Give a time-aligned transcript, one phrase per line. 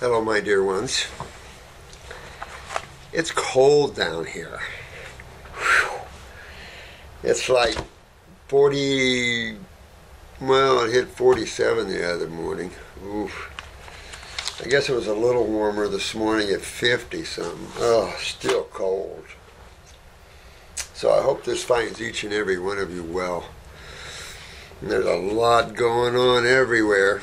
[0.00, 1.08] Hello, my dear ones.
[3.12, 4.58] It's cold down here.
[7.22, 7.76] It's like
[8.48, 9.56] 40,
[10.40, 12.70] well, it hit 47 the other morning.
[13.04, 13.50] Oof.
[14.64, 17.68] I guess it was a little warmer this morning at 50 something.
[17.76, 19.26] Oh, still cold.
[20.94, 23.50] So I hope this finds each and every one of you well.
[24.80, 27.20] There's a lot going on everywhere.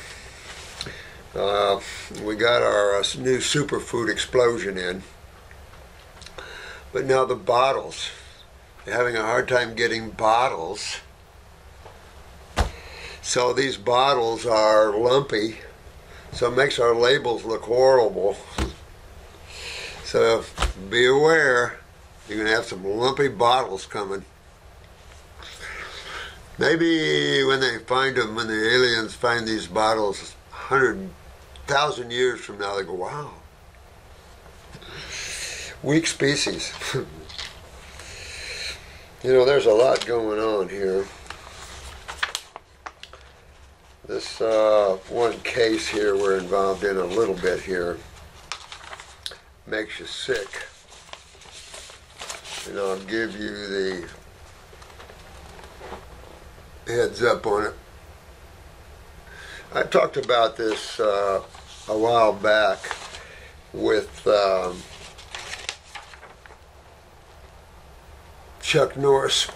[1.34, 1.80] Uh,
[2.24, 5.02] we got our uh, new superfood explosion in.
[6.92, 8.10] But now the bottles.
[8.84, 10.96] They're having a hard time getting bottles.
[13.20, 15.58] So these bottles are lumpy.
[16.32, 18.36] So it makes our labels look horrible.
[20.04, 20.44] So
[20.88, 21.78] be aware,
[22.26, 24.24] you're going to have some lumpy bottles coming.
[26.56, 30.34] Maybe when they find them, when the aliens find these bottles,
[30.68, 33.30] 100,000 years from now, they go, wow,
[35.82, 36.74] weak species.
[39.22, 41.06] you know, there's a lot going on here.
[44.06, 47.96] This uh, one case here we're involved in a little bit here
[49.66, 50.66] makes you sick.
[52.68, 54.08] And I'll give you the
[56.86, 57.74] heads up on it.
[59.74, 61.42] I talked about this uh,
[61.88, 62.78] a while back
[63.74, 64.78] with um,
[68.62, 69.48] Chuck Norris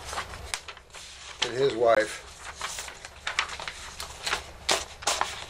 [1.47, 2.29] and his wife.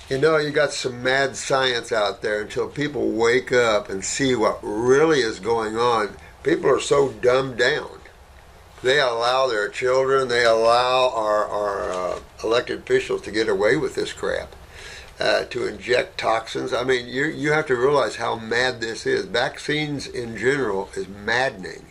[0.08, 4.36] You know, you got some mad science out there until people wake up and see
[4.36, 6.16] what really is going on.
[6.44, 8.01] People are so dumbed down.
[8.82, 13.94] They allow their children, they allow our, our uh, elected officials to get away with
[13.94, 14.56] this crap,
[15.20, 16.72] uh, to inject toxins.
[16.72, 19.26] I mean, you, you have to realize how mad this is.
[19.26, 21.86] Vaccines in general is maddening.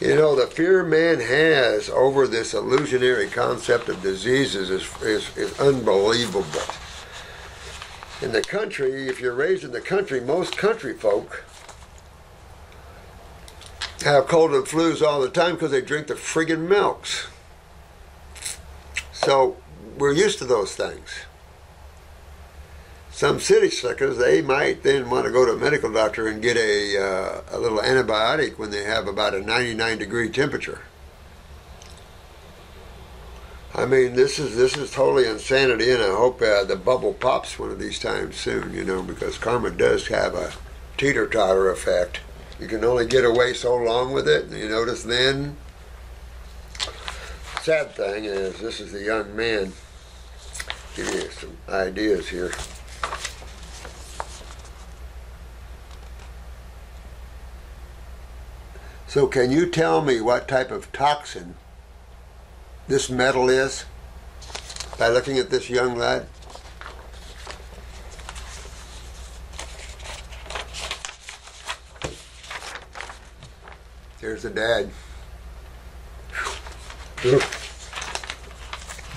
[0.00, 5.58] You know, the fear man has over this illusionary concept of diseases is, is, is
[5.60, 6.60] unbelievable.
[8.22, 11.44] In the country, if you're raised in the country, most country folk
[14.02, 17.28] have cold and flus all the time because they drink the friggin' milks.
[19.12, 19.56] So
[19.98, 21.10] we're used to those things.
[23.10, 26.58] Some city slickers, they might then want to go to a medical doctor and get
[26.58, 30.82] a, uh, a little antibiotic when they have about a 99 degree temperature.
[33.74, 37.58] I mean, this is this is totally insanity, and I hope uh, the bubble pops
[37.58, 38.72] one of these times soon.
[38.72, 40.52] You know, because karma does have a
[40.96, 42.20] teeter totter effect.
[42.58, 44.50] You can only get away so long with it.
[44.50, 45.56] You notice then.
[47.62, 49.72] Sad thing is, this is the young man.
[50.94, 52.52] Give you some ideas here.
[59.08, 61.56] So, can you tell me what type of toxin
[62.86, 63.84] this metal is
[64.98, 66.26] by looking at this young lad?
[74.26, 74.90] There's the dad.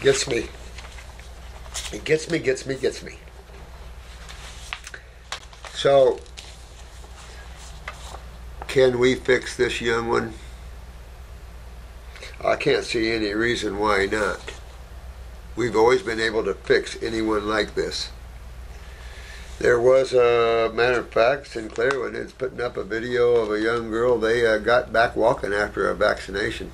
[0.04, 0.46] Gets me.
[1.92, 3.16] It gets me, gets me, gets me.
[5.74, 6.20] So,
[8.68, 10.34] can we fix this young one?
[12.46, 14.54] I can't see any reason why not.
[15.56, 18.12] We've always been able to fix anyone like this.
[19.60, 23.90] There was a matter of fact, Sinclair it's putting up a video of a young
[23.90, 26.72] girl, they uh, got back walking after a vaccination.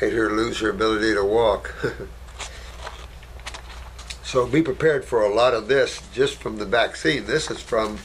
[0.00, 1.74] Made her lose her ability to walk.
[4.22, 7.26] so be prepared for a lot of this just from the vaccine.
[7.26, 7.98] This is from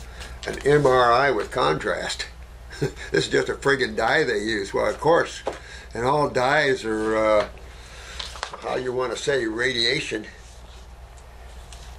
[0.47, 2.25] an MRI with contrast.
[2.79, 4.73] this is just a friggin' dye they use.
[4.73, 5.43] Well, of course,
[5.93, 7.47] and all dyes are, uh,
[8.61, 10.25] how you want to say, radiation.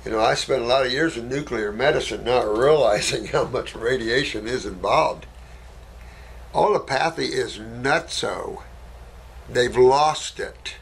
[0.04, 3.74] You know, I spent a lot of years in nuclear medicine not realizing how much
[3.74, 5.26] radiation is involved.
[6.54, 8.62] Allopathy is nutso.
[9.50, 10.76] They've lost it.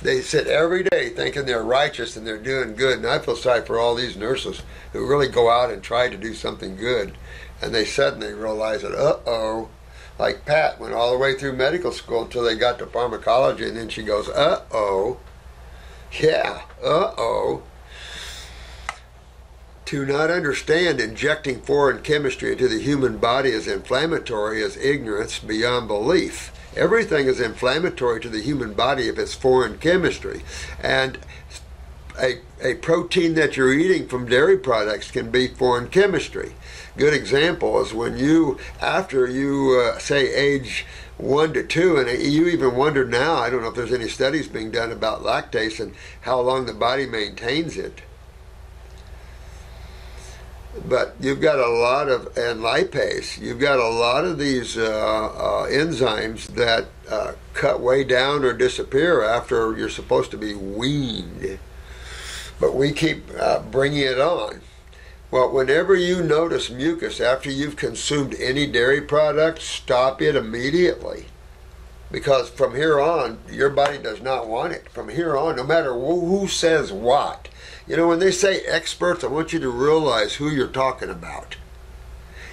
[0.00, 2.98] They sit every day thinking they're righteous and they're doing good.
[2.98, 4.62] And I feel sorry for all these nurses
[4.92, 7.16] who really go out and try to do something good.
[7.62, 9.68] And they suddenly realize that, uh oh,
[10.18, 13.66] like Pat went all the way through medical school until they got to pharmacology.
[13.66, 15.18] And then she goes, uh oh,
[16.12, 17.62] yeah, uh oh
[19.94, 25.86] to not understand injecting foreign chemistry into the human body is inflammatory is ignorance beyond
[25.86, 26.50] belief.
[26.76, 30.42] Everything is inflammatory to the human body if it's foreign chemistry.
[30.82, 31.16] And
[32.20, 36.56] a, a protein that you're eating from dairy products can be foreign chemistry.
[36.96, 40.86] Good example is when you, after you uh, say age
[41.18, 44.48] one to two, and you even wonder now, I don't know if there's any studies
[44.48, 48.00] being done about lactase and how long the body maintains it.
[50.86, 54.82] But you've got a lot of, and lipase, you've got a lot of these uh,
[54.82, 61.58] uh, enzymes that uh, cut way down or disappear after you're supposed to be weaned.
[62.58, 64.60] But we keep uh, bringing it on.
[65.30, 71.26] Well, whenever you notice mucus after you've consumed any dairy product, stop it immediately.
[72.12, 74.88] Because from here on, your body does not want it.
[74.90, 77.48] From here on, no matter who says what.
[77.86, 81.56] You know, when they say experts, I want you to realize who you're talking about.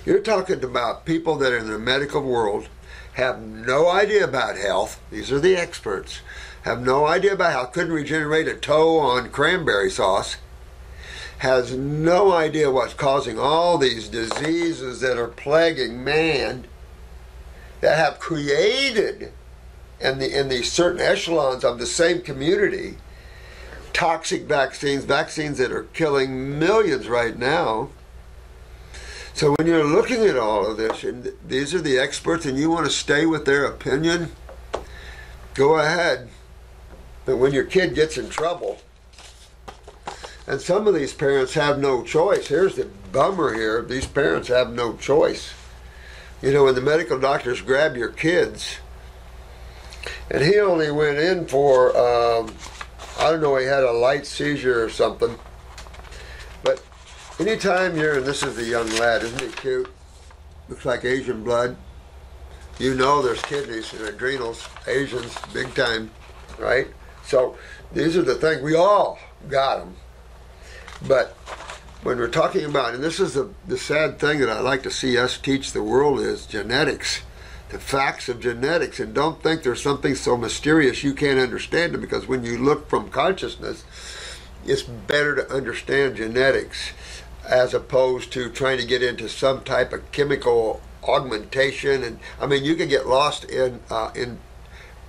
[0.05, 2.67] You're talking about people that are in the medical world
[3.13, 5.01] have no idea about health.
[5.09, 6.21] These are the experts.
[6.63, 10.37] Have no idea about how couldn't regenerate a toe on cranberry sauce
[11.41, 16.63] has no idea what's causing all these diseases that are plaguing man
[17.79, 19.31] that have created
[19.99, 22.95] in the in these certain echelons of the same community
[23.93, 27.89] toxic vaccines, vaccines that are killing millions right now.
[29.33, 32.69] So when you're looking at all of this, and these are the experts, and you
[32.69, 34.31] want to stay with their opinion,
[35.53, 36.29] go ahead.
[37.25, 38.81] But when your kid gets in trouble,
[40.47, 42.47] and some of these parents have no choice.
[42.47, 45.53] Here's the bummer here these parents have no choice.
[46.41, 48.77] You know, when the medical doctors grab your kids,
[50.29, 52.47] and he only went in for, um,
[53.21, 55.37] I don't know, he had a light seizure or something.
[56.63, 56.83] But
[57.39, 59.93] anytime you're, and this is the young lad, isn't he cute?
[60.67, 61.77] Looks like Asian blood.
[62.79, 66.09] You know there's kidneys and adrenals, Asians, big time,
[66.57, 66.87] right?
[67.23, 67.55] So
[67.93, 69.95] these are the things, we all got them.
[71.07, 71.37] But
[72.01, 74.89] when we're talking about, and this is the, the sad thing that I like to
[74.89, 77.21] see us teach the world is genetics,
[77.71, 82.01] the facts of genetics, and don't think there's something so mysterious you can't understand it
[82.01, 83.85] because when you look from consciousness,
[84.65, 86.91] it's better to understand genetics
[87.47, 92.03] as opposed to trying to get into some type of chemical augmentation.
[92.03, 94.39] And I mean, you can get lost in uh, in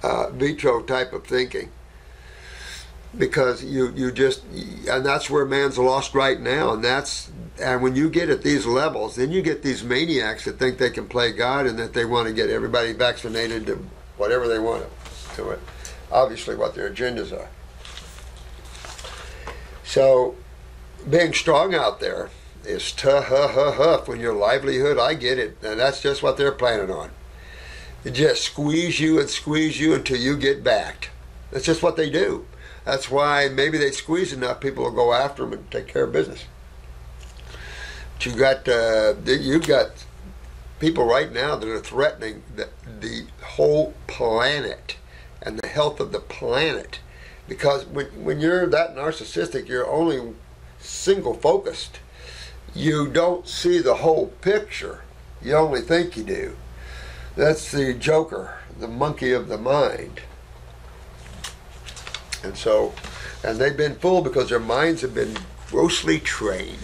[0.02, 1.70] uh, vitro type of thinking
[3.16, 4.42] because you you just
[4.88, 7.30] and that's where man's lost right now and that's
[7.60, 10.88] and when you get at these levels then you get these maniacs that think they
[10.88, 13.74] can play god and that they want to get everybody vaccinated to
[14.16, 14.82] whatever they want
[15.34, 15.60] to it
[16.12, 17.48] obviously what their agendas are.
[19.84, 20.36] So
[21.08, 22.30] being strong out there
[22.64, 27.10] is tough when your livelihood i get it and that's just what they're planning on.
[28.04, 31.10] They just squeeze you and squeeze you until you get backed.
[31.50, 32.46] That's just what they do
[32.84, 36.12] that's why maybe they squeeze enough people will go after them and take care of
[36.12, 36.44] business.
[38.14, 40.04] But you got uh, you got
[40.80, 42.68] people right now that are threatening the,
[43.00, 44.96] the whole planet
[45.40, 47.00] and the health of the planet.
[47.48, 50.34] Because when, when you're that narcissistic you're only
[50.78, 52.00] single focused.
[52.74, 55.02] You don't see the whole picture.
[55.42, 56.56] You only think you do.
[57.36, 60.22] That's the joker the monkey of the mind
[62.42, 62.92] and so,
[63.44, 65.36] and they've been fooled because their minds have been
[65.68, 66.78] grossly trained.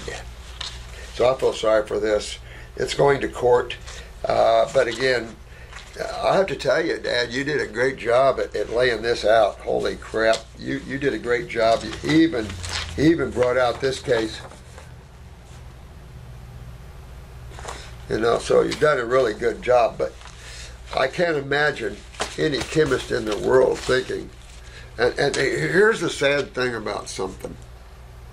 [1.14, 2.38] So I feel sorry for this.
[2.76, 3.76] It's going to court.
[4.24, 5.34] Uh, but again,
[6.22, 9.24] I have to tell you, Dad, you did a great job at, at, laying this
[9.24, 9.56] out.
[9.58, 11.82] Holy crap, you you did a great job.
[11.82, 12.46] He even
[12.96, 14.40] even brought out this case.
[18.08, 19.98] You know, so you've done a really good job.
[19.98, 20.14] But
[20.96, 21.96] I can't imagine
[22.38, 24.30] any chemist in the world thinking
[24.98, 27.56] and, and here's the sad thing about something,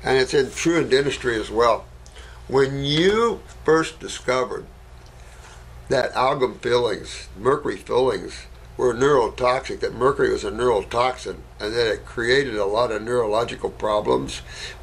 [0.03, 1.85] and it's in, true in dentistry as well.
[2.47, 4.65] When you first discovered
[5.89, 8.45] that amalgam fillings, mercury fillings,
[8.77, 13.69] were neurotoxic, that mercury was a neurotoxin, and that it created a lot of neurological
[13.69, 14.39] problems,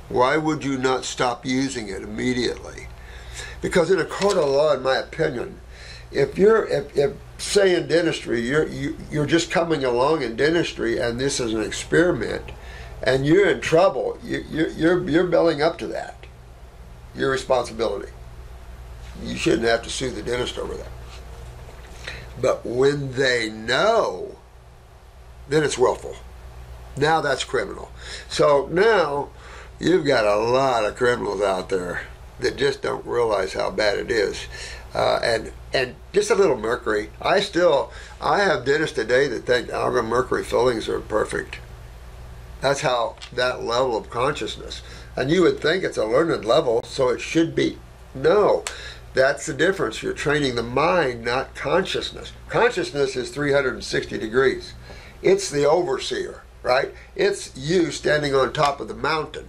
[0.08, 2.86] why would you not stop using it immediately?
[3.60, 5.60] Because in a court of law, in my opinion,
[6.12, 10.98] if you're if, if say in dentistry you're you, you're just coming along in dentistry
[10.98, 12.44] and this is an experiment
[13.02, 16.22] and you're in trouble you, you're you're you're belling up to that
[17.14, 18.10] your responsibility.
[19.22, 20.88] You shouldn't have to sue the dentist over that.
[22.40, 24.38] But when they know
[25.48, 26.16] then it's willful.
[26.96, 27.90] Now that's criminal.
[28.28, 29.30] So now
[29.78, 32.02] you've got a lot of criminals out there
[32.40, 34.46] that just don't realize how bad it is.
[34.94, 37.10] Uh, and and just a little mercury.
[37.20, 41.58] I still I have dentists today that think amalgam mercury fillings are perfect.
[42.60, 44.82] That's how that level of consciousness.
[45.16, 47.78] And you would think it's a learned level, so it should be.
[48.14, 48.64] No,
[49.14, 50.02] that's the difference.
[50.02, 52.32] You're training the mind, not consciousness.
[52.48, 54.74] Consciousness is 360 degrees.
[55.22, 56.94] It's the overseer, right?
[57.14, 59.48] It's you standing on top of the mountain.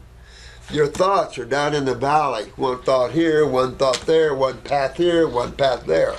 [0.74, 2.46] Your thoughts are down in the valley.
[2.56, 6.16] One thought here, one thought there, one path here, one path there.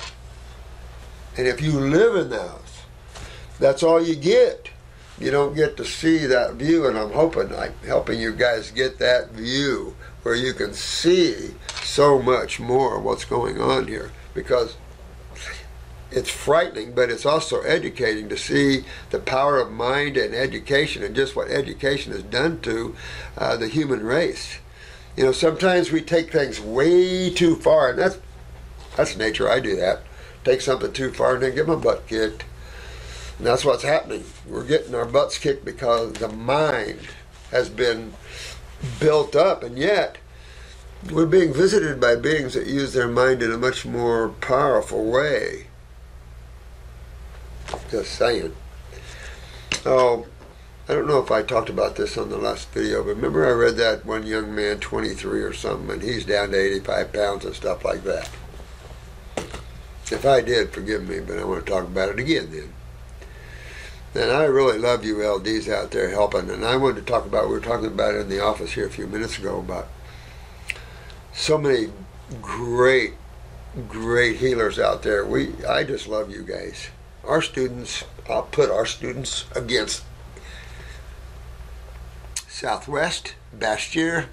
[1.37, 2.85] And if you live in those,
[3.59, 4.71] that's all you get.
[5.19, 9.01] You don't get to see that view, and I'm hoping I'm helping you guys get
[9.01, 14.77] that view where you can see so much more of what's going on here because
[16.15, 21.15] it's frightening, but it's also educating to see the power of mind and education and
[21.15, 22.95] just what education has done to
[23.37, 24.59] uh, the human race.
[25.17, 28.19] You know, sometimes we take things way too far, and that's
[28.97, 29.51] that's nature.
[29.51, 30.03] I do that.
[30.45, 32.45] Take something too far and then get my butt kicked.
[33.39, 34.25] And that's what's happening.
[34.47, 37.01] We're getting our butts kicked because the mind
[37.51, 38.13] has been
[39.01, 40.19] built up, and yet
[41.11, 45.67] we're being visited by beings that use their mind in a much more powerful way.
[47.91, 48.55] Just saying.
[49.87, 50.27] Oh,
[50.89, 53.53] I don't know if I talked about this on the last video, but remember I
[53.53, 57.55] read that one young man, 23 or something, and he's down to 85 pounds and
[57.55, 58.29] stuff like that.
[60.11, 62.73] If I did, forgive me, but I want to talk about it again then.
[64.15, 67.49] And I really love you LDs out there helping, and I wanted to talk about,
[67.49, 69.89] we were talking about it in the office here a few minutes ago about
[71.33, 71.89] so many
[72.43, 73.15] great,
[73.89, 75.25] great healers out there.
[75.25, 76.91] We, I just love you guys.
[77.27, 80.05] Our students, I'll put our students against
[82.49, 84.27] Southwest, Bastyr,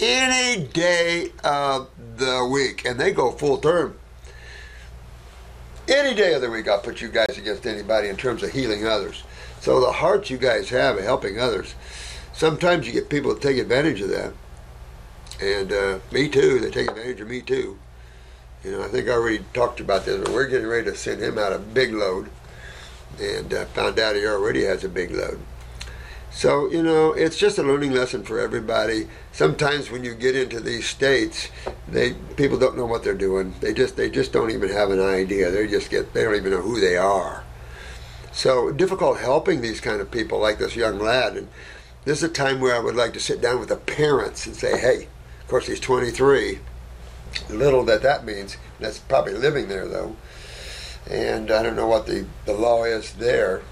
[0.00, 3.98] any day of the week, and they go full term.
[5.86, 8.86] Any day of the week, I'll put you guys against anybody in terms of healing
[8.86, 9.22] others.
[9.60, 11.74] So the heart you guys have of helping others,
[12.32, 14.32] sometimes you get people to take advantage of that.
[15.42, 17.78] And uh, me too, they take advantage of me too.
[18.64, 21.22] You know, I think I already talked about this, but we're getting ready to send
[21.22, 22.30] him out a big load.
[23.20, 25.38] And uh, found out he already has a big load.
[26.32, 29.06] So, you know, it's just a learning lesson for everybody.
[29.30, 31.48] Sometimes when you get into these states,
[31.86, 33.54] they people don't know what they're doing.
[33.60, 35.52] They just they just don't even have an idea.
[35.52, 37.44] They just get they don't even know who they are.
[38.32, 41.36] So difficult helping these kind of people like this young lad.
[41.36, 41.48] And
[42.04, 44.56] this is a time where I would like to sit down with the parents and
[44.56, 45.06] say, hey,
[45.40, 46.58] of course he's 23.
[47.48, 48.56] Little that that means.
[48.80, 50.16] That's probably living there though.
[51.08, 53.62] And I don't know what the, the law is there,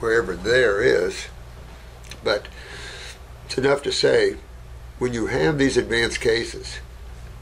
[0.00, 1.26] wherever there is.
[2.24, 2.48] But
[3.44, 4.36] it's enough to say
[4.98, 6.78] when you have these advanced cases,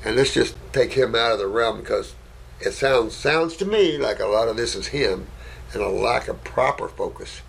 [0.05, 2.15] and let's just take him out of the realm because
[2.61, 5.27] it sounds sounds to me like a lot of this is him
[5.73, 7.41] and a lack of proper focus.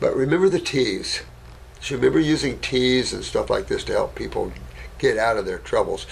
[0.00, 1.22] But remember the teas.
[1.80, 4.52] So remember using teas and stuff like this to help people
[4.98, 6.06] get out of their troubles.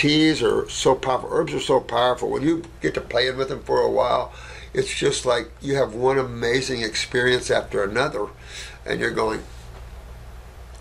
[0.00, 1.28] Teas are so powerful.
[1.30, 2.30] Herbs are so powerful.
[2.30, 4.32] When you get to playing with them for a while,
[4.72, 8.28] it's just like you have one amazing experience after another,
[8.86, 9.42] and you're going,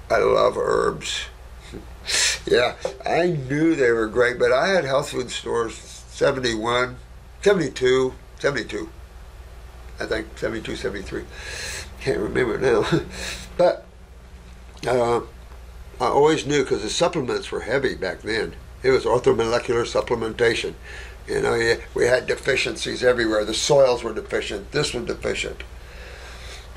[0.10, 1.26] I love herbs.
[2.46, 6.96] yeah, I knew they were great, but I had health food stores 71,
[7.42, 8.90] 72, 72,
[10.00, 11.26] I think, 72, 73.
[12.00, 12.90] Can't remember now.
[13.58, 13.86] but
[14.88, 15.20] uh,
[16.00, 18.56] I always knew because the supplements were heavy back then.
[18.82, 20.74] It was orthomolecular supplementation.
[21.28, 23.46] You know, we had deficiencies everywhere.
[23.46, 24.72] The soils were deficient.
[24.72, 25.64] This was deficient.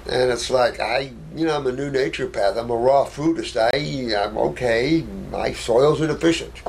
[0.06, 2.58] And it's like I, you know, I'm a new naturopath.
[2.58, 3.56] I'm a raw foodist.
[3.56, 5.04] I, I'm okay.
[5.30, 6.60] My soils are deficient.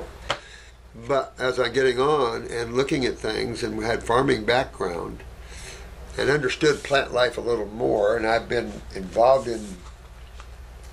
[1.07, 5.23] But as I'm getting on and looking at things, and we had farming background,
[6.17, 9.77] and understood plant life a little more, and I've been involved in,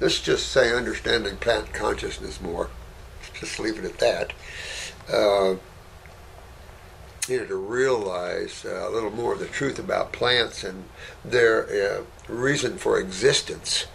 [0.00, 2.70] let's just say, understanding plant consciousness more.
[3.40, 4.32] Just leave it at that.
[5.12, 5.56] Uh,
[7.28, 10.84] you know, to realize uh, a little more of the truth about plants and
[11.24, 11.64] their
[11.98, 13.86] uh, reason for existence.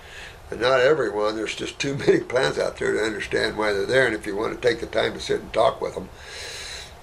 [0.52, 4.06] And not everyone, there's just too many plants out there to understand why they're there,
[4.06, 6.10] and if you want to take the time to sit and talk with them.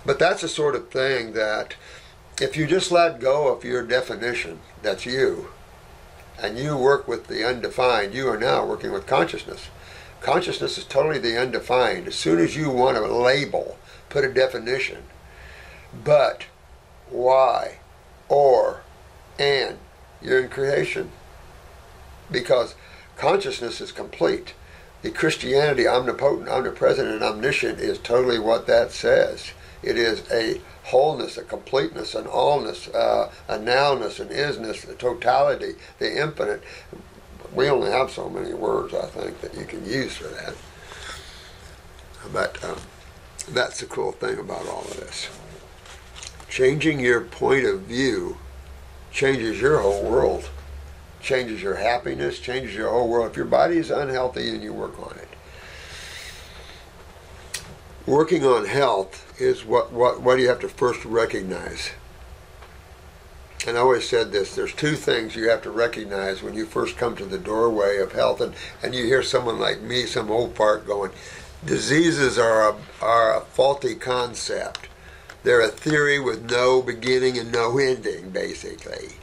[0.04, 1.76] But that's the sort of thing that
[2.40, 5.48] if you just let go of your definition, that's you,
[6.40, 9.68] and you work with the undefined, you are now working with consciousness.
[10.22, 12.06] Consciousness is totally the undefined.
[12.06, 13.76] As soon as you want to label,
[14.08, 15.02] put a definition,
[16.04, 16.46] but,
[17.10, 17.78] why,
[18.28, 18.82] or,
[19.38, 19.78] and.
[20.22, 21.10] You're in creation.
[22.30, 22.76] Because
[23.16, 24.54] consciousness is complete.
[25.02, 29.50] The Christianity, omnipotent, omnipresent, and omniscient, is totally what that says.
[29.82, 35.74] It is a wholeness, a completeness, an allness, uh, a nowness, an isness, the totality,
[35.98, 36.62] the infinite.
[37.54, 40.54] We only have so many words, I think, that you can use for that.
[42.32, 42.78] But um,
[43.50, 45.28] that's the cool thing about all of this.
[46.48, 48.38] Changing your point of view
[49.10, 50.48] changes your whole world,
[51.20, 53.30] changes your happiness, changes your whole world.
[53.30, 55.28] If your body is unhealthy and you work on it,
[58.06, 61.90] working on health is what, what, what you have to first recognize.
[63.66, 66.96] And I always said this there's two things you have to recognize when you first
[66.96, 70.56] come to the doorway of health, and, and you hear someone like me, some old
[70.56, 71.12] fart, going,
[71.64, 74.88] diseases are a, are a faulty concept.
[75.44, 79.16] They're a theory with no beginning and no ending, basically.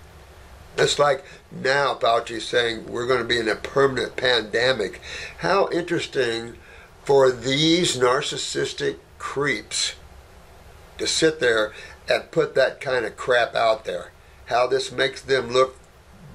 [0.77, 5.01] It's like now Fauci's saying we're going to be in a permanent pandemic.
[5.39, 6.55] How interesting
[7.03, 9.95] for these narcissistic creeps
[10.97, 11.73] to sit there
[12.07, 14.11] and put that kind of crap out there.
[14.49, 15.77] How this makes them look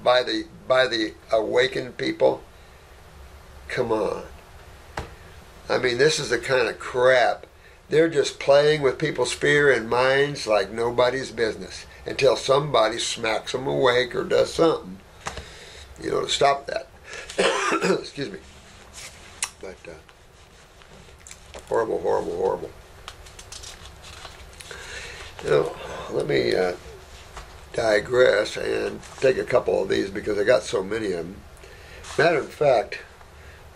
[0.01, 2.41] by the by the awakened people.
[3.67, 4.23] Come on.
[5.67, 7.45] I mean, this is the kind of crap.
[7.89, 13.67] They're just playing with people's fear and minds like nobody's business until somebody smacks them
[13.67, 14.99] awake or does something,
[16.01, 16.87] you know, to stop that.
[17.99, 18.39] Excuse me.
[19.59, 22.71] But uh, horrible, horrible, horrible.
[25.43, 25.71] Now,
[26.11, 26.73] let me uh,
[27.75, 31.35] digress and take a couple of these because I got so many of them.
[32.17, 32.99] Matter of fact,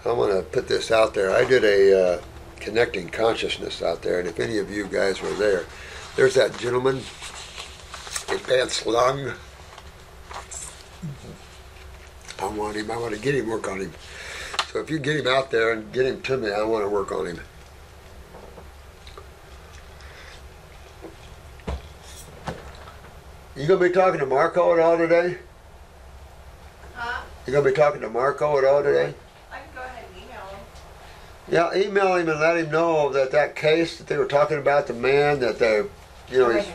[0.06, 1.32] I want to put this out there.
[1.32, 2.22] I did a uh,
[2.62, 5.66] connecting consciousness out there, and if any of you guys were there,
[6.16, 7.02] there's that gentleman
[8.48, 9.34] Pants Lung.
[12.40, 12.90] I want him.
[12.90, 13.94] I want to get him, work on him.
[14.72, 16.90] So if you get him out there and get him to me, I want to
[16.90, 17.40] work on him.
[23.60, 25.38] You gonna be talking to Marco at all today?
[26.96, 27.24] Huh?
[27.46, 29.14] You gonna be talking to Marco at all today?
[29.52, 30.60] I can go ahead and email him.
[31.76, 34.88] Yeah, email him and let him know that that case that they were talking about,
[34.88, 35.84] the man that they,
[36.32, 36.70] you know, he's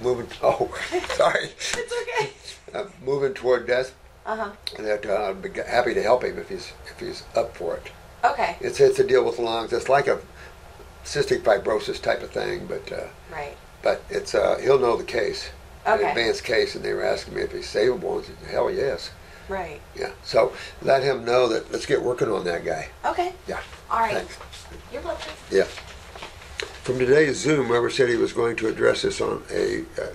[0.00, 0.28] moving.
[0.40, 0.72] Oh,
[1.16, 2.30] sorry, It's okay.
[2.74, 3.92] uh, moving toward death.
[4.24, 4.50] Uh huh.
[4.78, 7.74] And that uh, I'd be happy to help him if he's if he's up for
[7.76, 7.90] it.
[8.24, 8.56] Okay.
[8.60, 9.72] It's it's a deal with lungs.
[9.72, 10.20] It's like a
[11.04, 13.56] cystic fibrosis type of thing, but uh, Right.
[13.82, 15.50] but it's uh, he'll know the case,
[15.86, 18.22] an advanced case, and they were asking me if he's savable.
[18.22, 19.10] I said, hell yes,
[19.48, 19.80] Right.
[19.94, 20.10] yeah.
[20.22, 22.88] So let him know that let's get working on that guy.
[23.04, 23.32] Okay.
[23.46, 23.60] Yeah.
[23.90, 24.14] All right.
[24.16, 24.38] Thanks.
[24.92, 25.32] You're welcome.
[25.50, 25.64] Yeah.
[26.82, 29.82] From today's Zoom, Weber said he was going to address this on a.
[30.00, 30.06] Uh,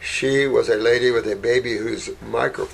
[0.00, 2.68] she was a lady with a baby whose micro,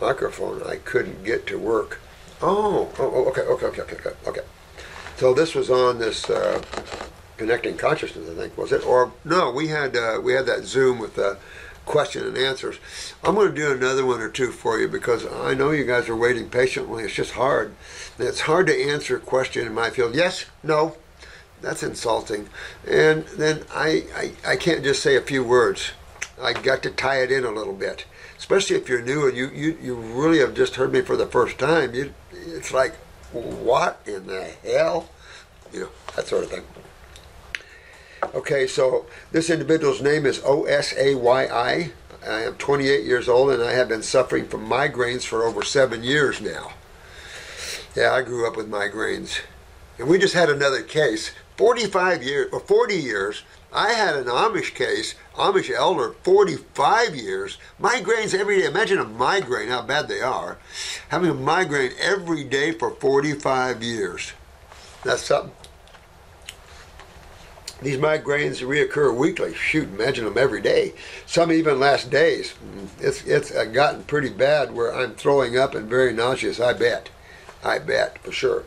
[0.00, 2.00] microphone I couldn't get to work.
[2.40, 4.40] Oh, oh, oh, okay, okay, okay, okay, okay, okay.
[5.16, 6.62] So this was on this uh,
[7.38, 8.84] connecting consciousness, I think, was it?
[8.86, 11.36] Or no, we had uh, we had that Zoom with uh,
[11.86, 12.78] question and answers.
[13.24, 16.08] I'm going to do another one or two for you because I know you guys
[16.08, 17.04] are waiting patiently.
[17.04, 17.74] It's just hard.
[18.18, 20.14] It's hard to answer a question in my field.
[20.14, 20.96] Yes, no,
[21.62, 22.48] that's insulting.
[22.86, 25.92] And then I, I, I can't just say a few words.
[26.42, 28.04] I got to tie it in a little bit.
[28.36, 31.26] Especially if you're new and you, you, you really have just heard me for the
[31.26, 31.94] first time.
[31.94, 32.94] You, it's like,
[33.32, 35.08] what in the hell?
[35.72, 36.64] You know, that sort of thing.
[38.22, 41.92] Okay, so this individual's name is O S A Y I.
[42.26, 46.02] I am 28 years old and I have been suffering from migraines for over seven
[46.02, 46.72] years now.
[47.94, 49.40] Yeah, I grew up with migraines.
[49.98, 51.30] And we just had another case.
[51.56, 57.58] 45 years, or uh, 40 years, I had an Amish case, Amish elder, 45 years,
[57.80, 58.66] migraines every day.
[58.66, 60.58] Imagine a migraine, how bad they are.
[61.08, 64.32] Having a migraine every day for 45 years.
[65.04, 65.52] That's something.
[67.82, 69.52] These migraines reoccur weekly.
[69.52, 70.94] Shoot, imagine them every day.
[71.26, 72.54] Some even last days.
[72.98, 76.58] It's it's uh, gotten pretty bad where I'm throwing up and very nauseous.
[76.58, 77.10] I bet,
[77.62, 78.64] I bet for sure.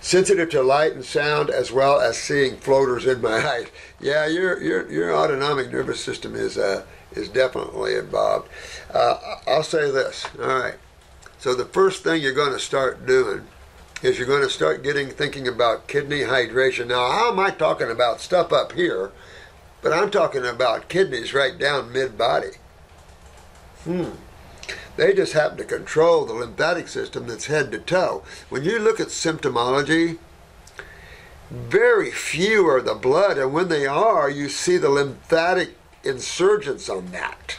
[0.00, 3.68] Sensitive to light and sound as well as seeing floaters in my eyes.
[3.98, 8.48] Yeah, your your your autonomic nervous system is uh, is definitely involved.
[8.92, 10.26] Uh, I'll say this.
[10.38, 10.76] All right.
[11.38, 13.46] So the first thing you're going to start doing
[14.02, 16.86] is you're going to start getting thinking about kidney hydration.
[16.86, 19.10] Now, how am I talking about stuff up here?
[19.82, 22.58] But I'm talking about kidneys right down mid body.
[23.84, 24.10] Hmm.
[24.96, 28.24] They just happen to control the lymphatic system that's head to toe.
[28.48, 30.18] When you look at symptomology,
[31.50, 37.12] very few are the blood, and when they are, you see the lymphatic insurgence on
[37.12, 37.58] that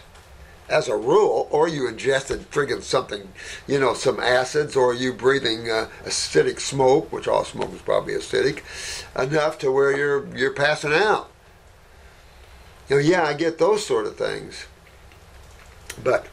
[0.70, 3.30] as a rule, or you ingested friggin' something,
[3.68, 8.14] you know, some acids, or you breathing uh, acidic smoke, which all smoke is probably
[8.14, 8.62] acidic,
[9.22, 11.30] enough to where you're you're passing out.
[12.90, 14.66] You know, yeah, I get those sort of things,
[16.04, 16.28] but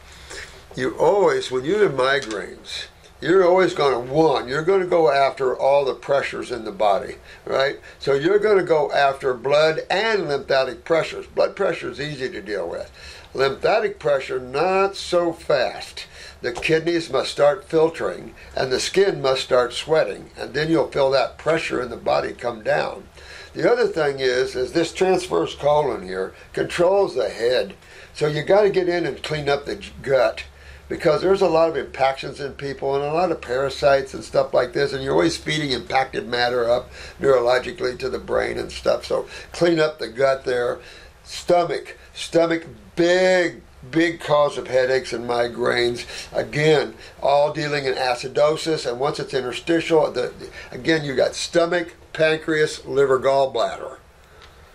[0.77, 2.87] you always, when you have migraines,
[3.21, 6.73] you're always going to want, you're going to go after all the pressures in the
[6.73, 7.81] body, right?
[7.99, 11.27] So you're going to go after blood and lymphatic pressures.
[11.27, 12.93] Blood pressure is easy to deal with.
[13.35, 16.07] Lymphatic pressure, not so fast.
[16.43, 21.11] The kidneys must start filtering and the skin must start sweating, and then you'll feel
[21.11, 23.09] that pressure in the body come down.
[23.55, 27.75] The other thing is, is this transverse colon here controls the head.
[28.13, 30.45] So you got to get in and clean up the gut
[30.89, 34.55] because there's a lot of impactions in people and a lot of parasites and stuff
[34.55, 39.05] like this, and you're always feeding impacted matter up neurologically to the brain and stuff.
[39.05, 40.79] So clean up the gut there.
[41.25, 46.07] Stomach, stomach, big, big cause of headaches and migraines.
[46.33, 50.33] Again, all dealing in acidosis, and once it's interstitial, the,
[50.73, 53.99] again you got stomach, pancreas, liver, gallbladder.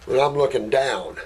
[0.06, 1.18] When I'm looking down,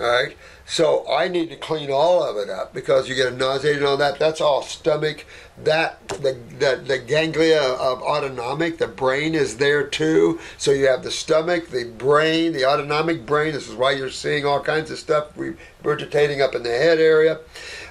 [0.00, 0.36] all right.
[0.72, 3.84] So I need to clean all of it up because you get a nausea and
[3.84, 4.18] all that.
[4.18, 5.26] That's all stomach.
[5.62, 10.40] That the, the the ganglia of autonomic, the brain is there too.
[10.56, 13.52] So you have the stomach, the brain, the autonomic brain.
[13.52, 17.40] This is why you're seeing all kinds of stuff regurgitating up in the head area.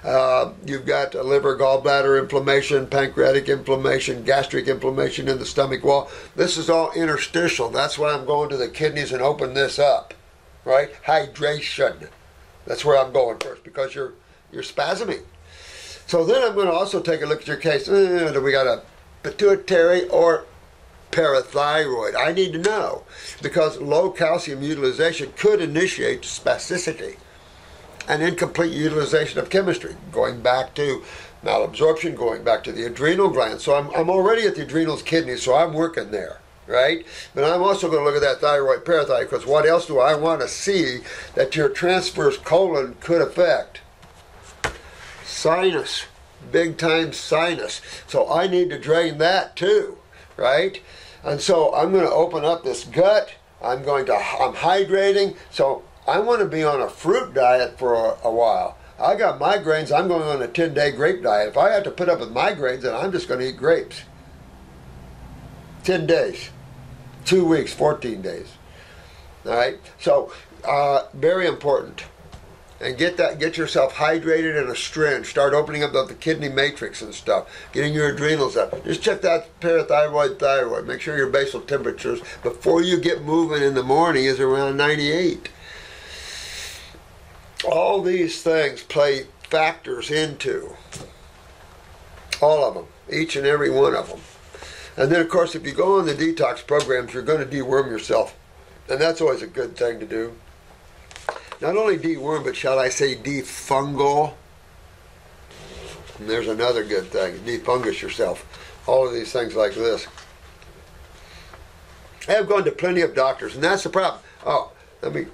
[0.04, 6.10] Uh, you've got liver, gallbladder inflammation, pancreatic inflammation, gastric inflammation in the stomach wall.
[6.36, 7.70] This is all interstitial.
[7.70, 10.16] That's why I'm going to the kidneys and open this up.
[10.66, 10.90] Right?
[11.06, 12.10] Hydration.
[12.66, 14.14] That's where I'm going first because you're
[14.52, 15.24] you're spasming.
[16.08, 17.88] So then I'm going to also take a look at your case.
[17.88, 18.84] Uh, do we got a
[19.24, 20.46] pituitary or
[21.12, 22.16] parathyroid?
[22.18, 23.04] I need to know
[23.42, 27.18] because low calcium utilization could initiate spasticity
[28.10, 31.02] and incomplete utilization of chemistry, going back to
[31.46, 33.64] malabsorption, going back to the adrenal glands.
[33.64, 37.06] So I'm, I'm already at the adrenals, kidneys, so I'm working there right?
[37.34, 40.16] But I'm also going to look at that thyroid parathyroid because what else do I
[40.16, 41.00] want to see
[41.36, 43.82] that your transverse colon could affect?
[45.26, 46.06] Sinus,
[46.52, 47.82] big time sinus.
[48.08, 49.98] So I need to drain that too,
[50.38, 50.82] right?
[51.24, 53.34] And so I'm going to open up this gut.
[53.64, 55.36] I'm going to, I'm hydrating.
[55.52, 58.78] So I want to be on a fruit diet for a, a while.
[59.00, 59.92] I got migraines.
[59.92, 61.50] I'm going on a 10 day grape diet.
[61.50, 64.04] If I have to put up with migraines, then I'm just going to eat grapes.
[65.84, 66.50] 10 days,
[67.26, 68.48] two weeks, 14 days.
[69.46, 70.32] All right, so
[70.64, 72.06] uh, very important.
[72.80, 75.28] And get that, get yourself hydrated and astringent.
[75.28, 77.48] Start opening up the kidney matrix and stuff.
[77.72, 78.84] Getting your adrenals up.
[78.86, 80.88] Just check that parathyroid, thyroid.
[80.88, 85.50] Make sure your basal temperatures before you get moving in the morning is around 98.
[87.70, 90.76] All these things play factors into
[92.42, 94.20] all of them, each and every one of them.
[94.98, 97.88] And then, of course, if you go on the detox programs, you're going to deworm
[97.88, 98.38] yourself.
[98.90, 100.36] And that's always a good thing to do.
[101.62, 104.34] Not only deworm, but shall I say defungal.
[106.20, 108.46] And there's another good thing defungus yourself.
[108.88, 110.08] All of these things like this.
[112.28, 114.22] I have gone to plenty of doctors, and that's the problem.
[114.46, 115.28] Oh, let me.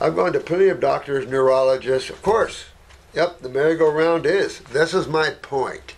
[0.00, 2.66] I've gone to plenty of doctors, neurologists, of course.
[3.14, 4.60] Yep, the merry-go-round is.
[4.60, 5.94] This is my point.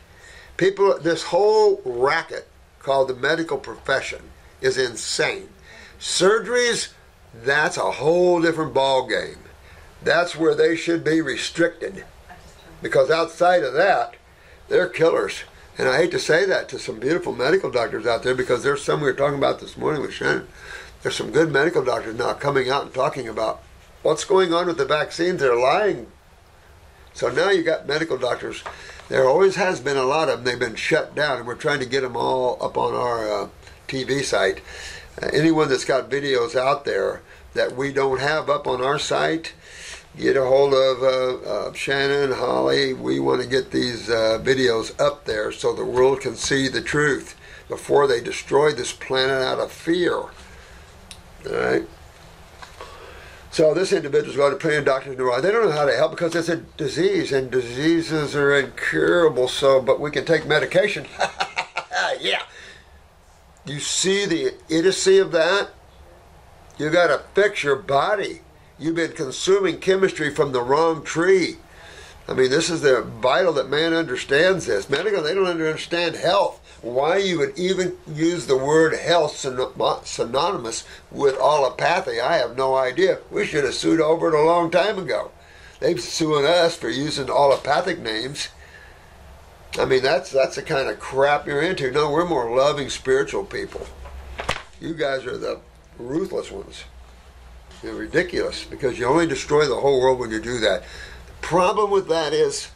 [0.60, 2.46] People, this whole racket
[2.80, 4.20] called the medical profession
[4.60, 5.48] is insane.
[5.98, 6.92] Surgeries,
[7.32, 9.38] that's a whole different ball game.
[10.02, 12.04] That's where they should be restricted.
[12.82, 14.16] Because outside of that,
[14.68, 15.44] they're killers.
[15.78, 18.84] And I hate to say that to some beautiful medical doctors out there because there's
[18.84, 20.46] some we were talking about this morning with Shannon.
[21.00, 23.62] There's some good medical doctors now coming out and talking about
[24.02, 25.40] what's going on with the vaccines.
[25.40, 26.08] They're lying.
[27.14, 28.62] So now you got medical doctors
[29.10, 30.44] there always has been a lot of them.
[30.44, 33.48] They've been shut down, and we're trying to get them all up on our uh,
[33.88, 34.62] TV site.
[35.20, 37.20] Uh, anyone that's got videos out there
[37.52, 39.52] that we don't have up on our site,
[40.16, 42.94] get a hold of uh, Shannon, Holly.
[42.94, 46.80] We want to get these uh, videos up there so the world can see the
[46.80, 47.36] truth
[47.68, 50.14] before they destroy this planet out of fear.
[50.14, 50.30] All
[51.46, 51.84] right.
[53.60, 55.46] So this individual's going to put in doctor's neurology.
[55.46, 59.48] They don't know how to help because it's a disease, and diseases are incurable.
[59.48, 61.04] So, but we can take medication.
[62.20, 62.40] yeah.
[63.66, 65.74] You see the idiocy of that?
[66.78, 68.40] You got to fix your body.
[68.78, 71.56] You've been consuming chemistry from the wrong tree.
[72.26, 74.88] I mean, this is the vital that man understands this.
[74.88, 80.84] Medical, they don't understand health why you would even use the word health uh, synonymous
[81.10, 83.18] with allopathy, I have no idea.
[83.30, 85.30] We should have sued over it a long time ago.
[85.80, 88.48] They're suing us for using allopathic names.
[89.78, 91.90] I mean, that's that's the kind of crap you're into.
[91.90, 93.86] No, we're more loving spiritual people.
[94.80, 95.60] You guys are the
[95.98, 96.84] ruthless ones.
[97.82, 100.82] You're ridiculous because you only destroy the whole world when you do that.
[101.26, 102.68] The problem with that is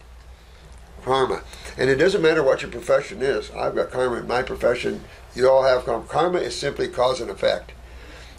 [1.05, 1.43] Karma.
[1.77, 3.51] And it doesn't matter what your profession is.
[3.51, 5.03] I've got karma in my profession.
[5.35, 6.07] You all have karma.
[6.07, 7.73] Karma is simply cause and effect.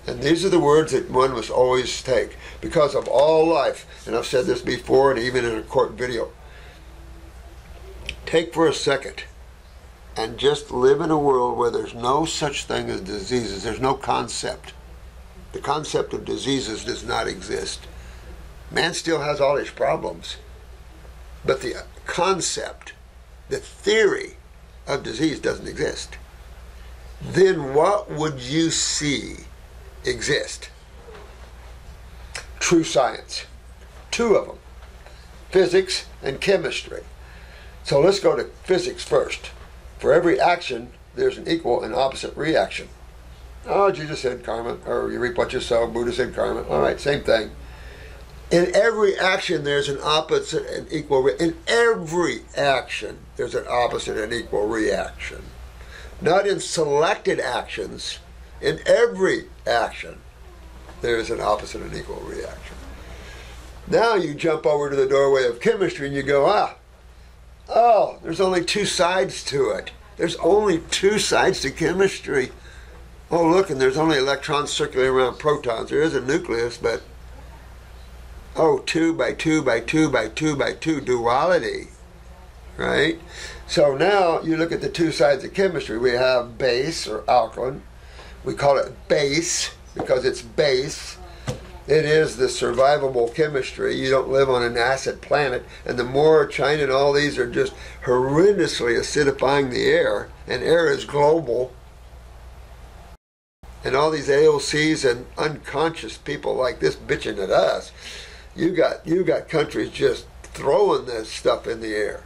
[0.08, 3.86] And these are the words that one must always take because of all life.
[4.06, 6.32] And I've said this before and even in a court video.
[8.26, 9.24] Take for a second
[10.18, 13.64] and just live in a world where there's no such thing as diseases.
[13.64, 14.74] There's no concept.
[15.52, 17.88] The concept of diseases does not exist.
[18.72, 20.38] Man still has all his problems.
[21.44, 22.94] But the concept,
[23.50, 24.38] the theory
[24.88, 26.18] of disease doesn't exist.
[27.22, 29.46] Then what would you see
[30.04, 30.70] exist?
[32.60, 33.46] True science.
[34.12, 34.58] Two of them
[35.56, 37.02] physics and chemistry.
[37.86, 39.52] So let's go to physics first.
[40.00, 42.90] For every action, there's an equal and opposite reaction.
[43.66, 45.88] Oh, Jesus said karma, or you reap what you sow.
[45.88, 46.64] Buddha said karma.
[46.64, 47.52] All right, same thing.
[48.52, 51.24] In every action, there's an opposite and equal.
[51.24, 55.42] Re- in every action, there's an opposite and equal reaction.
[56.22, 58.20] Not in selected actions.
[58.62, 60.20] In every action,
[61.02, 62.76] there is an opposite and equal reaction.
[63.88, 66.76] Now you jump over to the doorway of chemistry and you go, ah,
[67.70, 69.92] oh, there's only two sides to it.
[70.18, 72.52] There's only two sides to chemistry.
[73.30, 75.90] Oh, look, and there's only electrons circulating around protons.
[75.90, 77.02] There is a nucleus, but
[78.56, 81.90] oh, two by two by two by two by two duality,
[82.78, 83.20] right?
[83.68, 85.98] So now you look at the two sides of chemistry.
[85.98, 87.84] We have base or alkaline.
[88.44, 91.18] We call it base because it's base.
[91.88, 93.96] It is the survivable chemistry.
[93.96, 95.66] You don't live on an acid planet.
[95.86, 97.74] And the more China and all these are just
[98.06, 101.74] horrendously acidifying the air, and air is global.
[103.84, 107.92] And all these AOCs and unconscious people like this bitching at us,
[108.56, 112.24] you got you got countries just throwing this stuff in the air.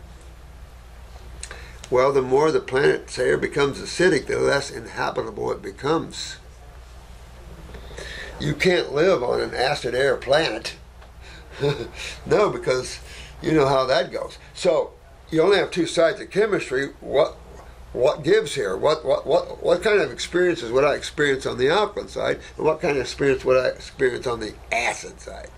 [1.90, 6.38] Well, the more the planet's air becomes acidic, the less inhabitable it becomes.
[8.40, 10.76] You can't live on an acid air planet.
[12.26, 13.00] no, because
[13.42, 14.38] you know how that goes.
[14.54, 14.92] So
[15.32, 16.90] you only have two sides of chemistry.
[17.00, 17.36] What
[17.92, 18.78] what gives here?
[18.78, 22.66] What what what what kind of experiences would I experience on the alkaline side, and
[22.66, 25.50] what kind of experience would I experience on the acid side?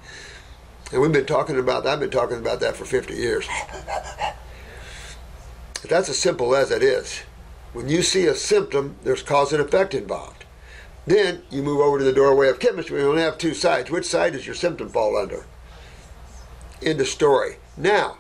[0.92, 1.94] And we've been talking about that.
[1.94, 3.48] I've been talking about that for 50 years.
[5.88, 7.22] That's as simple as it is.
[7.74, 10.46] When you see a symptom, there's cause and effect involved.
[11.08, 13.02] Then you move over to the doorway of chemistry.
[13.02, 13.90] We only have two sides.
[13.90, 15.46] Which side does your symptom fall under?
[16.82, 17.56] End of story.
[17.78, 18.18] Now,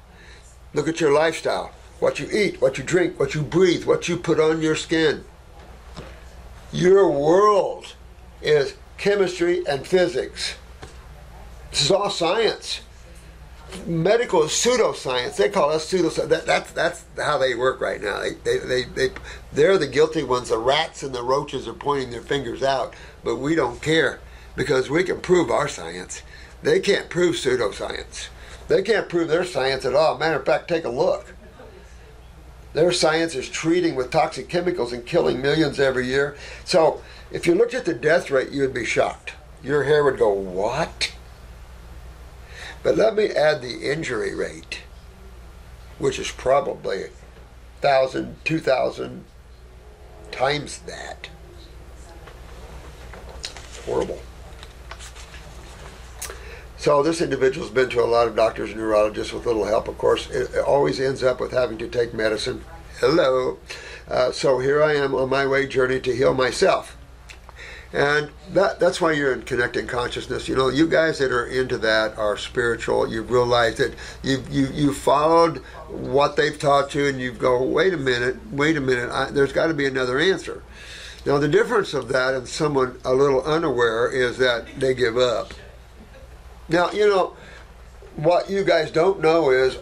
[0.73, 1.73] look at your lifestyle.
[1.99, 5.25] What you eat, what you drink, what you breathe, what you put on your skin.
[6.71, 7.95] Your world
[8.41, 10.55] is chemistry and physics.
[11.71, 12.81] This is all science
[13.85, 15.35] medical is pseudoscience.
[15.35, 16.29] They call us pseudoscience.
[16.29, 18.19] That, that's that's how they work right now.
[18.19, 19.09] They, they, they, they,
[19.53, 20.49] they're the guilty ones.
[20.49, 24.19] The rats and the roaches are pointing their fingers out, but we don't care
[24.55, 26.21] because we can prove our science.
[26.63, 28.27] They can't prove pseudoscience.
[28.67, 30.17] They can't prove their science at all.
[30.17, 31.33] Matter of fact, take a look.
[32.73, 36.37] Their science is treating with toxic chemicals and killing millions every year.
[36.63, 39.33] So if you looked at the death rate, you would be shocked.
[39.61, 41.13] Your hair would go, what?
[42.83, 44.81] But let me add the injury rate,
[45.99, 47.01] which is probably
[47.81, 49.25] 1,000, 2,000
[50.31, 51.29] times that.
[53.39, 54.21] It's horrible.
[56.77, 59.87] So this individual's been to a lot of doctors and neurologists with little help.
[59.87, 62.63] Of course, it always ends up with having to take medicine.
[62.99, 63.59] Hello.
[64.07, 66.97] Uh, so here I am on my way journey to heal myself.
[67.93, 70.47] And that, that's why you're in connecting consciousness.
[70.47, 73.11] You know, you guys that are into that are spiritual.
[73.11, 75.57] You've realized that you've you, you followed
[75.89, 79.09] what they've taught you, and you go, wait a minute, wait a minute.
[79.11, 80.63] I, there's got to be another answer.
[81.25, 85.53] Now, the difference of that and someone a little unaware is that they give up.
[86.69, 87.35] Now, you know,
[88.15, 89.77] what you guys don't know is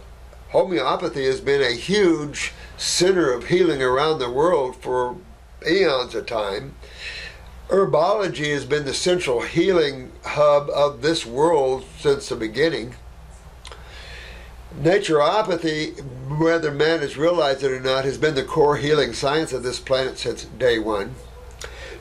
[0.50, 5.16] homeopathy has been a huge center of healing around the world for
[5.68, 6.74] eons of time
[7.70, 12.96] herbology has been the central healing hub of this world since the beginning.
[14.82, 16.00] Naturopathy,
[16.40, 19.80] whether man has realized it or not, has been the core healing science of this
[19.80, 21.16] planet since day one.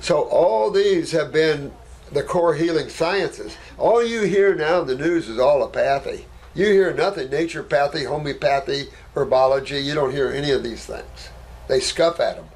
[0.01, 1.73] So all these have been
[2.13, 3.57] the core healing sciences.
[3.77, 6.25] All you hear now in the news is allopathy.
[6.55, 9.85] You hear nothing naturopathy, homeopathy, herbology.
[9.85, 11.29] You don't hear any of these things.
[11.69, 12.47] They scuff at them.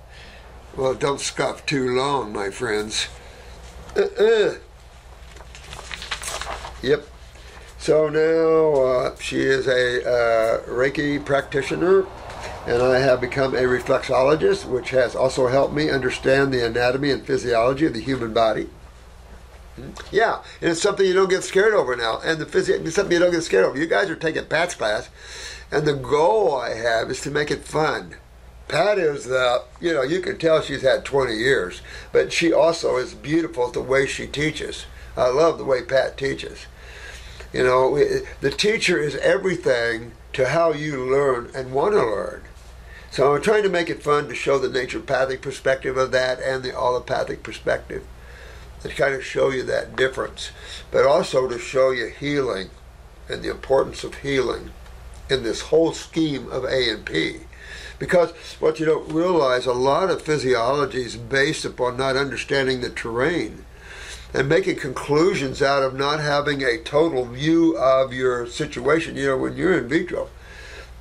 [0.76, 3.08] Well, don't scuff too long, my friends.
[3.94, 4.54] Uh-uh.
[6.82, 7.06] Yep.
[7.78, 12.06] So now uh, she is a uh, Reiki practitioner,
[12.66, 17.26] and I have become a reflexologist, which has also helped me understand the anatomy and
[17.26, 18.68] physiology of the human body.
[19.76, 19.90] Hmm?
[20.10, 23.18] Yeah, and it's something you don't get scared over now, and the physio- something you
[23.18, 23.78] don't get scared over.
[23.78, 25.10] You guys are taking Pat's class,
[25.70, 28.16] and the goal I have is to make it fun.
[28.68, 32.96] Pat is the, you know, you can tell she's had 20 years, but she also
[32.96, 34.86] is beautiful the way she teaches.
[35.16, 36.66] I love the way Pat teaches.
[37.52, 37.98] You know,
[38.40, 42.42] the teacher is everything to how you learn and want to learn.
[43.10, 46.62] So I'm trying to make it fun to show the naturopathic perspective of that and
[46.62, 48.04] the allopathic perspective.
[48.82, 50.50] To kind of show you that difference,
[50.90, 52.70] but also to show you healing
[53.28, 54.70] and the importance of healing
[55.28, 57.40] in this whole scheme of A and P.
[58.02, 62.90] Because what you don't realize, a lot of physiology is based upon not understanding the
[62.90, 63.64] terrain
[64.34, 69.14] and making conclusions out of not having a total view of your situation.
[69.14, 70.30] You know, when you're in vitro,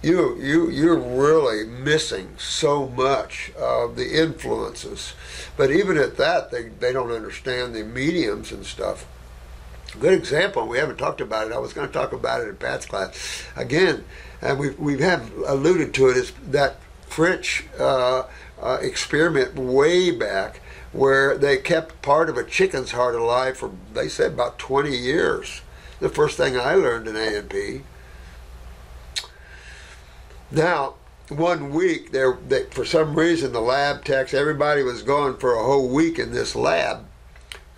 [0.04, 5.14] you you you're really missing so much of the influences.
[5.58, 9.08] But even at that, they they don't understand the mediums and stuff.
[10.00, 10.68] Good example.
[10.68, 11.54] We haven't talked about it.
[11.54, 14.06] I was going to talk about it in Pat's class again,
[14.40, 16.18] and we we have alluded to it.
[16.18, 16.78] Is that
[17.12, 18.24] French uh,
[18.62, 20.62] uh, experiment way back
[20.94, 25.62] where they kept part of a chicken's heart alive for they said about 20 years.
[26.00, 27.82] The first thing I learned in A&P.
[30.50, 30.96] Now,
[31.30, 35.64] one week there, they, for some reason, the lab techs, everybody was gone for a
[35.64, 37.06] whole week in this lab,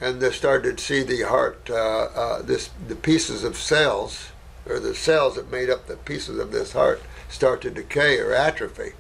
[0.02, 4.32] and they started to see the heart, uh, uh, this the pieces of cells,
[4.66, 8.34] or the cells that made up the pieces of this heart, start to decay or
[8.34, 8.94] atrophy.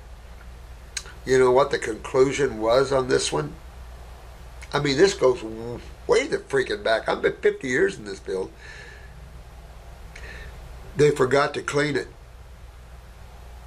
[1.26, 3.54] You know what the conclusion was on this one?
[4.74, 5.44] I mean, this goes
[6.08, 7.08] way the freaking back.
[7.08, 8.52] I've been 50 years in this field.
[10.98, 12.08] They forgot to clean it.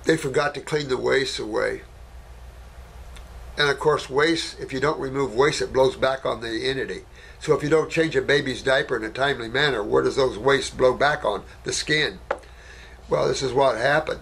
[0.05, 1.83] They forgot to clean the waste away.
[3.59, 7.05] And of course, waste, if you don't remove waste, it blows back on the entity.
[7.41, 10.37] So if you don't change a baby's diaper in a timely manner, where does those
[10.37, 11.43] waste blow back on?
[11.65, 12.19] The skin.
[13.09, 14.21] Well, this is what happened.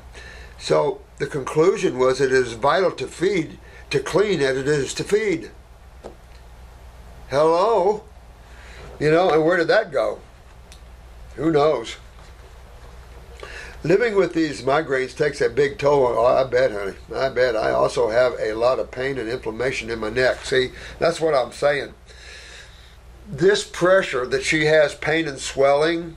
[0.59, 3.59] So the conclusion was it is vital to feed,
[3.91, 5.51] to clean as it is to feed.
[7.29, 8.05] Hello?
[8.99, 10.21] You know, and where did that go?
[11.37, 11.97] Who knows?
[13.83, 16.07] Living with these migraines takes a big toll.
[16.07, 16.95] Oh, I bet, honey.
[17.15, 17.55] I bet.
[17.55, 20.45] I also have a lot of pain and inflammation in my neck.
[20.45, 21.93] See, that's what I'm saying.
[23.29, 26.17] This pressure that she has, pain and swelling,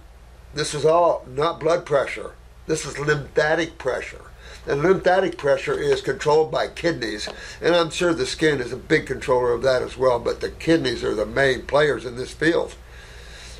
[0.54, 2.32] this is all not blood pressure.
[2.68, 4.27] This is lymphatic pressure.
[4.68, 7.30] And lymphatic pressure is controlled by kidneys,
[7.62, 10.50] and I'm sure the skin is a big controller of that as well, but the
[10.50, 12.76] kidneys are the main players in this field.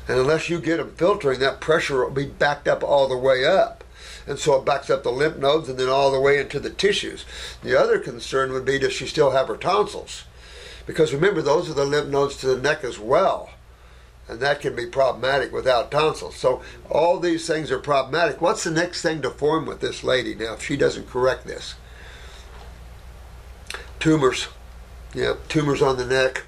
[0.06, 3.46] And unless you get them filtering, that pressure will be backed up all the way
[3.46, 3.84] up.
[4.26, 6.68] And so it backs up the lymph nodes and then all the way into the
[6.68, 7.24] tissues.
[7.62, 10.24] The other concern would be does she still have her tonsils?
[10.86, 13.50] Because remember, those are the lymph nodes to the neck as well
[14.28, 16.36] and that can be problematic without tonsils.
[16.36, 18.40] So all these things are problematic.
[18.40, 21.74] What's the next thing to form with this lady now if she doesn't correct this?
[23.98, 24.48] Tumors.
[25.14, 26.44] Yeah, tumors on the neck.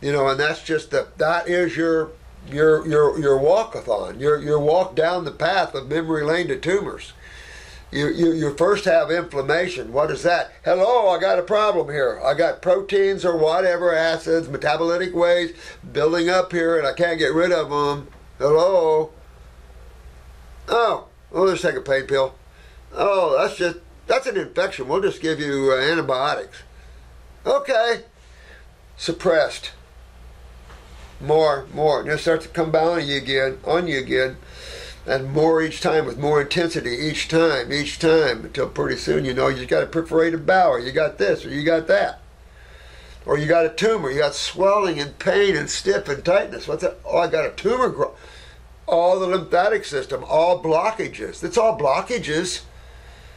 [0.00, 2.10] You know, and that's just the that is your
[2.50, 4.20] your your your walkathon.
[4.20, 7.12] Your your walk down the path of memory lane to tumors
[7.92, 9.92] you, you, you first have inflammation.
[9.92, 10.52] What is that?
[10.64, 12.20] Hello, I got a problem here.
[12.24, 15.54] I got proteins or whatever, acids, metabolitic waste
[15.92, 18.08] building up here and I can't get rid of them.
[18.38, 19.12] Hello?
[20.68, 22.34] Oh, let's take a pain pill.
[22.94, 24.88] Oh, that's just, that's an infection.
[24.88, 26.62] We'll just give you uh, antibiotics.
[27.44, 28.04] Okay.
[28.96, 29.72] Suppressed.
[31.20, 32.00] More, more.
[32.00, 34.38] And it starts to come back on you again, on you again
[35.06, 39.34] and more each time with more intensity each time, each time, until pretty soon you
[39.34, 42.20] know you got a perforated bowel, you got this, or you got that.
[43.24, 46.66] Or you got a tumor, you got swelling and pain and stiff and tightness.
[46.66, 46.98] What's that?
[47.04, 48.18] Oh, I got a tumor growth.
[48.86, 51.42] All the lymphatic system, all blockages.
[51.44, 52.62] It's all blockages.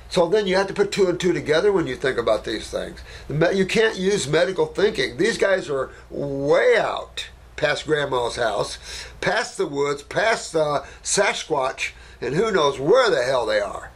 [0.09, 2.69] So then you have to put two and two together when you think about these
[2.69, 3.01] things.
[3.29, 5.17] You can't use medical thinking.
[5.17, 8.77] These guys are way out past Grandma's house,
[9.21, 11.91] past the woods, past the Sasquatch,
[12.21, 13.91] and who knows where the hell they are.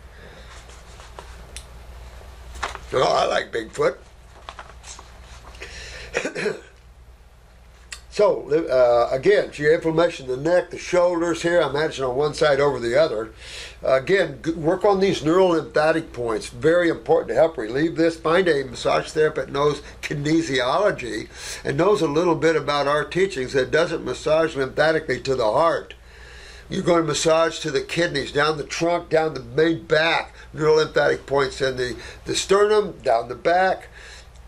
[2.92, 3.98] Oh, I like Bigfoot.
[8.10, 12.34] so, uh, again, your inflammation in the neck, the shoulders here, I imagine on one
[12.34, 13.32] side over the other.
[13.82, 16.50] Again, work on these neural lymphatic points.
[16.50, 18.18] Very important to help relieve this.
[18.18, 21.30] Find a massage therapist knows kinesiology
[21.64, 25.94] and knows a little bit about our teachings that doesn't massage lymphatically to the heart.
[26.70, 31.26] You're going to massage to the kidneys, down the trunk, down the main back, neurolymphatic
[31.26, 33.88] points in the, the sternum, down the back.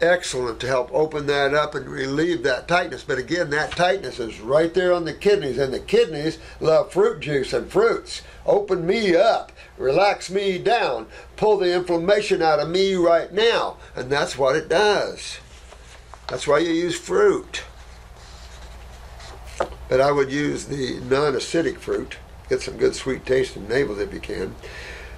[0.01, 3.03] Excellent to help open that up and relieve that tightness.
[3.03, 7.19] But again, that tightness is right there on the kidneys, and the kidneys love fruit
[7.19, 8.23] juice and fruits.
[8.43, 13.77] Open me up, relax me down, pull the inflammation out of me right now.
[13.95, 15.37] And that's what it does.
[16.27, 17.63] That's why you use fruit.
[19.87, 22.17] But I would use the non acidic fruit.
[22.49, 24.55] Get some good sweet taste in navels if you can.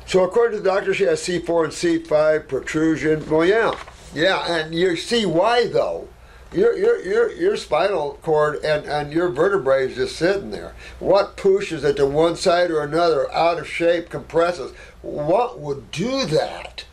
[0.05, 3.29] So, according to the doctor, she has C4 and C5 protrusion.
[3.29, 3.73] Well, yeah.
[4.13, 6.07] Yeah, and you see why, though.
[6.51, 10.75] Your, your, your, your spinal cord and, and your vertebrae is just sitting there.
[10.99, 14.71] What pushes it to one side or another, out of shape, compresses?
[15.01, 16.85] What would do that?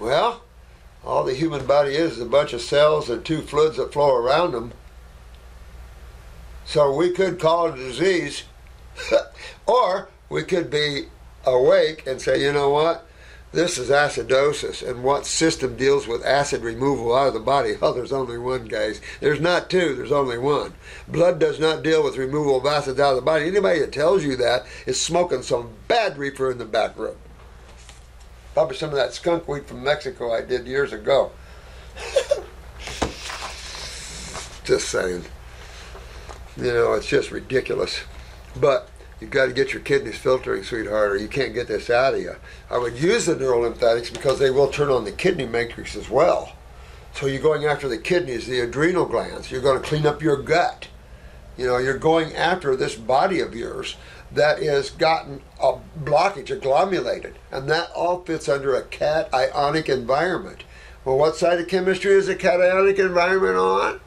[0.00, 0.42] Well,
[1.04, 4.16] all the human body is is a bunch of cells and two fluids that flow
[4.16, 4.72] around them.
[6.64, 8.44] So we could call it a disease,
[9.66, 11.06] or we could be
[11.44, 13.06] awake and say, you know what?
[13.52, 17.76] This is acidosis, and what system deals with acid removal out of the body?
[17.80, 19.00] Oh, there's only one, guys.
[19.20, 20.74] There's not two, there's only one.
[21.08, 23.46] Blood does not deal with removal of acids out of the body.
[23.46, 27.16] Anybody that tells you that is smoking some bad reefer in the back room.
[28.52, 31.30] Probably some of that skunk weed from Mexico I did years ago.
[34.64, 35.24] just saying.
[36.56, 38.00] You know, it's just ridiculous.
[38.58, 38.88] But
[39.20, 42.20] You've got to get your kidneys filtering, sweetheart, or you can't get this out of
[42.20, 42.36] you.
[42.70, 46.52] I would use the neurolymphatics because they will turn on the kidney matrix as well.
[47.14, 49.50] So you're going after the kidneys, the adrenal glands.
[49.50, 50.88] You're going to clean up your gut.
[51.56, 53.96] You know, you're going after this body of yours
[54.32, 60.64] that has gotten a blockage, agglomerated, and that all fits under a cationic environment.
[61.06, 64.00] Well, what side of chemistry is a cationic environment on?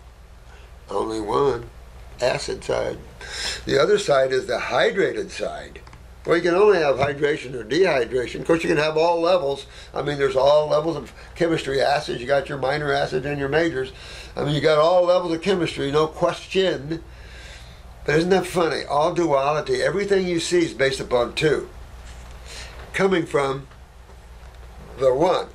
[0.90, 1.72] Only one,
[2.22, 2.98] acid side.
[3.66, 5.82] The other side is the hydrated side.
[6.26, 8.42] Well, you can only have hydration or dehydration.
[8.42, 9.66] Of course, you can have all levels.
[9.94, 12.22] I mean, there's all levels of chemistry acids.
[12.22, 13.92] You got your minor acids and your majors.
[14.36, 17.04] I mean, you got all levels of chemistry, no question.
[18.06, 18.84] But isn't that funny?
[18.86, 21.70] All duality, everything you see is based upon two,
[22.94, 23.68] coming from
[25.00, 25.48] the one.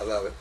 [0.00, 0.32] I love it.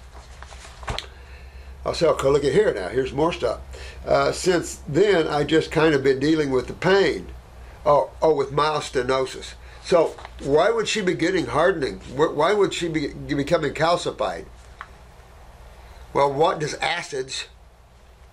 [1.85, 2.89] I'll say, okay, look at here now.
[2.89, 3.61] Here's more stuff.
[4.05, 7.27] Uh, since then, I just kind of been dealing with the pain.
[7.85, 9.53] or, oh, with mild stenosis.
[9.83, 11.99] So why would she be getting hardening?
[12.15, 14.45] Why would she be becoming calcified?
[16.13, 17.45] Well, what does acids?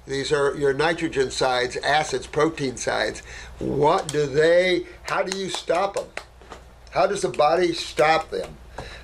[0.07, 3.21] These are your nitrogen sides, acids, protein sides.
[3.59, 4.87] What do they?
[5.05, 6.07] How do you stop them?
[6.91, 8.57] How does the body stop them?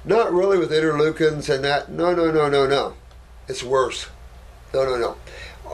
[0.04, 1.90] Not really with interleukins and that.
[1.90, 2.94] No, no, no, no, no.
[3.48, 4.06] It's worse.
[4.72, 5.16] No, no, no.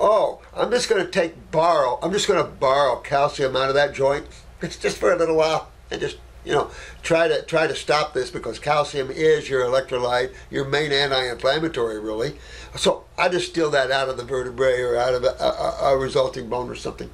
[0.01, 1.99] Oh, I'm just going to take borrow.
[2.01, 4.27] I'm just going to borrow calcium out of that joint.
[4.61, 6.71] Just for a little while, and just you know
[7.03, 12.39] try to try to stop this because calcium is your electrolyte, your main anti-inflammatory, really.
[12.75, 15.97] So I just steal that out of the vertebrae or out of a, a, a
[15.97, 17.09] resulting bone or something.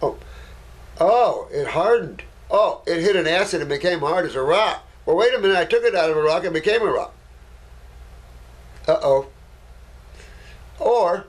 [0.00, 0.16] Oh,
[0.98, 2.24] oh, it hardened.
[2.50, 4.84] Oh, it hit an acid and became hard as a rock.
[5.06, 5.56] Well, wait a minute.
[5.56, 7.14] I took it out of a rock and became a rock.
[8.88, 9.26] Uh oh.
[10.80, 11.26] Or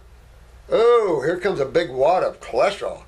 [0.76, 3.04] Oh, here comes a big wad of cholesterol.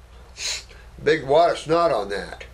[1.04, 2.46] Big wad of snot on that.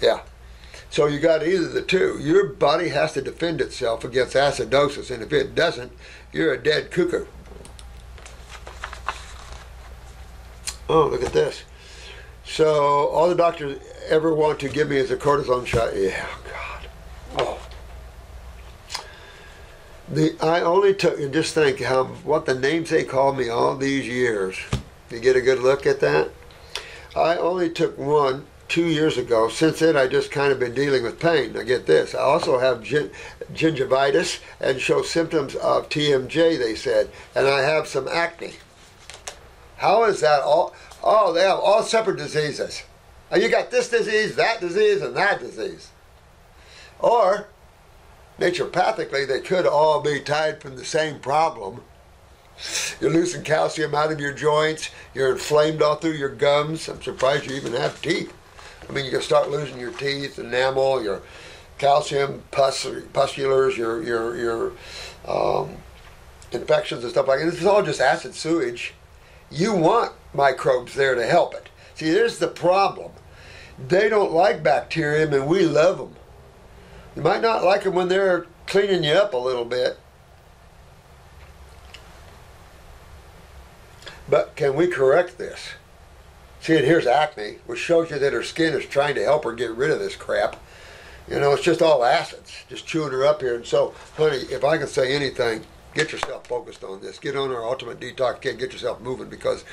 [0.00, 0.22] yeah.
[0.88, 2.18] So you got either the two.
[2.18, 5.92] Your body has to defend itself against acidosis, and if it doesn't,
[6.32, 7.26] you're a dead cuckoo.
[10.88, 11.64] Oh, look at this.
[12.46, 15.94] So all the doctors ever want to give me is a cortisone shot.
[15.94, 16.88] Yeah, God.
[17.38, 17.63] Oh
[20.08, 23.76] the I only took and just think how what the names they called me all
[23.76, 24.56] these years.
[25.10, 26.30] You get a good look at that.
[27.16, 29.48] I only took one two years ago.
[29.48, 31.52] Since then, I just kind of been dealing with pain.
[31.52, 32.14] Now get this.
[32.14, 33.10] I also have gin-
[33.52, 36.58] gingivitis and show symptoms of TMJ.
[36.58, 38.54] They said, and I have some acne.
[39.76, 40.74] How is that all?
[41.02, 42.82] Oh, they have all separate diseases.
[43.34, 45.90] You got this disease, that disease, and that disease.
[46.98, 47.48] Or
[48.38, 51.82] naturopathically, they could all be tied from the same problem.
[53.00, 54.90] You're losing calcium out of your joints.
[55.12, 56.88] You're inflamed all through your gums.
[56.88, 58.32] I'm surprised you even have teeth.
[58.88, 61.22] I mean, you can start losing your teeth, enamel, your
[61.78, 64.72] calcium, pus, pustulars, your your your
[65.26, 65.76] um,
[66.52, 67.46] infections and stuff like that.
[67.46, 68.94] This is all just acid sewage.
[69.50, 71.68] You want microbes there to help it.
[71.94, 73.12] See, there's the problem.
[73.88, 76.14] They don't like bacterium, and we love them.
[77.16, 79.98] You might not like them when they're cleaning you up a little bit.
[84.28, 85.70] But can we correct this?
[86.60, 89.52] See, and here's acne, which shows you that her skin is trying to help her
[89.52, 90.56] get rid of this crap.
[91.28, 93.54] You know, it's just all acids, just chewing her up here.
[93.54, 97.18] And so, honey, if I can say anything, get yourself focused on this.
[97.18, 98.58] Get on our ultimate detox kit.
[98.58, 99.64] Get yourself moving because,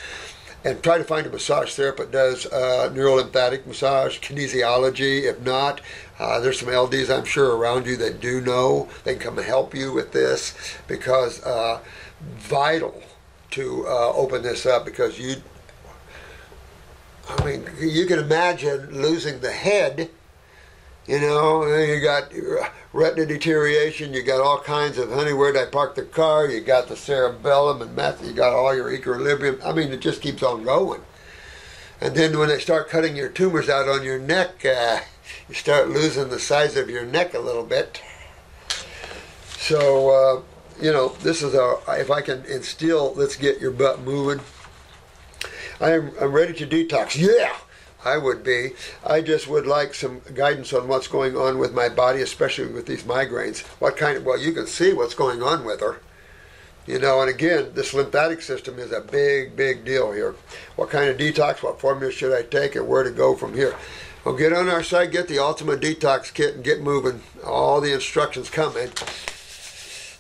[0.64, 5.24] and try to find a massage therapist that does uh, neurolymphatic massage, kinesiology.
[5.24, 5.80] If not,
[6.22, 8.90] uh, there's some LDs I'm sure around you that do know.
[9.04, 10.56] They can come help you with this
[10.88, 11.80] because uh,
[12.36, 13.02] vital
[13.52, 15.36] to uh, open this up because you.
[17.28, 20.10] I mean, you can imagine losing the head
[21.08, 22.32] you know, you got
[22.94, 24.14] retina deterioration.
[24.14, 25.34] You got all kinds of honey.
[25.34, 26.48] Where'd I park the car?
[26.48, 28.26] You got the cerebellum and meth.
[28.26, 29.60] You got all your equilibrium.
[29.66, 31.02] I mean, it just keeps on going.
[32.00, 35.00] And then when they start cutting your tumors out on your neck, uh,
[35.50, 38.02] you start losing the size of your neck a little bit.
[39.58, 40.42] So, uh,
[40.82, 41.78] you know, this is a.
[41.90, 44.44] If I can instill, let's get your butt moving.
[45.80, 46.12] I am.
[46.20, 47.18] I'm ready to detox.
[47.18, 47.54] Yeah.
[48.04, 48.72] I would be.
[49.06, 52.88] I just would like some guidance on what's going on with my body, especially with
[52.88, 53.60] these migraines.
[53.80, 56.02] What kind of, well, you can see what's going on with her.
[56.88, 60.34] You know, and again, this lymphatic system is a big, big deal here.
[60.76, 63.76] What kind of detox, what formula should I take, and where to go from here?
[64.24, 67.22] Well, get on our site, get the Ultimate Detox Kit, and get moving.
[67.44, 68.90] All the instructions coming.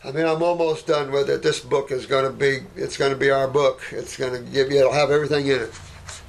[0.04, 1.43] I mean, I'm almost done with it.
[1.43, 3.82] This book is going to be, it's going to be our book.
[3.91, 5.80] It's going to give you, it'll have everything in it.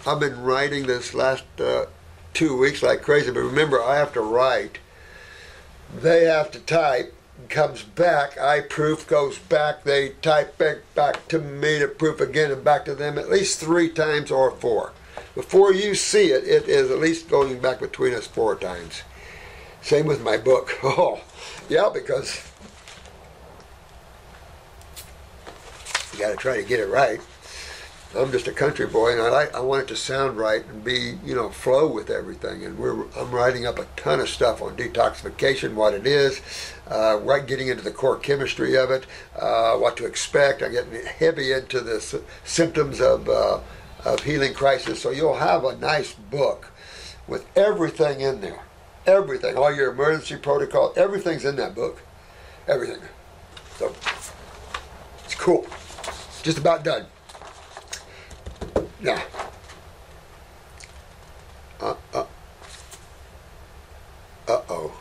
[0.06, 1.86] I've been writing this last uh,
[2.34, 4.78] two weeks like crazy, but remember, I have to write.
[5.98, 7.14] They have to type.
[7.48, 8.38] Comes back.
[8.38, 9.84] I proof goes back.
[9.84, 13.58] They type back back to me to proof again and back to them at least
[13.58, 14.92] three times or four.
[15.34, 19.02] Before you see it, it is at least going back between us four times.
[19.80, 20.78] Same with my book.
[20.84, 21.20] Oh,
[21.68, 22.46] yeah, because
[26.12, 27.20] you got to try to get it right.
[28.14, 30.84] I'm just a country boy, and I like I want it to sound right and
[30.84, 32.62] be you know flow with everything.
[32.62, 36.42] And we're I'm writing up a ton of stuff on detoxification, what it is,
[36.90, 39.06] uh, right getting into the core chemistry of it,
[39.38, 40.62] uh, what to expect.
[40.62, 43.60] I'm getting heavy into the symptoms of uh,
[44.04, 45.00] of healing crisis.
[45.00, 46.70] So you'll have a nice book
[47.26, 48.60] with everything in there,
[49.06, 52.02] everything, all your emergency protocol, everything's in that book,
[52.66, 53.00] everything.
[53.76, 53.94] So
[55.24, 55.66] it's cool.
[56.42, 57.06] Just about done.
[59.00, 59.22] Yeah.
[61.80, 62.24] Uh, uh,
[64.48, 64.92] uh-oh.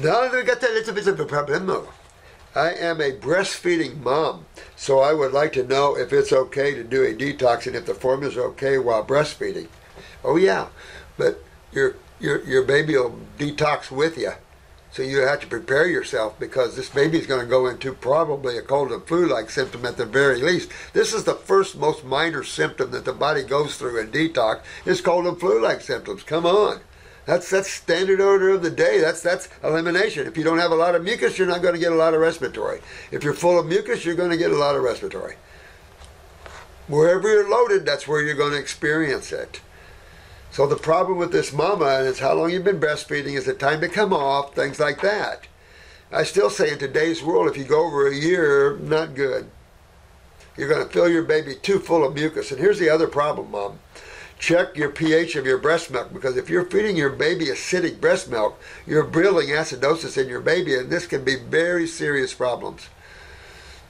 [0.00, 1.86] Now we got a little bit of a problem.
[2.54, 4.44] I am a breastfeeding mom,
[4.76, 7.86] so I would like to know if it's okay to do a detox and if
[7.86, 9.68] the formula is okay while breastfeeding.
[10.22, 10.68] Oh yeah,
[11.16, 11.42] but
[11.72, 14.32] your your your baby will detox with you.
[14.90, 18.58] So you have to prepare yourself because this baby is going to go into probably
[18.58, 20.70] a cold and flu-like symptom at the very least.
[20.92, 25.00] This is the first most minor symptom that the body goes through in detox It's
[25.00, 26.22] cold and flu-like symptoms.
[26.22, 26.80] Come on.
[27.24, 29.00] That's that's standard order of the day.
[29.00, 30.26] That's that's elimination.
[30.26, 32.14] If you don't have a lot of mucus, you're not going to get a lot
[32.14, 32.80] of respiratory.
[33.10, 35.36] If you're full of mucus, you're going to get a lot of respiratory.
[36.88, 39.60] Wherever you're loaded, that's where you're going to experience it.
[40.50, 43.80] So the problem with this mama is how long you've been breastfeeding, is it time
[43.80, 45.46] to come off, things like that.
[46.10, 49.48] I still say in today's world, if you go over a year, not good.
[50.58, 52.50] You're going to fill your baby too full of mucus.
[52.50, 53.78] And here's the other problem, mom.
[54.42, 58.28] Check your pH of your breast milk because if you're feeding your baby acidic breast
[58.28, 62.88] milk, you're building acidosis in your baby, and this can be very serious problems.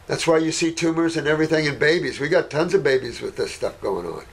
[0.07, 2.21] That's why you see tumors and everything in babies.
[2.21, 4.27] We got tons of babies with this stuff going on.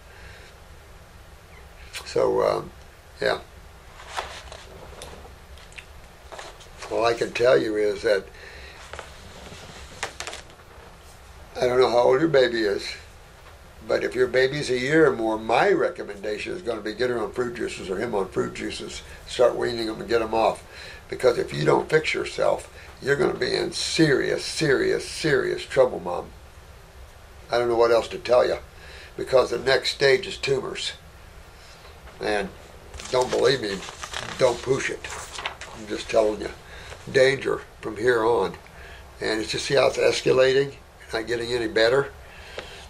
[2.03, 2.71] So, um,
[3.21, 3.39] yeah.
[6.91, 8.25] All I can tell you is that
[11.55, 12.85] I don't know how old your baby is,
[13.89, 17.09] but if your baby's a year or more, my recommendation is going to be get
[17.09, 19.01] her on fruit juices or him on fruit juices.
[19.25, 20.63] Start weaning them and get them off.
[21.09, 22.71] Because if you don't fix yourself,
[23.01, 26.27] you're going to be in serious, serious, serious trouble, Mom.
[27.51, 28.57] I don't know what else to tell you.
[29.17, 30.91] Because the next stage is tumors.
[32.21, 32.47] And
[33.09, 33.75] don't believe me,
[34.37, 34.99] don't push it.
[35.75, 36.51] I'm just telling you.
[37.11, 38.53] Danger from here on.
[39.19, 40.75] And it's just see how it's escalating,
[41.11, 42.11] not getting any better.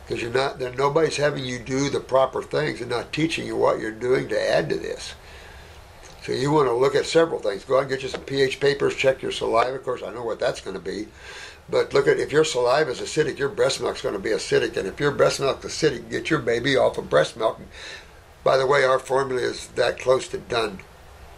[0.09, 3.55] Because you're not then nobody's having you do the proper things and not teaching you
[3.55, 5.13] what you're doing to add to this.
[6.23, 7.63] So you want to look at several things.
[7.63, 9.75] Go out and get you some pH papers, check your saliva.
[9.75, 11.09] Of course, I know what that's going to be.
[11.69, 14.77] But look at if your saliva is acidic, your breast milk's going to be acidic.
[14.77, 17.61] And if your breast milk's acidic, get your baby off of breast milk.
[18.43, 20.79] By the way, our formula is that close to done.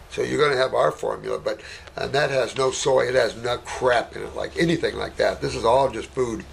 [0.08, 1.60] So you're going to have our formula, but
[1.94, 3.02] and that has no soy.
[3.02, 5.42] It has no crap in it, like anything like that.
[5.42, 6.46] This is all just food,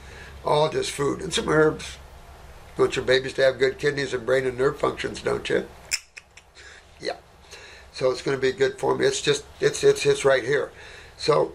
[0.44, 1.98] all just food and some herbs.
[2.80, 5.68] Want your babies to have good kidneys and brain and nerve functions, don't you?
[7.02, 7.18] Yeah.
[7.92, 9.06] So it's going to be good for me.
[9.06, 10.72] It's just it's it's it's right here.
[11.18, 11.52] So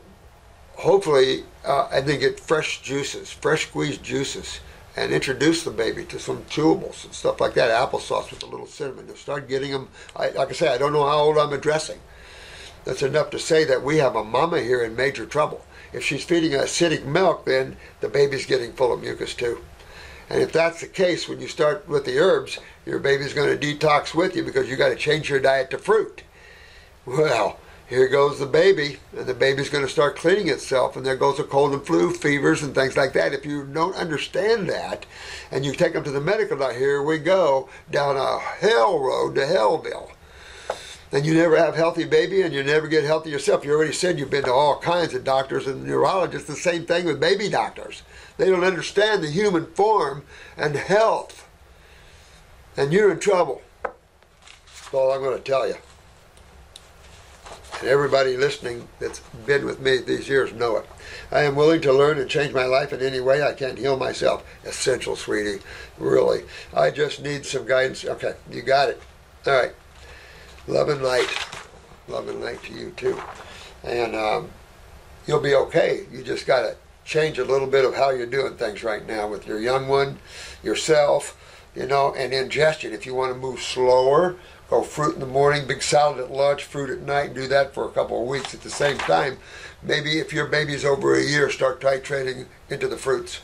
[0.75, 4.61] hopefully, uh, and then get fresh juices, fresh squeezed juices,
[4.99, 7.71] and introduce the baby to some chewables and stuff like that.
[7.71, 9.07] Applesauce with a little cinnamon.
[9.07, 9.89] You'll start getting them.
[10.15, 12.01] I, like I say, I don't know how old I'm addressing.
[12.85, 15.65] That's enough to say that we have a mama here in major trouble.
[15.95, 19.65] If she's feeding acidic milk, then the baby's getting full of mucus too.
[20.31, 23.77] And if that's the case, when you start with the herbs, your baby's going to
[23.77, 26.23] detox with you because you got to change your diet to fruit.
[27.07, 31.17] Well, here goes the baby, and the baby's going to start cleaning itself, and there
[31.17, 33.35] goes the cold and flu, fevers, and things like that.
[33.35, 35.05] If you don't understand that,
[35.51, 39.35] and you take them to the medical doctor, here we go down a hell road
[39.35, 40.11] to Hellville.
[41.15, 43.65] And you never have healthy baby, and you never get healthy yourself.
[43.65, 46.49] You already said you've been to all kinds of doctors and neurologists.
[46.49, 48.03] The same thing with baby doctors.
[48.37, 50.25] They don't understand the human form
[50.57, 51.49] and health,
[52.77, 53.63] and you're in trouble.
[53.85, 55.77] That's all I'm going to tell you.
[57.79, 60.87] And everybody listening that's been with me these years know it.
[61.31, 63.97] I am willing to learn and change my life in any way I can't heal
[63.97, 64.45] myself.
[64.65, 65.61] Essential, sweetie.
[65.97, 66.43] Really.
[66.75, 68.05] I just need some guidance.
[68.05, 69.01] Okay, you got it.
[69.47, 69.75] All right.
[70.67, 71.29] Love and light.
[72.09, 73.21] Love and light to you too.
[73.83, 74.51] And um,
[75.27, 76.07] you'll be okay.
[76.11, 79.29] You just got to change a little bit of how you're doing things right now
[79.29, 80.19] with your young one,
[80.63, 81.39] yourself,
[81.77, 82.95] you know, and ingestion.
[82.95, 84.37] If you want to move slower,
[84.71, 87.75] go fruit in the morning, big salad at lunch, fruit at night, and do that
[87.75, 89.37] for a couple of weeks at the same time.
[89.83, 93.43] Maybe if your baby's over a year, start titrating into the fruits,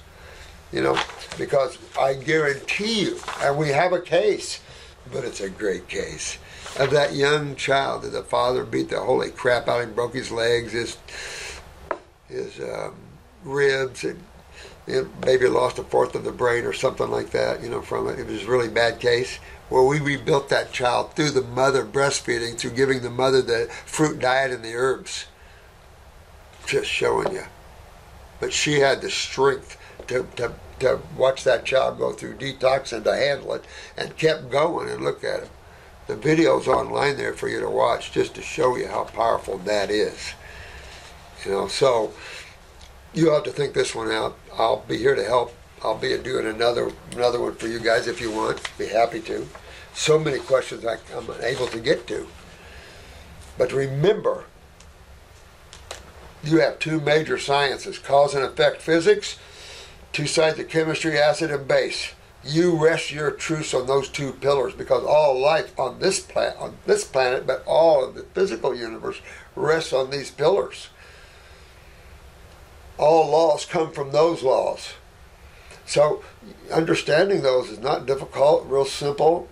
[0.73, 0.99] you know,
[1.37, 4.61] because I guarantee you, and we have a case,
[5.13, 6.39] but it's a great case
[6.79, 10.15] of that young child that the father beat the holy crap out of him, broke
[10.15, 10.97] his legs, his
[12.29, 12.95] his um,
[13.45, 14.23] ribs, and
[14.87, 18.09] know, maybe lost a fourth of the brain or something like that, you know, from
[18.09, 18.19] it.
[18.19, 19.39] It was a really bad case.
[19.69, 24.19] Well, we rebuilt that child through the mother breastfeeding, through giving the mother the fruit
[24.19, 25.27] diet and the herbs.
[26.67, 27.45] Just showing you.
[28.41, 29.77] But she had the strength
[30.09, 33.65] to, to, to watch that child go through detox and to handle it
[33.97, 35.51] and kept going and look at it.
[36.11, 39.93] The video's online there for you to watch just to show you how powerful that
[39.93, 40.35] is.
[41.45, 42.13] You know, so
[43.15, 44.37] you have to think this one out.
[44.59, 45.55] I'll be here to help.
[45.85, 48.61] I'll be doing another another one for you guys if you want.
[48.77, 49.47] Be happy to.
[49.95, 52.27] So many questions I, I'm unable to get to.
[53.57, 54.47] But remember,
[56.43, 59.39] you have two major sciences: cause and effect physics,
[60.13, 62.15] two sides of chemistry, acid and base.
[62.45, 66.77] You rest your truths on those two pillars because all life on this planet, on
[66.87, 69.21] this planet, but all of the physical universe
[69.55, 70.89] rests on these pillars
[73.01, 74.93] all laws come from those laws.
[75.87, 76.23] So
[76.71, 79.49] understanding those is not difficult, real simple,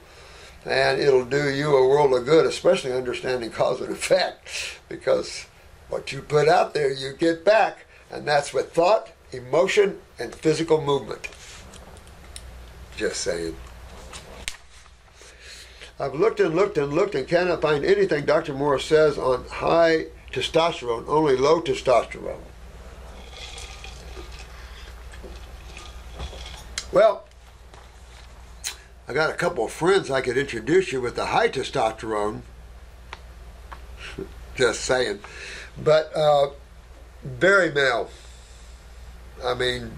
[0.65, 4.47] and it'll do you a world of good, especially understanding cause and effect,
[4.89, 5.47] because
[5.89, 10.83] what you put out there, you get back, and that's with thought, emotion, and physical
[10.83, 11.29] movement.
[12.99, 13.55] Just saying.
[16.01, 18.55] I've looked and looked and looked and cannot find anything Dr.
[18.55, 22.41] Morse says on high testosterone, only low testosterone.
[26.91, 27.25] Well,
[29.07, 32.41] I got a couple of friends I could introduce you with the high testosterone.
[34.57, 35.21] Just saying.
[35.81, 36.51] But uh,
[37.23, 38.11] very male.
[39.45, 39.93] I mean,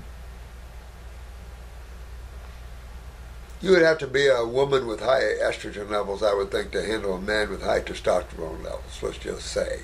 [3.61, 6.85] you would have to be a woman with high estrogen levels, I would think, to
[6.85, 9.81] handle a man with high testosterone levels, let's just say.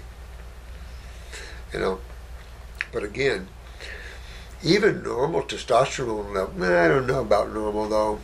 [1.72, 2.00] You know,
[2.92, 3.48] but again,
[4.64, 8.20] even normal testosterone level, I don't know about normal though.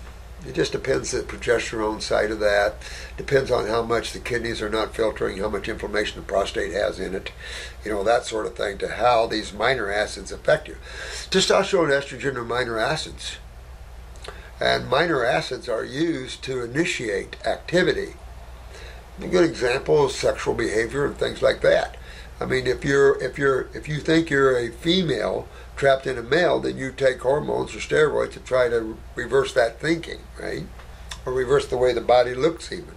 [0.46, 2.74] It just depends the progesterone side of that.
[3.16, 6.98] Depends on how much the kidneys are not filtering, how much inflammation the prostate has
[6.98, 7.30] in it,
[7.84, 10.76] you know, that sort of thing, to how these minor acids affect you.
[11.30, 13.36] Testosterone estrogen are minor acids.
[14.63, 18.15] And minor acids are used to initiate activity.
[19.21, 21.97] A good example is sexual behavior and things like that.
[22.41, 26.23] I mean, if you're if you're if you think you're a female trapped in a
[26.23, 30.67] male, then you take hormones or steroids to try to reverse that thinking, right?
[31.27, 32.95] Or reverse the way the body looks, even.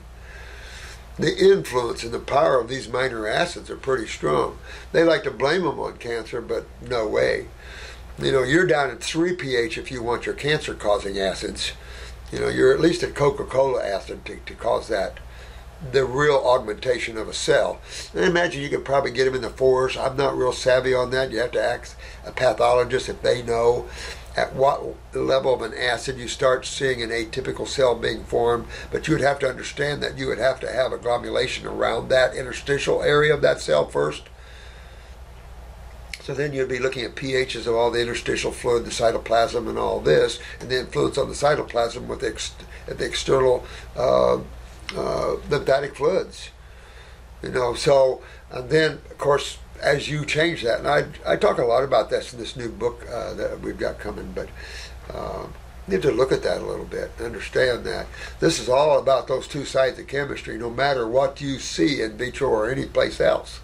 [1.17, 4.59] The influence and the power of these minor acids are pretty strong.
[4.91, 7.47] They like to blame them on cancer, but no way.
[8.17, 11.73] You know, you're down at 3 pH if you want your cancer causing acids.
[12.31, 15.19] You know, you're at least at Coca Cola acid to, to cause that
[15.91, 17.79] the real augmentation of a cell.
[18.13, 19.97] And I imagine you could probably get them in the fours.
[19.97, 21.31] I'm not real savvy on that.
[21.31, 23.87] You have to ask a pathologist if they know.
[24.37, 29.07] at what level of an acid you start seeing an atypical cell being formed, but
[29.07, 33.01] you would have to understand that you would have to have agglomulation around that interstitial
[33.01, 34.23] area of that cell first.
[36.25, 39.77] So then you'd be looking at pHs of all the interstitial fluid, the cytoplasm, and
[39.77, 42.55] all this, and the influence on the cytoplasm with the, ex-
[42.87, 43.63] the external
[43.95, 44.39] uh,
[44.95, 46.49] uh, lymphatic fluids.
[47.43, 51.59] You know, so and then of course as you change that, and I I talk
[51.59, 54.49] a lot about this in this new book uh, that we've got coming, but.
[55.13, 55.45] Uh,
[55.87, 58.07] need to look at that a little bit, understand that
[58.39, 60.57] this is all about those two sides of chemistry.
[60.57, 63.59] No matter what you see in vitro or any place else,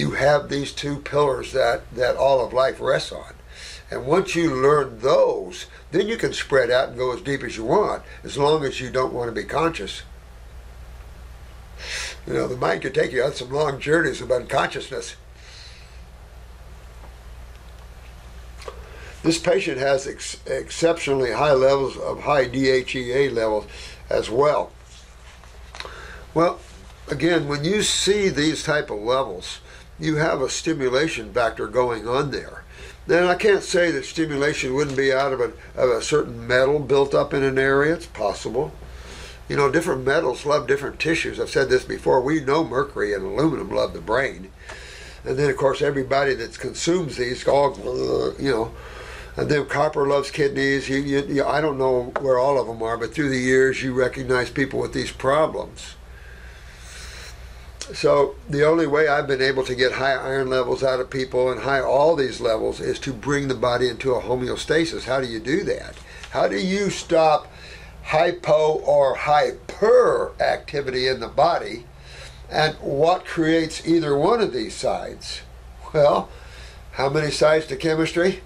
[0.00, 3.34] you have these two pillars that that all of life rests on.
[3.90, 7.56] And once you learn those, then you can spread out and go as deep as
[7.56, 10.02] you want, as long as you don't want to be conscious.
[12.26, 15.16] You know, the mind can take you on some long journeys of unconsciousness.
[19.22, 23.66] This patient has ex- exceptionally high levels of high DHEA levels
[24.08, 24.72] as well.
[26.32, 26.60] Well,
[27.08, 29.60] again, when you see these type of levels,
[30.00, 32.64] you have a stimulation factor going on there.
[33.06, 36.78] Then I can't say that stimulation wouldn't be out of a, of a certain metal
[36.78, 37.94] built up in an area.
[37.94, 38.72] It's possible.
[39.48, 41.40] You know, different metals love different tissues.
[41.40, 42.20] I've said this before.
[42.20, 44.50] We know mercury and aluminum love the brain.
[45.24, 47.76] And then, of course, everybody that consumes these, all,
[48.38, 48.72] you know,
[49.36, 50.88] and then copper loves kidneys.
[50.88, 53.82] You, you, you, I don't know where all of them are, but through the years,
[53.82, 55.94] you recognize people with these problems.
[57.94, 61.50] So the only way I've been able to get high iron levels out of people
[61.50, 65.04] and high all these levels is to bring the body into a homeostasis.
[65.04, 65.96] How do you do that?
[66.30, 67.50] How do you stop
[68.04, 71.84] hypo or hyper activity in the body?
[72.48, 75.42] And what creates either one of these sides?
[75.92, 76.28] Well,
[76.92, 78.42] how many sides to chemistry?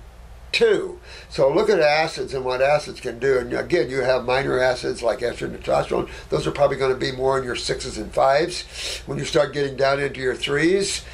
[0.54, 1.00] Two.
[1.28, 3.38] So look at acids and what acids can do.
[3.38, 6.08] And again, you have minor acids like estrogen and testosterone.
[6.30, 8.62] Those are probably going to be more in your sixes and fives.
[9.04, 11.04] When you start getting down into your threes,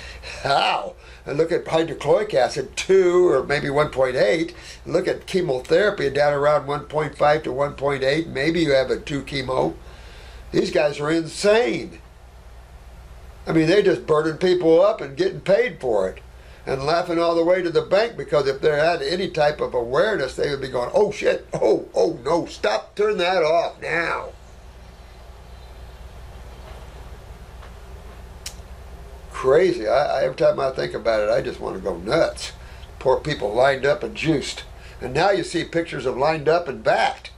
[0.43, 0.95] how?
[1.26, 4.55] And look at hydrochloric acid, 2 or maybe 1.8.
[4.86, 8.26] Look at chemotherapy down around 1.5 to 1.8.
[8.26, 9.74] Maybe you have a 2 chemo.
[10.53, 11.99] These guys are insane.
[13.47, 16.20] I mean, they just burning people up and getting paid for it
[16.71, 19.75] and laughing all the way to the bank because if they had any type of
[19.75, 24.29] awareness, they would be going, oh shit, oh, oh no, stop, turn that off now.
[29.33, 29.89] Crazy.
[29.89, 32.53] I, I, every time I think about it, I just want to go nuts.
[33.01, 34.62] Poor people lined up and juiced.
[35.01, 37.33] And now you see pictures of lined up and backed.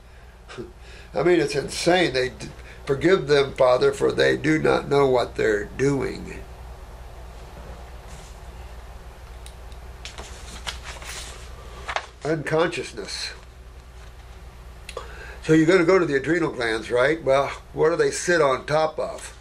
[1.15, 2.13] I mean, it's insane.
[2.13, 2.33] They
[2.85, 6.42] forgive them, Father, for they do not know what they're doing.
[12.23, 13.31] Unconsciousness.
[15.43, 17.21] So you're going to go to the adrenal glands, right?
[17.21, 19.37] Well, what do they sit on top of?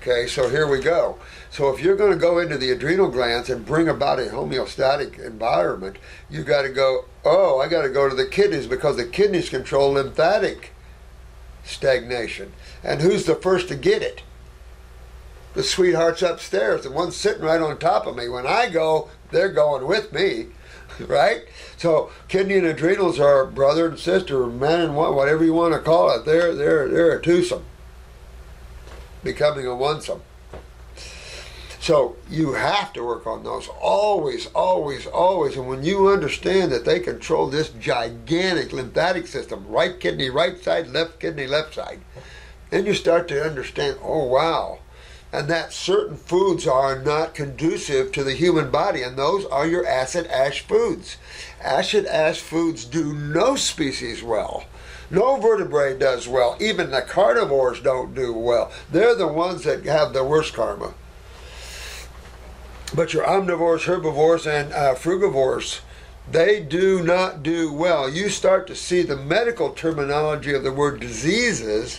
[0.00, 1.18] Okay, so here we go.
[1.50, 5.18] So if you're going to go into the adrenal glands and bring about a homeostatic
[5.24, 5.96] environment,
[6.28, 9.48] you got to go, oh, I got to go to the kidneys because the kidneys
[9.48, 10.72] control lymphatic
[11.64, 12.52] stagnation.
[12.82, 14.22] And who's the first to get it?
[15.54, 18.28] The sweethearts upstairs, the ones sitting right on top of me.
[18.28, 20.48] When I go, they're going with me.
[21.06, 21.42] right?
[21.76, 25.80] So kidney and adrenals are brother and sister, man and one, whatever you want to
[25.80, 26.24] call it.
[26.24, 27.64] They're they're they're a twosome,
[29.22, 30.22] becoming a onesome.
[31.78, 35.56] So you have to work on those always, always, always.
[35.56, 40.88] And when you understand that they control this gigantic lymphatic system, right kidney, right side,
[40.88, 42.00] left kidney, left side,
[42.70, 43.98] then you start to understand.
[44.02, 44.80] Oh wow
[45.36, 49.86] and that certain foods are not conducive to the human body, and those are your
[49.86, 51.18] acid ash foods.
[51.60, 54.64] Acid ash foods do no species well.
[55.10, 56.56] No vertebrate does well.
[56.58, 58.72] Even the carnivores don't do well.
[58.90, 60.94] They're the ones that have the worst karma.
[62.94, 65.80] But your omnivores, herbivores, and uh, frugivores,
[66.30, 68.08] they do not do well.
[68.08, 71.98] You start to see the medical terminology of the word diseases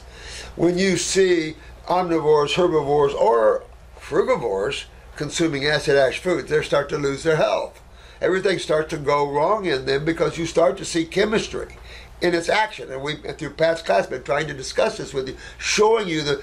[0.55, 1.55] when you see
[1.87, 3.63] omnivores, herbivores, or
[3.99, 4.85] frugivores
[5.15, 7.81] consuming acid ash foods, they start to lose their health.
[8.21, 11.77] Everything starts to go wrong in them because you start to see chemistry
[12.21, 12.91] in its action.
[12.91, 16.41] And we, through Pat's class, been trying to discuss this with you, showing you the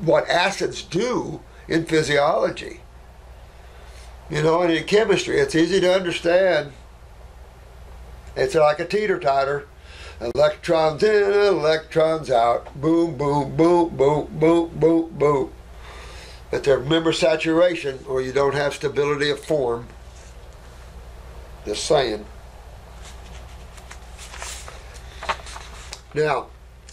[0.00, 2.80] what acids do in physiology.
[4.30, 6.72] You know, and in chemistry, it's easy to understand.
[8.36, 9.66] It's like a teeter totter.
[10.20, 12.74] Electrons in, electrons out.
[12.78, 15.52] Boom, boom, boom, boom, boom, boom, boom.
[16.50, 19.86] But there, remember saturation, or you don't have stability of form.
[21.64, 22.26] Just saying.
[26.12, 26.48] Now,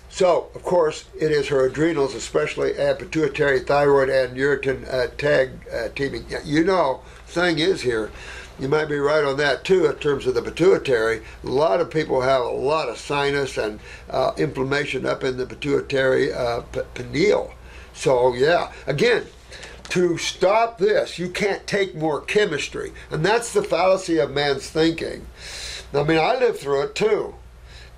[0.10, 5.52] so of course it is her adrenals, especially and pituitary, thyroid, and uretin uh, tag
[5.74, 6.26] uh, teaming.
[6.46, 8.12] You know, thing is here,
[8.60, 11.22] you might be right on that too in terms of the pituitary.
[11.44, 13.80] A lot of people have a lot of sinus and
[14.10, 16.62] uh, inflammation up in the pituitary uh,
[16.96, 17.54] pineal.
[17.94, 19.26] So yeah, again,
[19.90, 25.26] to stop this, you can't take more chemistry, and that's the fallacy of man's thinking.
[25.94, 27.36] I mean, I lived through it too.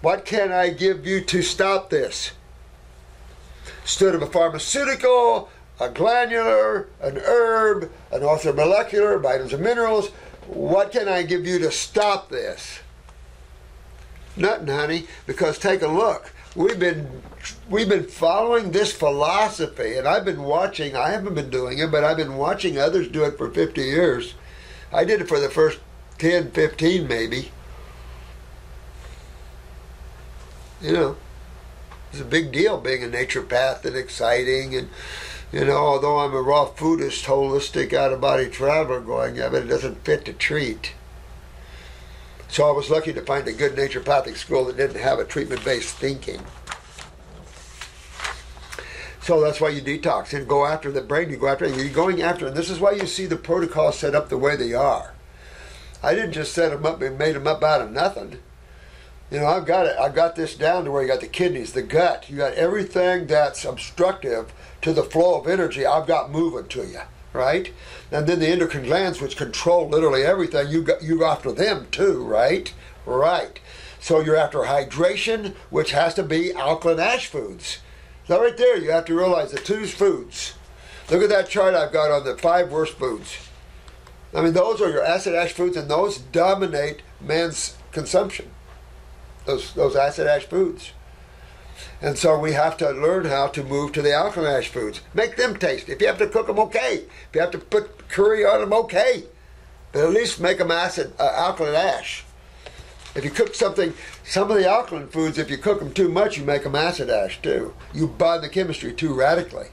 [0.02, 2.32] What can I give you to stop this?
[3.82, 5.50] Instead of a pharmaceutical,
[5.80, 10.12] a glandular, an herb, an orthomolecular, vitamins and minerals,
[10.50, 12.80] what can I give you to stop this?
[14.36, 16.34] Nothing, honey, because take a look.
[16.56, 17.22] We've been
[17.70, 20.96] we've been following this philosophy, and I've been watching.
[20.96, 24.34] I haven't been doing it, but I've been watching others do it for 50 years.
[24.92, 25.80] I did it for the first
[26.18, 27.52] 10, 15 maybe.
[30.82, 31.18] You know,
[32.12, 34.90] it's a big deal being a naturopath and exciting and
[35.52, 39.64] you know, although I'm a raw foodist, holistic, out of body traveler going, yeah, but
[39.64, 40.94] it doesn't fit to treat.
[42.50, 45.64] So I was lucky to find a good naturopathic school that didn't have a treatment
[45.64, 46.42] based thinking.
[49.22, 51.30] So that's why you detox and go after the brain.
[51.30, 51.76] You go after it.
[51.76, 54.56] You're going after, and this is why you see the protocols set up the way
[54.56, 55.14] they are.
[56.02, 58.40] I didn't just set them up and made them up out of nothing.
[59.32, 59.96] You know, I've got it.
[60.00, 62.30] I've got this down to where you got the kidneys, the gut.
[62.30, 64.52] You got everything that's obstructive
[64.82, 65.86] to the flow of energy.
[65.86, 67.02] I've got moving to you,
[67.32, 67.72] right?
[68.12, 70.70] And then the endocrine glands, which control literally everything.
[70.70, 72.74] You got you after them too, right?
[73.06, 73.60] Right.
[74.00, 77.80] So you're after hydration, which has to be alkaline ash foods.
[78.28, 80.54] So right there, you have to realize the two foods.
[81.10, 83.38] Look at that chart I've got on the five worst foods.
[84.34, 88.50] I mean, those are your acid ash foods, and those dominate man's consumption.
[89.50, 90.92] Those those acid ash foods.
[92.04, 95.02] And so we have to learn how to move to the alkaline ash foods.
[95.16, 95.90] Make them taste.
[95.90, 97.06] If you have to cook them, okay.
[97.30, 99.24] If you have to put curry on them, okay.
[99.92, 102.26] But at least make them acid, uh, alkaline ash.
[103.16, 106.38] If you cook something, some of the alkaline foods, if you cook them too much,
[106.38, 107.74] you make them acid ash too.
[107.92, 109.70] You bind the chemistry too radically.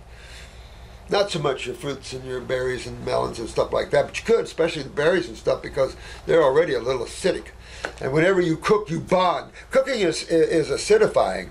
[1.11, 4.19] Not so much your fruits and your berries and melons and stuff like that, but
[4.19, 7.49] you could, especially the berries and stuff, because they're already a little acidic.
[8.01, 9.53] And whenever you cook, you bond.
[9.71, 11.51] Cooking is, is acidifying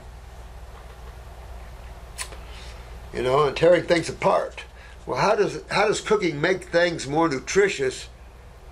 [3.15, 4.65] you know, and tearing things apart.
[5.05, 8.09] Well, how does how does cooking make things more nutritious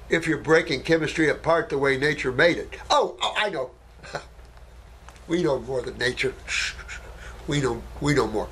[0.10, 2.76] if you're breaking chemistry apart the way nature made it?
[2.90, 3.72] Oh, oh I know.
[5.28, 6.34] we know more than nature.
[7.46, 8.48] We know we know more.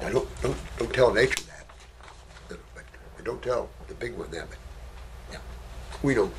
[0.00, 1.42] Now don't don't don't tell nature
[2.48, 2.56] that.
[3.24, 4.46] Don't tell the big one that.
[5.32, 5.38] Yeah,
[6.04, 6.30] we know.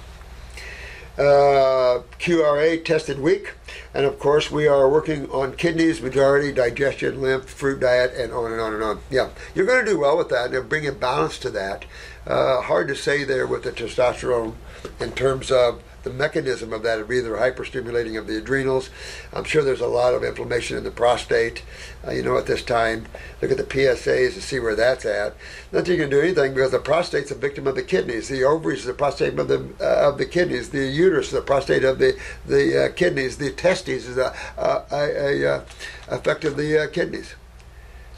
[1.20, 3.56] Uh, QRA tested weak.
[3.94, 8.54] And of course, we are working on kidneys, majority, digestion, lymph, fruit diet, and on
[8.54, 9.00] and on and on.
[9.10, 11.84] Yeah, you're going to do well with that and bring a balance to that.
[12.26, 14.54] Uh, hard to say there with the testosterone
[15.02, 18.90] in terms of the mechanism of that would be either hyperstimulating of the adrenals.
[19.34, 21.64] I'm sure there's a lot of inflammation in the prostate.
[22.08, 23.08] Uh, you know, at this time,
[23.42, 25.36] look at the PSAs to see where that's at.
[25.72, 28.30] Not that you can do anything because the prostate's a victim of the kidneys.
[28.30, 30.70] The ovaries is the prostate of the uh, of the kidneys.
[30.70, 33.38] The uterus is the prostate of the the uh, kidneys.
[33.38, 35.66] The testes is a a, a, a
[36.10, 37.36] effect of the uh, kidneys.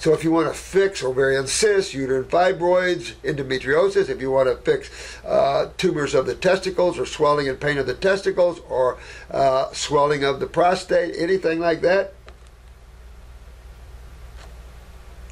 [0.02, 4.56] So if you want to fix ovarian cysts, uterine fibroids, endometriosis, if you want to
[4.56, 4.90] fix
[5.24, 8.98] uh, tumors of the testicles or swelling and pain of the testicles or
[9.30, 12.16] uh, swelling of the prostate, anything like that,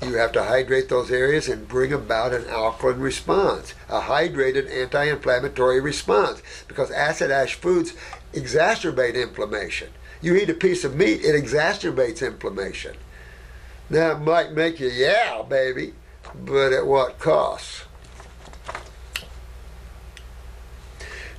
[0.06, 5.82] you have to hydrate those areas and bring about an alkaline response, a hydrated anti-inflammatory
[5.82, 7.94] response, because acid ash foods
[8.34, 9.90] exacerbate inflammation.
[10.22, 12.98] You eat a piece of meat, it exacerbates inflammation.
[13.90, 15.94] That might make you, yeah, baby,
[16.36, 17.86] but at what cost?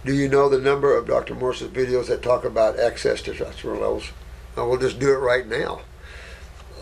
[0.04, 1.34] Do you know the number of Dr.
[1.34, 4.10] Morse's videos that talk about excess testosterone levels?
[4.56, 5.82] I will just do it right now.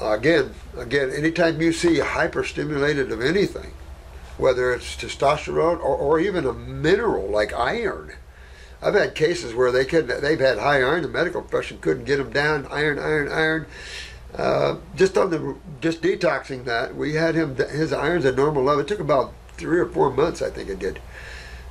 [0.01, 3.73] Again, again, anytime you see hyperstimulated of anything,
[4.37, 8.13] whether it's testosterone or, or even a mineral like iron,
[8.81, 12.19] I've had cases where they couldn't, they've had high iron, the medical profession couldn't get
[12.19, 13.67] them down, iron, iron, iron.
[14.35, 18.81] Uh, just on the just detoxing that, we had him his irons at normal level.
[18.81, 21.01] It took about three or four months, I think it did,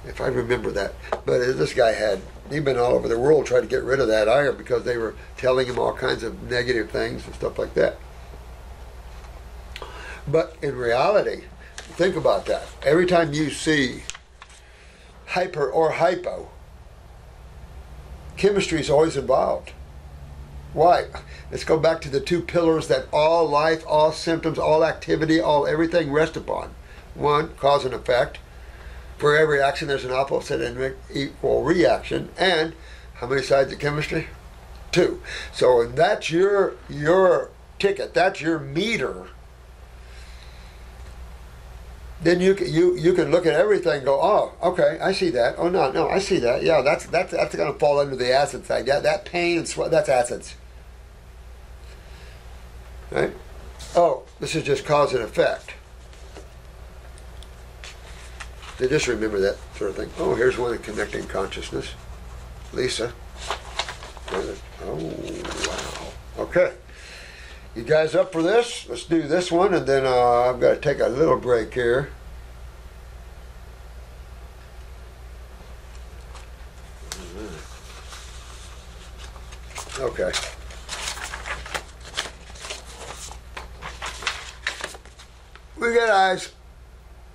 [0.05, 0.93] if I remember that.
[1.25, 4.07] But this guy had he'd been all over the world trying to get rid of
[4.07, 7.73] that iron because they were telling him all kinds of negative things and stuff like
[7.75, 7.97] that.
[10.27, 11.43] But in reality,
[11.77, 12.65] think about that.
[12.83, 14.03] Every time you see
[15.27, 16.49] hyper or hypo,
[18.35, 19.71] chemistry is always involved.
[20.73, 21.05] Why?
[21.51, 25.65] Let's go back to the two pillars that all life, all symptoms, all activity, all
[25.65, 26.73] everything rest upon.
[27.15, 28.39] One, cause and effect.
[29.17, 32.29] For every action, there's an opposite and equal reaction.
[32.37, 32.73] And
[33.15, 34.27] how many sides of chemistry?
[34.91, 35.21] Two.
[35.51, 37.49] So that's your your
[37.79, 38.13] ticket.
[38.13, 39.27] That's your meter.
[42.21, 44.03] Then you you you can look at everything.
[44.03, 45.55] Go, oh, okay, I see that.
[45.57, 46.63] Oh no, no, I see that.
[46.63, 48.87] Yeah, that's that's that's going to fall under the acid side.
[48.87, 49.91] Yeah, that pain and sweat.
[49.91, 50.55] That's acids.
[53.11, 53.31] Right?
[53.95, 55.73] Oh, this is just cause and effect.
[58.77, 60.09] They just remember that sort of thing.
[60.19, 61.93] Oh, here's one connecting consciousness.
[62.73, 63.13] Lisa.
[64.31, 64.55] Oh,
[65.67, 66.43] wow.
[66.43, 66.73] Okay.
[67.77, 68.89] You guys up for this?
[68.89, 72.09] Let's do this one, and then uh, I've got to take a little break here.
[79.99, 80.31] Okay.
[85.79, 86.51] We got eyes.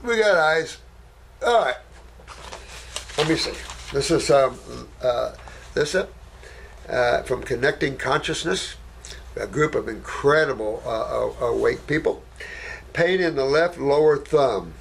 [0.03, 0.78] We got eyes.
[1.47, 1.76] All right.
[3.16, 3.53] Let me see.
[3.93, 4.59] This is um,
[5.01, 5.34] uh,
[5.74, 8.74] this uh, from Connecting Consciousness,
[9.36, 12.22] a group of incredible uh, awake people.
[12.92, 14.74] Pain in the left lower thumb.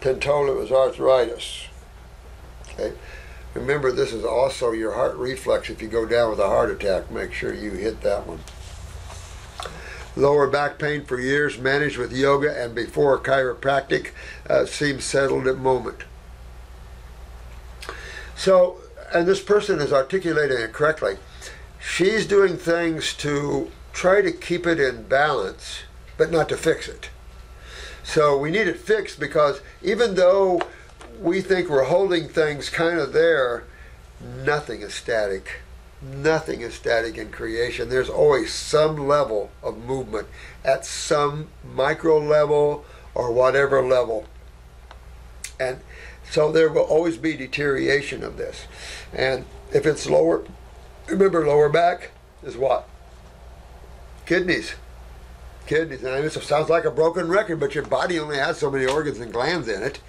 [0.00, 1.66] Been told it was arthritis.
[2.64, 2.92] Okay.
[3.54, 5.70] Remember, this is also your heart reflex.
[5.70, 8.40] If you go down with a heart attack, make sure you hit that one.
[10.16, 14.10] Lower back pain for years, managed with yoga and before chiropractic,
[14.48, 16.04] uh, seems settled at moment.
[18.36, 18.80] So,
[19.12, 21.16] and this person is articulating it correctly.
[21.80, 25.80] She's doing things to try to keep it in balance,
[26.16, 27.10] but not to fix it.
[28.02, 30.60] So we need it fixed because even though
[31.20, 33.64] we think we're holding things kind of there,
[34.20, 35.60] nothing is static.
[36.00, 37.88] Nothing is static in creation.
[37.88, 40.28] There's always some level of movement
[40.64, 42.84] at some micro level
[43.14, 44.26] or whatever level.
[45.58, 45.80] And
[46.30, 48.66] so there will always be deterioration of this.
[49.12, 50.44] And if it's lower,
[51.06, 52.10] remember lower back
[52.42, 52.88] is what?
[54.26, 54.74] Kidneys.
[55.66, 56.02] Kidneys.
[56.02, 59.18] And it sounds like a broken record, but your body only has so many organs
[59.20, 60.00] and glands in it.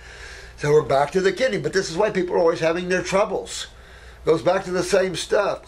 [0.57, 1.57] So we're back to the kidney.
[1.57, 3.67] But this is why people are always having their troubles.
[4.25, 5.63] Goes back to the same stuff.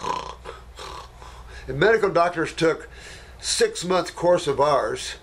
[1.68, 2.90] If medical doctors took
[3.40, 5.16] six month course of ours,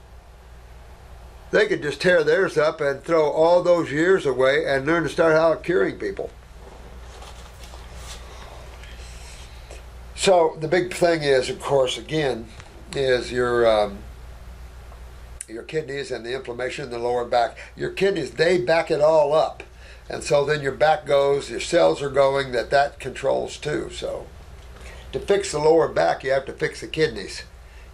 [1.51, 5.09] they could just tear theirs up and throw all those years away and learn to
[5.09, 6.31] start out curing people.
[10.15, 12.49] So the big thing is, of course, again,
[12.93, 13.99] is your um,
[15.49, 17.57] your kidneys and the inflammation in the lower back.
[17.77, 19.63] Your kidneys they back it all up,
[20.11, 21.51] and so then your back goes.
[21.51, 23.91] Your cells are going that that controls too.
[23.91, 24.27] So
[25.13, 27.45] to fix the lower back, you have to fix the kidneys.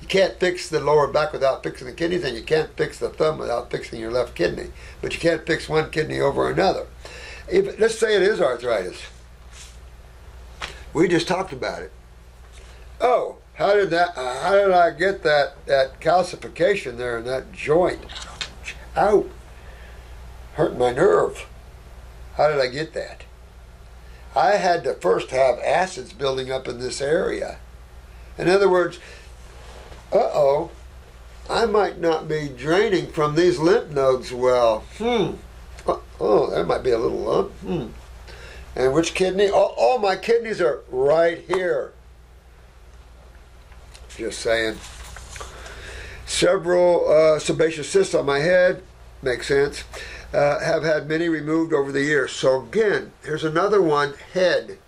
[0.05, 3.09] You can't fix the lower back without fixing the kidneys, and you can't fix the
[3.09, 4.66] thumb without fixing your left kidney.
[5.00, 6.88] But you can't fix one kidney over another.
[7.50, 9.00] If, let's say it is arthritis.
[10.92, 11.90] We just talked about it.
[13.00, 14.11] Oh, how did that?
[14.14, 18.05] Uh, how did I get that that calcification there in that joint?
[18.94, 19.30] Out,
[20.52, 21.46] hurt my nerve.
[22.34, 23.24] How did I get that?
[24.36, 27.57] I had to first have acids building up in this area.
[28.36, 28.98] In other words,
[30.15, 30.71] uh oh,
[31.51, 34.81] I might not be draining from these lymph nodes well.
[34.99, 35.33] Hmm.
[36.21, 37.51] Oh, there might be a little lump.
[37.59, 37.87] Hmm.
[38.77, 39.51] And which kidney?
[39.53, 41.93] Oh, all my kidneys are right here.
[44.17, 44.79] Just saying.
[46.27, 48.83] Several uh, sebaceous cysts on my head.
[49.23, 49.85] Makes sense.
[50.33, 52.33] Uh, have had many removed over the years.
[52.33, 54.15] So again, here's another one.
[54.33, 54.79] Head.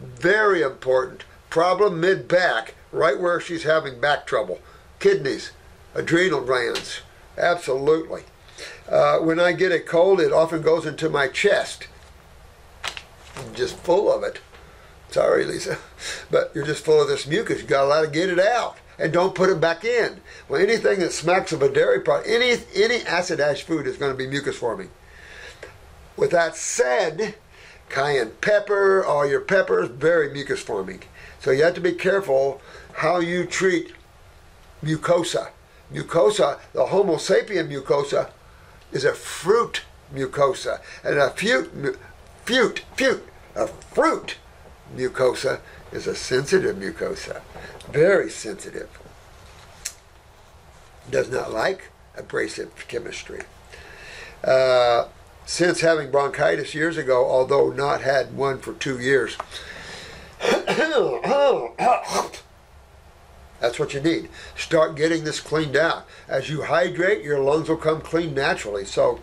[0.00, 1.24] Very important.
[1.50, 4.60] Problem mid back, right where she's having back trouble.
[5.04, 5.50] Kidneys,
[5.94, 7.02] adrenal glands.
[7.36, 8.22] Absolutely.
[8.88, 11.88] Uh, when I get a cold, it often goes into my chest.
[13.36, 14.40] I'm just full of it.
[15.10, 15.76] Sorry, Lisa,
[16.30, 17.60] but you're just full of this mucus.
[17.60, 20.22] You got to get it out, and don't put it back in.
[20.48, 24.10] Well, anything that smacks of a dairy product, any any acid ash food is going
[24.10, 24.88] to be mucus forming.
[26.16, 27.34] With that said,
[27.90, 31.02] cayenne pepper, all your peppers, very mucus forming.
[31.40, 32.62] So you have to be careful
[32.94, 33.92] how you treat
[34.84, 35.50] mucosa.
[35.92, 38.30] Mucosa, the Homo sapien mucosa,
[38.92, 39.82] is a fruit
[40.12, 41.98] mucosa, and a fruit,
[42.44, 43.24] fruit, fruit,
[43.54, 44.36] a fruit
[44.94, 45.60] mucosa
[45.92, 47.40] is a sensitive mucosa,
[47.90, 48.88] very sensitive.
[51.10, 53.42] Does not like abrasive chemistry.
[54.42, 55.08] Uh,
[55.46, 59.36] since having bronchitis years ago, although not had one for two years,
[63.64, 64.28] That's what you need.
[64.58, 66.06] Start getting this cleaned out.
[66.28, 68.84] As you hydrate, your lungs will come clean naturally.
[68.84, 69.20] So,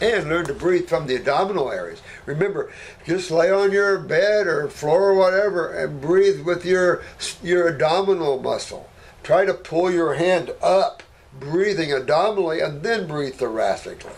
[0.00, 2.02] and learn to breathe from the abdominal areas.
[2.26, 2.72] Remember,
[3.06, 7.04] just lay on your bed or floor or whatever and breathe with your
[7.40, 8.90] your abdominal muscle.
[9.22, 11.04] Try to pull your hand up,
[11.38, 14.10] breathing abdominally, and then breathe thoracically.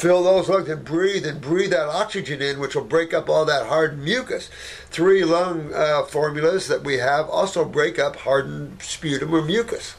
[0.00, 3.44] Fill those lungs and breathe and breathe that oxygen in, which will break up all
[3.44, 4.48] that hardened mucus.
[4.88, 9.96] Three lung uh, formulas that we have also break up hardened sputum or mucus.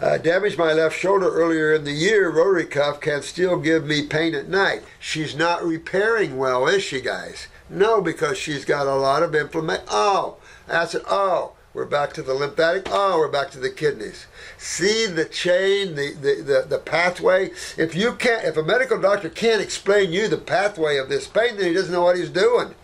[0.00, 2.30] Uh, damaged my left shoulder earlier in the year.
[2.30, 4.82] Rotary cuff can still give me pain at night.
[4.98, 7.48] She's not repairing well, is she, guys?
[7.68, 9.84] No, because she's got a lot of inflammation.
[9.90, 11.02] Oh, that's it.
[11.10, 12.86] Oh, we're back to the lymphatic.
[12.90, 14.26] Oh, we're back to the kidneys.
[14.58, 17.50] See the chain, the, the, the, the pathway.
[17.78, 21.56] If you can't, if a medical doctor can't explain you the pathway of this pain,
[21.56, 22.74] then he doesn't know what he's doing.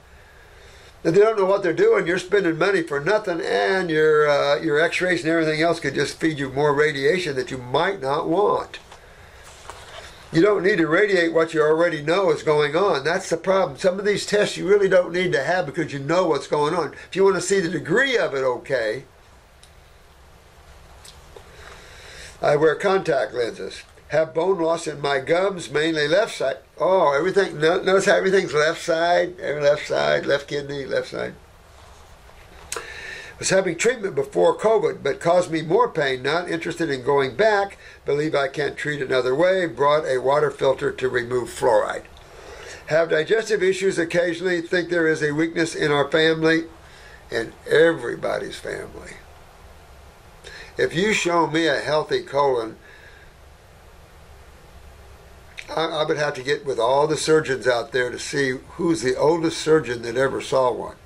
[1.05, 4.57] If they don't know what they're doing, you're spending money for nothing, and your uh,
[4.61, 8.29] your X-rays and everything else could just feed you more radiation that you might not
[8.29, 8.81] want.
[10.31, 13.03] You don't need to radiate what you already know is going on.
[13.03, 13.79] That's the problem.
[13.79, 16.75] Some of these tests you really don't need to have because you know what's going
[16.75, 16.93] on.
[17.09, 19.05] If you want to see the degree of it, okay.
[22.43, 23.83] I wear contact lenses.
[24.09, 26.59] Have bone loss in my gums, mainly left side.
[26.79, 27.59] Oh, everything.
[27.59, 31.35] Notice how everything's left side, every left side, left kidney, left side.
[33.39, 36.23] Was having treatment before COVID, but caused me more pain.
[36.23, 37.79] Not interested in going back.
[38.05, 39.67] Believe I can't treat another way.
[39.67, 42.05] Brought a water filter to remove fluoride.
[42.87, 44.61] Have digestive issues occasionally.
[44.61, 46.65] Think there is a weakness in our family,
[47.31, 49.13] and everybody's family.
[50.77, 52.77] If you show me a healthy colon,
[55.69, 59.03] I, I would have to get with all the surgeons out there to see who's
[59.03, 60.97] the oldest surgeon that ever saw one.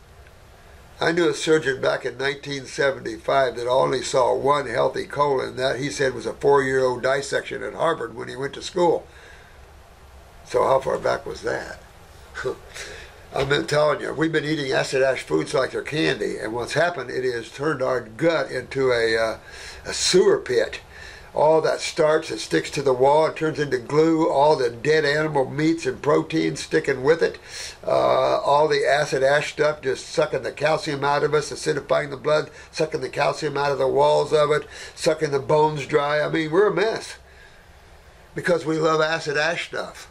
[1.02, 5.56] I knew a surgeon back in 1975 that only saw one healthy colon.
[5.56, 9.04] That he said was a four-year-old dissection at Harvard when he went to school.
[10.44, 11.80] So how far back was that?
[13.34, 16.74] I've been telling you, we've been eating acid ash foods like they're candy, and what's
[16.74, 19.38] happened, it has turned our gut into a, uh,
[19.84, 20.82] a sewer pit
[21.34, 25.04] all that starch that sticks to the wall and turns into glue, all the dead
[25.04, 27.38] animal meats and proteins sticking with it,
[27.86, 32.16] uh, all the acid ash stuff just sucking the calcium out of us, acidifying the
[32.16, 36.20] blood, sucking the calcium out of the walls of it, sucking the bones dry.
[36.20, 37.16] I mean, we're a mess
[38.34, 40.10] because we love acid ash stuff.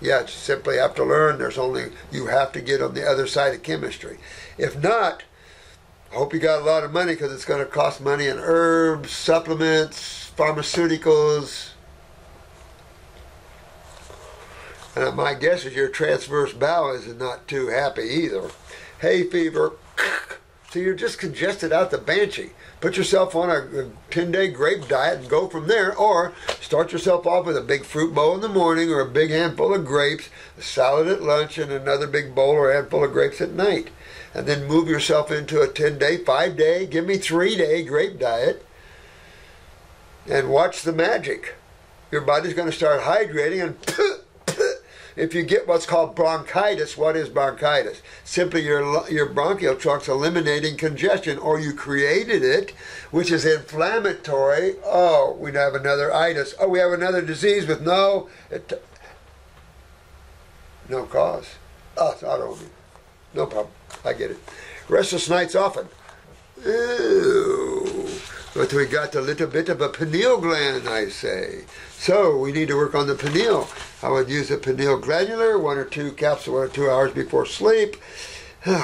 [0.00, 1.38] Yeah, simply have to learn.
[1.38, 4.18] There's only, you have to get on the other side of chemistry.
[4.56, 5.24] If not,
[6.10, 8.38] I hope you got a lot of money because it's going to cost money in
[8.38, 11.70] herbs, supplements, pharmaceuticals.
[14.96, 18.50] And my guess is your transverse bowel is not too happy either.
[19.00, 19.74] Hay fever.
[20.70, 22.50] So you're just congested out the banshee.
[22.80, 25.94] Put yourself on a 10 day grape diet and go from there.
[25.96, 29.30] Or start yourself off with a big fruit bowl in the morning or a big
[29.30, 30.28] handful of grapes,
[30.58, 33.90] a salad at lunch, and another big bowl or handful of grapes at night
[34.34, 38.18] and then move yourself into a 10 day, 5 day, give me 3 day grape
[38.18, 38.64] diet
[40.28, 41.54] and watch the magic.
[42.10, 43.76] Your body's going to start hydrating and
[45.16, 48.02] if you get what's called bronchitis, what is bronchitis?
[48.24, 52.70] Simply your your bronchial trunk's eliminating congestion, or you created it,
[53.10, 54.76] which is inflammatory.
[54.84, 56.54] Oh, we have another itis.
[56.58, 58.82] Oh, we have another disease with no it,
[60.88, 61.56] no cause.
[61.96, 62.70] Oh, it's autoimmune.
[63.34, 63.74] No problem.
[64.04, 64.38] I get it.
[64.88, 65.88] Restless nights often.
[66.64, 68.08] Ew.
[68.54, 71.64] But we got a little bit of a pineal gland, I say.
[71.92, 73.68] So we need to work on the pineal.
[74.02, 77.46] I would use a pineal glandular, one or two capsules, one or two hours before
[77.46, 77.96] sleep.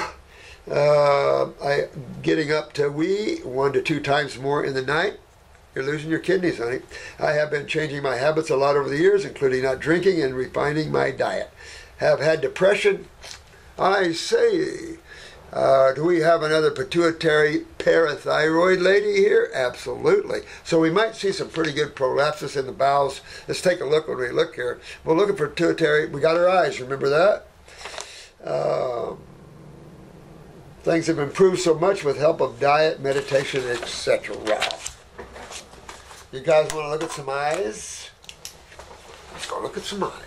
[0.69, 1.87] Uh, I
[2.21, 5.17] getting up to wee one to two times more in the night.
[5.73, 6.81] You're losing your kidneys, honey.
[7.19, 10.35] I have been changing my habits a lot over the years, including not drinking and
[10.35, 11.51] refining my diet.
[11.97, 13.07] Have had depression.
[13.79, 14.97] I say,
[15.53, 19.49] uh, do we have another pituitary parathyroid lady here?
[19.53, 20.41] Absolutely.
[20.63, 23.21] So we might see some pretty good prolapsus in the bowels.
[23.47, 24.79] Let's take a look when we look here.
[25.03, 26.07] We're looking for pituitary.
[26.07, 26.81] We got our eyes.
[26.81, 27.47] Remember that?
[28.43, 29.19] Um,
[30.83, 34.35] things have improved so much with help of diet, meditation, etc.
[36.31, 38.09] You guys want to look at some eyes?
[39.31, 40.26] Let's go look at some eyes.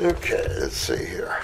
[0.00, 1.38] Okay, let's see here.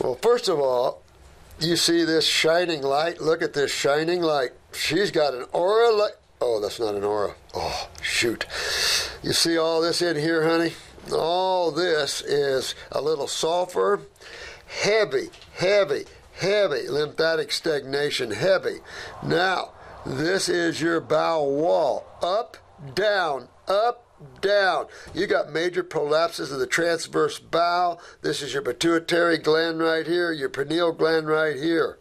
[0.00, 1.02] Well, first of all,
[1.58, 3.20] you see this shining light.
[3.20, 4.50] Look at this shining light.
[4.72, 7.34] She's got an aura like Oh, that's not an aura.
[7.54, 8.44] Oh, shoot.
[9.22, 10.74] You see all this in here, honey?
[11.12, 14.02] All this is a little sulfur,
[14.82, 16.04] heavy, heavy,
[16.34, 18.80] heavy lymphatic stagnation, heavy.
[19.22, 19.72] Now,
[20.04, 22.06] this is your bowel wall.
[22.20, 22.58] Up,
[22.94, 24.05] down, up,
[24.40, 24.86] down.
[25.14, 28.00] You got major prolapses of the transverse bowel.
[28.22, 31.98] This is your pituitary gland right here, your pineal gland right here.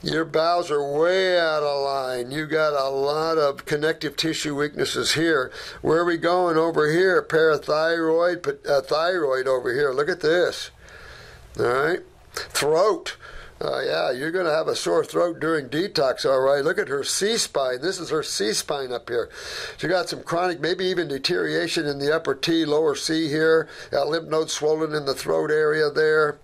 [0.00, 2.30] Your bowels are way out of line.
[2.30, 5.50] You got a lot of connective tissue weaknesses here.
[5.82, 7.20] Where are we going over here?
[7.20, 9.92] Parathyroid, uh, thyroid over here.
[9.92, 10.70] Look at this.
[11.58, 12.00] All right.
[12.32, 13.16] Throat.
[13.60, 16.64] Uh, yeah, you're going to have a sore throat during detox, all right.
[16.64, 17.80] Look at her C spine.
[17.80, 19.30] This is her C spine up here.
[19.78, 23.68] She got some chronic, maybe even deterioration in the upper T, lower C here.
[23.90, 26.38] Got lymph nodes swollen in the throat area there.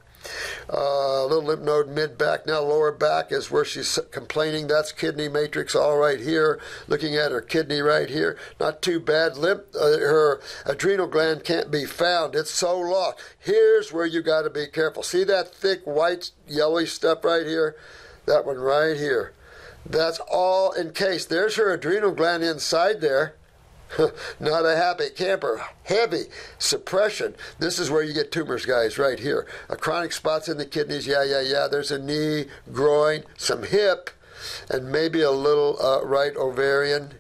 [0.73, 4.67] Uh, little lymph node mid back, now lower back is where she's complaining.
[4.67, 6.61] That's kidney matrix all right here.
[6.89, 8.39] Looking at her kidney right here.
[8.59, 9.37] Not too bad.
[9.37, 12.35] Lymph, uh, her adrenal gland can't be found.
[12.35, 13.23] It's so locked.
[13.39, 15.03] Here's where you got to be careful.
[15.03, 17.77] See that thick white yellowy stuff right here?
[18.27, 19.33] That one right here.
[19.87, 21.29] That's all encased.
[21.29, 23.35] There's her adrenal gland inside there.
[24.41, 25.65] Not a happy camper.
[25.85, 26.25] Heavy
[26.59, 27.35] suppression.
[27.59, 29.47] This is where you get tumors, guys, right here.
[29.69, 31.07] A chronic spots in the kidneys.
[31.07, 31.69] Yeah, yeah, yeah.
[31.71, 34.11] There's a knee, groin, some hip,
[34.69, 37.15] and maybe a little uh, right ovarian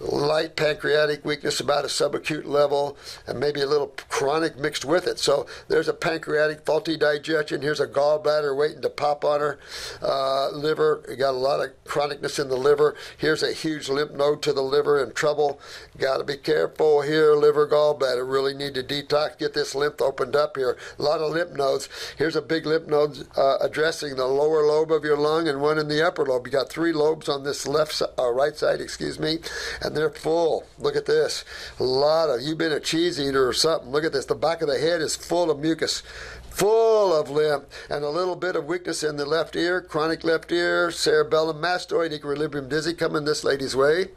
[0.00, 2.96] light pancreatic weakness about a subacute level,
[3.26, 5.18] and maybe a little chronic mixed with it.
[5.18, 7.62] So there's a pancreatic faulty digestion.
[7.62, 9.58] Here's a gallbladder waiting to pop on her.
[10.02, 12.94] Uh, liver, got a lot of chronicness in the liver.
[13.16, 15.60] Here's a huge lymph node to the liver in trouble.
[15.98, 18.28] Got to be careful here, liver, gallbladder.
[18.28, 20.76] Really need to detox, get this lymph opened up here.
[20.98, 21.88] A lot of lymph nodes.
[22.18, 25.78] Here's a big lymph node uh, addressing the lower lobe of your lung and one
[25.78, 26.46] in the upper lobe.
[26.46, 29.38] You got three lobes on this left, uh, right side, excuse me,
[29.84, 30.64] and they're full.
[30.78, 31.44] Look at this.
[31.78, 33.90] A lot of you've been a cheese eater or something.
[33.90, 34.24] Look at this.
[34.24, 36.02] The back of the head is full of mucus,
[36.50, 40.50] full of lymph, and a little bit of weakness in the left ear, chronic left
[40.50, 44.08] ear, cerebellum, mastoid, equilibrium dizzy coming this lady's way.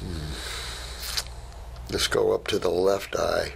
[0.00, 0.32] Hmm.
[1.90, 3.54] Let's go up to the left eye.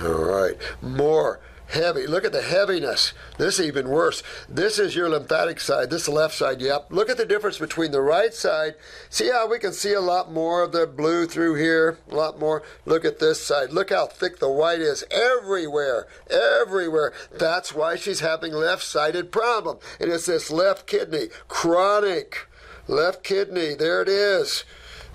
[0.00, 0.56] All right.
[0.80, 1.40] More
[1.70, 2.06] heavy.
[2.06, 3.12] Look at the heaviness.
[3.38, 4.22] This is even worse.
[4.48, 5.90] This is your lymphatic side.
[5.90, 6.60] This left side.
[6.60, 6.86] Yep.
[6.90, 8.74] Look at the difference between the right side.
[9.08, 11.98] See how we can see a lot more of the blue through here?
[12.10, 12.62] A lot more.
[12.84, 13.72] Look at this side.
[13.72, 16.06] Look how thick the white is everywhere.
[16.30, 17.12] Everywhere.
[17.30, 19.78] That's why she's having left-sided problem.
[19.98, 21.28] And it's this left kidney.
[21.48, 22.48] Chronic.
[22.88, 23.74] Left kidney.
[23.74, 24.64] There it is.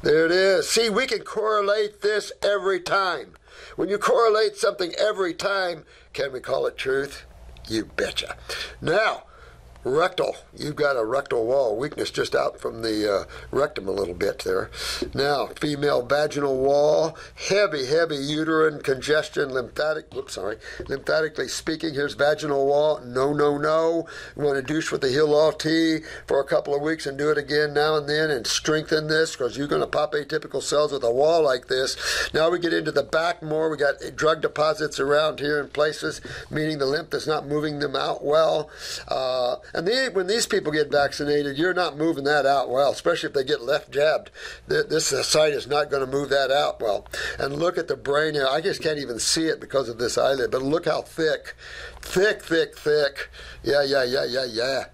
[0.02, 0.70] There it is.
[0.70, 3.34] See, we can correlate this every time.
[3.76, 5.84] When you correlate something every time,
[6.16, 7.26] can we call it truth?
[7.68, 8.38] You betcha.
[8.80, 9.24] Now,
[9.86, 10.36] rectal.
[10.58, 14.40] You've got a rectal wall weakness just out from the uh, rectum a little bit
[14.40, 14.72] there.
[15.14, 17.16] Now, female vaginal wall,
[17.50, 20.14] heavy, heavy uterine congestion, lymphatic.
[20.14, 20.58] Whoops, sorry.
[20.88, 23.00] Lymphatically speaking, here's vaginal wall.
[23.06, 24.08] No, no, no.
[24.36, 27.30] You want to douche with the Heal tea for a couple of weeks and do
[27.30, 30.92] it again now and then and strengthen this because you're going to pop atypical cells
[30.92, 31.96] with a wall like this.
[32.34, 33.70] Now we get into the back more.
[33.70, 37.96] We got drug deposits around here in places, meaning the lymph is not moving them
[37.96, 38.70] out well.
[39.08, 43.28] Uh, and they, when these people get vaccinated, you're not moving that out well, especially
[43.28, 44.32] if they get left jabbed.
[44.68, 47.06] This site is not going to move that out well.
[47.38, 48.48] And look at the brain here.
[48.50, 51.56] I just can't even see it because of this eyelid, but look how thick.
[52.02, 53.30] Thick, thick, thick.
[53.64, 54.86] Yeah, yeah, yeah, yeah, yeah.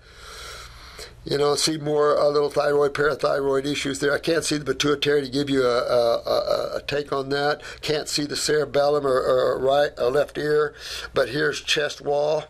[1.26, 4.12] You know, see more uh, little thyroid, parathyroid issues there.
[4.12, 7.62] I can't see the pituitary to give you a, a, a, take on that.
[7.82, 10.74] Can't see the cerebellum or, or right or left ear,
[11.14, 12.46] but here's chest wall.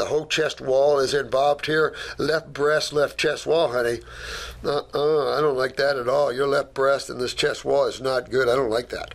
[0.00, 1.94] The whole chest wall is involved here.
[2.16, 3.98] Left breast, left chest wall, honey.
[4.64, 6.32] Uh-uh, I don't like that at all.
[6.32, 8.48] Your left breast and this chest wall is not good.
[8.48, 9.12] I don't like that.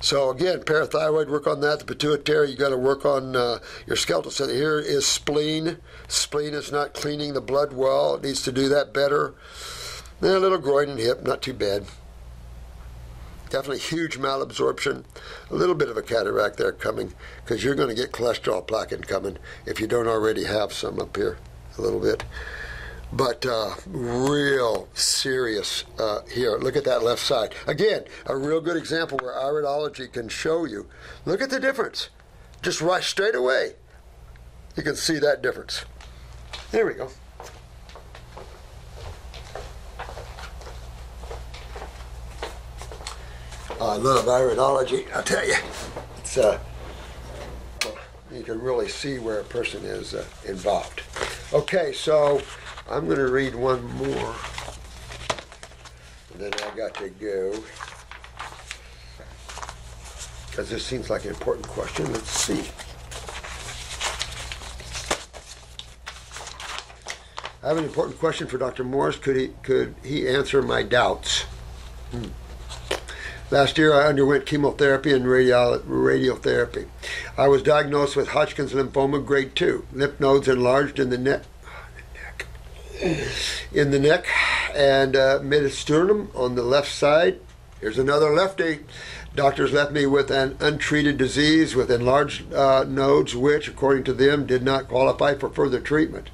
[0.00, 1.80] So again, parathyroid, work on that.
[1.80, 4.30] The pituitary, you got to work on uh, your skeletal.
[4.30, 5.78] So here is spleen.
[6.06, 8.14] Spleen is not cleaning the blood well.
[8.14, 9.34] It needs to do that better.
[10.20, 11.84] Then a little groin and hip, not too bad
[13.52, 15.04] definitely huge malabsorption,
[15.50, 17.12] a little bit of a cataract there coming
[17.44, 21.14] because you're going to get cholesterol plaque coming if you don't already have some up
[21.14, 21.36] here
[21.76, 22.24] a little bit.
[23.12, 26.56] But uh, real serious uh, here.
[26.56, 27.54] Look at that left side.
[27.66, 30.88] Again, a real good example where iridology can show you.
[31.26, 32.08] Look at the difference.
[32.62, 33.74] Just right straight away.
[34.76, 35.84] You can see that difference.
[36.70, 37.10] There we go.
[43.88, 45.12] I love iridology.
[45.12, 45.56] I'll tell you,
[46.18, 46.58] it's uh,
[48.32, 51.02] you can really see where a person is uh, involved.
[51.52, 52.40] Okay, so
[52.90, 54.34] I'm going to read one more.
[56.32, 57.52] And then I got to go.
[60.48, 62.12] Because this seems like an important question.
[62.12, 62.64] Let's see.
[67.62, 68.84] I have an important question for Dr.
[68.84, 69.16] Morse.
[69.16, 71.42] Could he could he answer my doubts?
[72.10, 72.28] Hmm.
[73.52, 76.86] Last year, I underwent chemotherapy and radio, radiotherapy.
[77.36, 79.84] I was diagnosed with Hodgkin's lymphoma, grade two.
[79.92, 81.42] Lymph nodes enlarged in the neck,
[82.14, 82.46] neck
[83.70, 84.26] in the neck
[84.74, 87.40] and uh, midsternum on the left side.
[87.78, 88.86] Here's another lefty.
[89.36, 94.46] Doctors left me with an untreated disease with enlarged uh, nodes, which, according to them,
[94.46, 96.30] did not qualify for further treatment.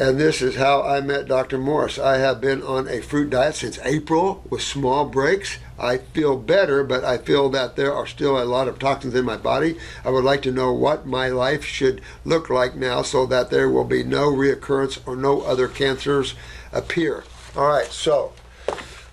[0.00, 1.58] And this is how I met Dr.
[1.58, 1.98] Morse.
[1.98, 5.58] I have been on a fruit diet since April with small breaks.
[5.76, 9.24] I feel better, but I feel that there are still a lot of toxins in
[9.24, 9.76] my body.
[10.04, 13.68] I would like to know what my life should look like now so that there
[13.68, 16.36] will be no reoccurrence or no other cancers
[16.72, 17.24] appear.
[17.56, 18.32] All right, so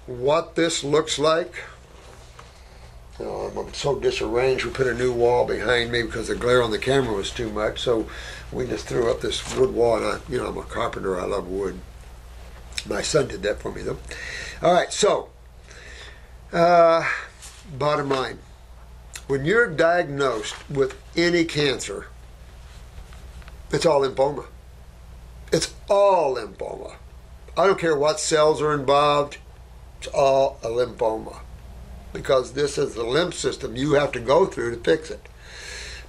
[0.06, 1.64] what this looks like.
[3.20, 4.66] I'm, I'm so disarranged.
[4.66, 7.50] We put a new wall behind me because the glare on the camera was too
[7.50, 7.80] much.
[7.80, 8.08] So
[8.56, 9.98] we just threw up this wood wall.
[9.98, 11.20] And I, you know, I'm a carpenter.
[11.20, 11.80] I love wood.
[12.88, 13.98] My son did that for me, though.
[14.62, 15.30] All right, so
[16.54, 17.08] uh,
[17.78, 18.40] bottom line:
[19.28, 22.08] when you're diagnosed with any cancer,
[23.72, 24.46] it's all lymphoma.
[25.52, 26.96] It's all lymphoma.
[27.58, 29.38] I don't care what cells are involved.
[30.00, 31.40] It's all a lymphoma
[32.14, 35.28] because this is the lymph system you have to go through to fix it.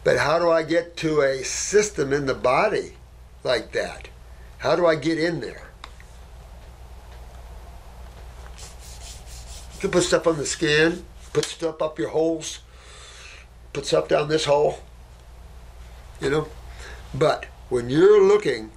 [0.06, 2.92] But how do I get to a system in the body
[3.42, 4.08] like that?
[4.58, 5.64] How do I get in there?
[9.74, 12.60] You can put stuff on the skin, put stuff up your holes,
[13.72, 14.78] put stuff down this hole,
[16.20, 16.46] you know.
[17.12, 18.70] But when you're looking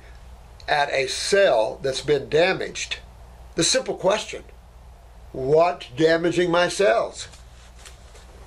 [0.67, 2.97] at a cell that's been damaged,
[3.53, 4.45] the simple question
[5.31, 7.27] what's damaging my cells?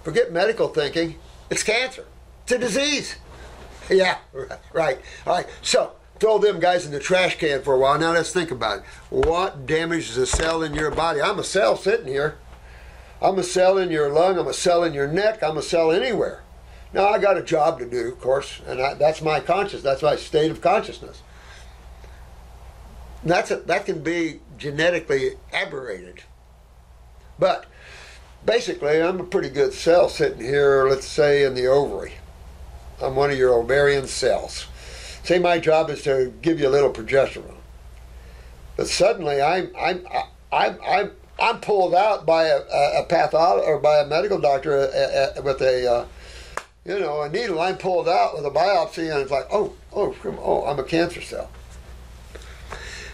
[0.02, 2.06] Forget medical thinking, it's cancer,
[2.42, 3.16] it's a disease.
[3.90, 4.18] Yeah,
[4.72, 4.98] right.
[5.26, 7.98] All right, so throw them guys in the trash can for a while.
[7.98, 8.84] Now let's think about it.
[9.10, 11.20] What damages a cell in your body?
[11.20, 12.38] I'm a cell sitting here.
[13.20, 14.38] I'm a cell in your lung.
[14.38, 15.42] I'm a cell in your neck.
[15.42, 16.42] I'm a cell anywhere.
[16.92, 19.82] Now I got a job to do, of course, and I, that's my conscious.
[19.82, 21.22] That's my state of consciousness.
[23.24, 26.22] That's a, that can be genetically aberrated,
[27.38, 27.66] but
[28.44, 30.88] basically, I'm a pretty good cell sitting here.
[30.88, 32.14] Let's say in the ovary.
[33.02, 34.66] I'm one of your ovarian cells.
[35.24, 37.56] Say my job is to give you a little progesterone,
[38.76, 40.06] but suddenly I'm I'm
[40.52, 41.10] I'm I'm
[41.40, 45.60] I'm pulled out by a, a pathologist or by a medical doctor uh, uh, with
[45.62, 46.06] a uh,
[46.84, 47.60] you know a needle.
[47.60, 51.20] I'm pulled out with a biopsy, and it's like oh oh oh I'm a cancer
[51.20, 51.50] cell.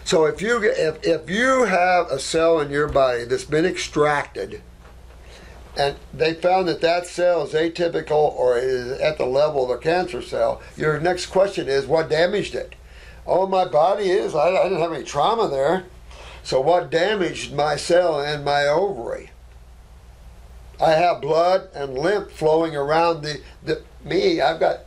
[0.03, 4.61] So if you if if you have a cell in your body that's been extracted
[5.79, 9.81] and they found that that cell is atypical or is at the level of a
[9.81, 12.75] cancer cell, your next question is what damaged it?
[13.25, 14.35] Oh, my body is.
[14.35, 15.85] I, I didn't have any trauma there.
[16.43, 19.29] So, what damaged my cell and my ovary?
[20.81, 24.41] I have blood and lymph flowing around the, the me.
[24.41, 24.81] I've got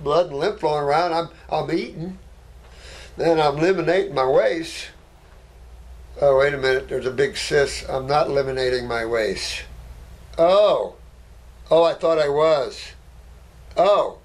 [0.00, 1.12] blood and lymph flowing around.
[1.12, 2.18] I'm I'm eating.
[3.16, 4.88] Then I'm eliminating my waste.
[6.20, 6.88] Oh, wait a minute.
[6.88, 7.88] There's a big cyst.
[7.88, 9.62] I'm not eliminating my waste.
[10.38, 10.94] Oh.
[11.70, 12.92] Oh, I thought I was.
[13.76, 14.18] Oh.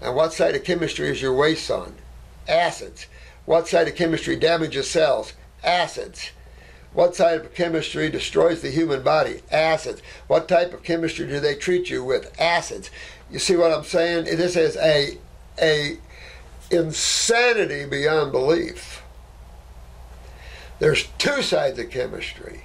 [0.00, 1.94] And what side of chemistry is your waste on?
[2.48, 3.06] Acids.
[3.44, 5.32] What side of chemistry damages cells?
[5.62, 6.30] Acids.
[6.92, 9.42] What side of chemistry destroys the human body?
[9.50, 10.02] Acids.
[10.26, 12.34] What type of chemistry do they treat you with?
[12.40, 12.90] Acids.
[13.30, 14.24] You see what I'm saying?
[14.24, 15.18] This is a
[15.60, 15.98] a
[16.70, 19.02] insanity beyond belief.
[20.78, 22.62] There's two sides of chemistry.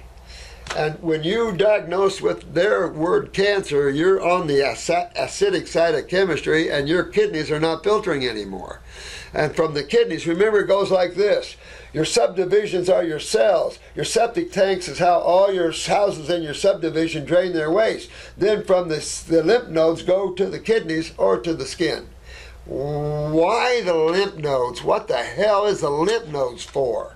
[0.74, 6.70] And when you diagnose with their word cancer, you're on the acidic side of chemistry
[6.70, 8.80] and your kidneys are not filtering anymore.
[9.32, 11.56] And from the kidneys, remember it goes like this.
[11.92, 13.78] Your subdivisions are your cells.
[13.94, 18.10] Your septic tanks is how all your houses in your subdivision drain their waste.
[18.36, 22.08] Then from the, the lymph nodes go to the kidneys or to the skin.
[22.66, 24.82] Why the lymph nodes?
[24.82, 27.15] What the hell is the lymph nodes for?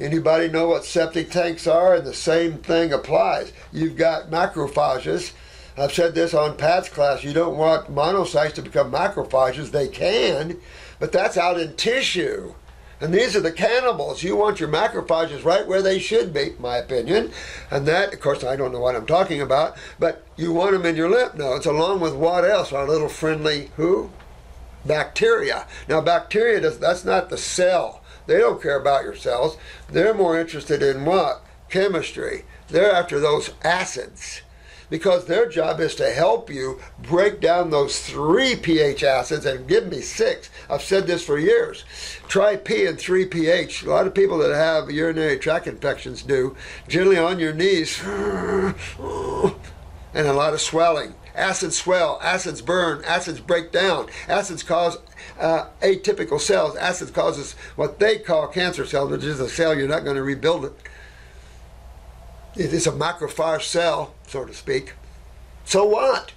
[0.00, 1.94] Anybody know what septic tanks are?
[1.94, 3.52] And the same thing applies.
[3.72, 5.32] You've got macrophages.
[5.76, 7.24] I've said this on Pat's class.
[7.24, 9.70] You don't want monocytes to become macrophages.
[9.70, 10.60] They can,
[10.98, 12.54] but that's out in tissue.
[13.00, 14.22] And these are the cannibals.
[14.22, 17.32] You want your macrophages right where they should be, my opinion.
[17.70, 20.86] And that, of course, I don't know what I'm talking about, but you want them
[20.86, 22.72] in your lymph nodes along with what else?
[22.72, 24.10] Our little friendly who?
[24.84, 25.66] Bacteria.
[25.88, 29.56] Now, bacteria, does, that's not the cell They don't care about your cells.
[29.90, 31.44] They're more interested in what?
[31.68, 32.44] Chemistry.
[32.68, 34.42] They're after those acids
[34.90, 39.88] because their job is to help you break down those three pH acids and give
[39.88, 40.50] me six.
[40.68, 41.84] I've said this for years.
[42.28, 43.82] Try P and 3 pH.
[43.82, 46.56] A lot of people that have urinary tract infections do.
[46.88, 48.74] Generally on your knees and
[50.14, 51.14] a lot of swelling.
[51.34, 54.98] Acids swell, acids burn, acids break down, acids cause
[55.40, 56.76] uh, atypical cells.
[56.76, 60.22] Acids causes what they call cancer cells, which is a cell you're not going to
[60.22, 60.74] rebuild it.
[62.56, 64.92] It is a macrophage cell, so to speak.
[65.64, 66.32] So what?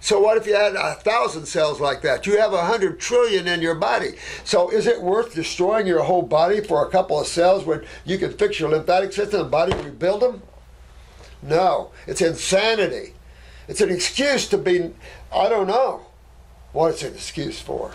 [0.00, 2.26] So what if you had a thousand cells like that?
[2.26, 4.14] You have a hundred trillion in your body.
[4.44, 8.18] So is it worth destroying your whole body for a couple of cells when you
[8.18, 10.42] can fix your lymphatic system and body rebuild them?
[11.42, 13.14] No, it's insanity.
[13.68, 14.90] It's an excuse to be,
[15.32, 16.06] I don't know
[16.72, 17.92] what it's an excuse for.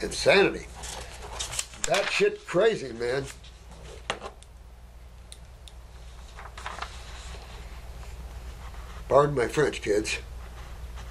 [0.00, 0.66] Insanity.
[1.86, 3.24] That shit crazy, man.
[9.08, 10.18] Pardon my French, kids,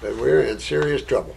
[0.00, 1.36] but we're in serious trouble.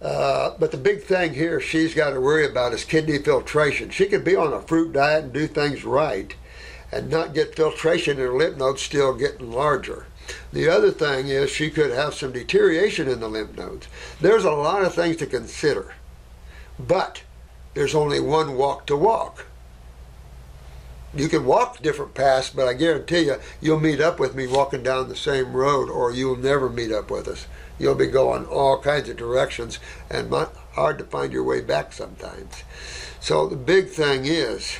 [0.00, 3.90] Uh, but the big thing here she's got to worry about is kidney filtration.
[3.90, 6.34] She could be on a fruit diet and do things right
[6.92, 10.06] and not get filtration and her lymph nodes still getting larger.
[10.52, 13.88] The other thing is she could have some deterioration in the lymph nodes.
[14.20, 15.94] There's a lot of things to consider,
[16.78, 17.22] but
[17.74, 19.46] there's only one walk to walk.
[21.14, 24.82] You can walk different paths, but I guarantee you, you'll meet up with me walking
[24.82, 27.46] down the same road, or you'll never meet up with us.
[27.78, 29.78] You'll be going all kinds of directions,
[30.10, 30.30] and
[30.72, 32.62] hard to find your way back sometimes.
[33.20, 34.78] So the big thing is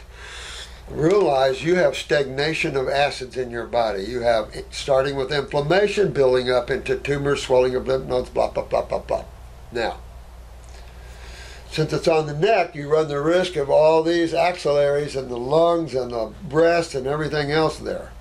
[0.91, 4.05] realize you have stagnation of acids in your body.
[4.05, 8.65] You have starting with inflammation, building up into tumors, swelling of lymph nodes, blah, blah,
[8.65, 9.25] blah, blah, blah.
[9.73, 9.99] Now,
[11.71, 15.37] since it's on the neck, you run the risk of all these axillaries and the
[15.37, 18.13] lungs and the breast and everything else there.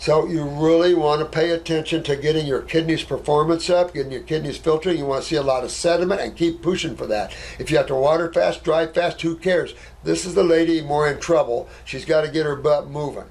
[0.00, 4.22] So you really want to pay attention to getting your kidneys performance up, getting your
[4.22, 4.96] kidneys filtering.
[4.96, 7.34] You want to see a lot of sediment and keep pushing for that.
[7.58, 9.74] If you have to water fast, dry fast, who cares?
[10.04, 11.68] This is the lady more in trouble.
[11.84, 13.30] She's got to get her butt moving.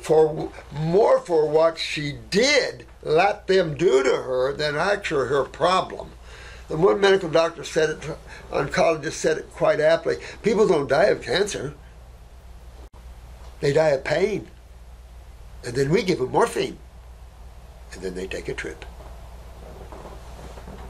[0.00, 6.12] For more for what she did let them do to her than actually her problem.
[6.68, 8.00] And one medical doctor said it,
[8.50, 10.16] oncologist said it quite aptly.
[10.42, 11.74] People don't die of cancer.
[13.60, 14.48] They die of pain.
[15.64, 16.78] And then we give them morphine.
[17.92, 18.84] And then they take a trip.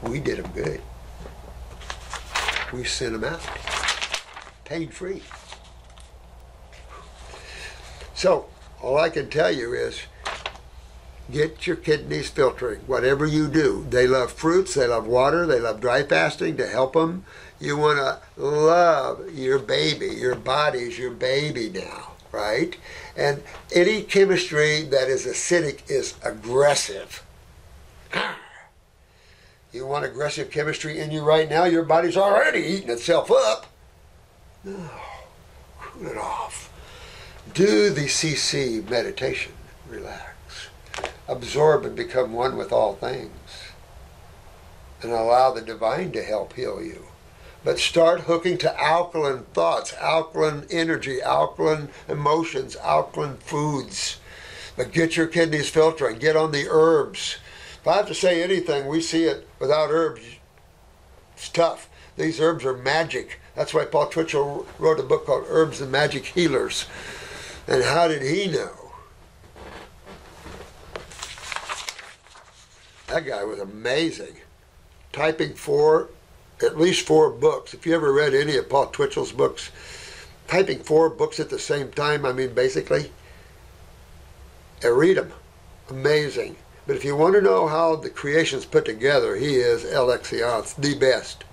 [0.03, 0.81] We did them good.
[2.71, 3.41] We sent them out.
[4.73, 5.21] Pain free.
[8.15, 8.47] So,
[8.81, 10.01] all I can tell you is
[11.31, 12.79] get your kidneys filtering.
[12.87, 16.93] Whatever you do, they love fruits, they love water, they love dry fasting to help
[16.93, 17.23] them.
[17.59, 20.07] You want to love your baby.
[20.07, 22.75] Your body's your baby now, right?
[23.15, 23.43] And
[23.75, 27.21] any chemistry that is acidic is aggressive.
[29.71, 31.65] You want aggressive chemistry in you right now?
[31.65, 33.67] Your body's already eating itself up.
[35.79, 36.71] Cool it off.
[37.53, 39.51] Do the CC meditation.
[39.89, 40.69] Relax.
[41.27, 43.31] Absorb and become one with all things.
[45.01, 47.05] And allow the divine to help heal you
[47.63, 54.19] but start hooking to alkaline thoughts, alkaline energy, alkaline emotions, alkaline foods.
[54.75, 57.37] But get your kidneys filtering, get on the herbs.
[57.81, 60.21] If I have to say anything, we see it without herbs.
[61.35, 61.89] It's tough.
[62.17, 63.39] These herbs are magic.
[63.55, 66.87] That's why Paul Twitchell wrote a book called Herbs and Magic Healers.
[67.67, 68.71] And how did he know?
[73.07, 74.37] That guy was amazing.
[75.11, 76.09] Typing four
[76.61, 77.73] at least four books.
[77.73, 79.71] If you ever read any of Paul Twitchell's books,
[80.47, 83.11] typing four books at the same time, I mean, basically,
[84.83, 85.31] I read them.
[85.89, 86.55] Amazing.
[86.85, 90.95] But if you want to know how the creation's put together, he is Excellence, the
[90.97, 91.43] best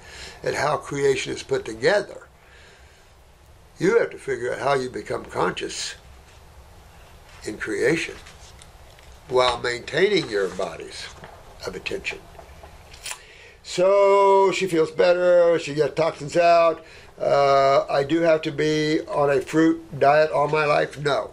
[0.43, 2.27] at how creation is put together.
[3.79, 5.95] You have to figure out how you become conscious
[7.45, 8.15] in creation
[9.29, 11.07] while maintaining your bodies
[11.67, 12.19] of attention.
[13.63, 15.59] So she feels better.
[15.59, 16.85] She gets toxins out.
[17.21, 20.99] Uh, I do have to be on a fruit diet all my life?
[20.99, 21.33] No.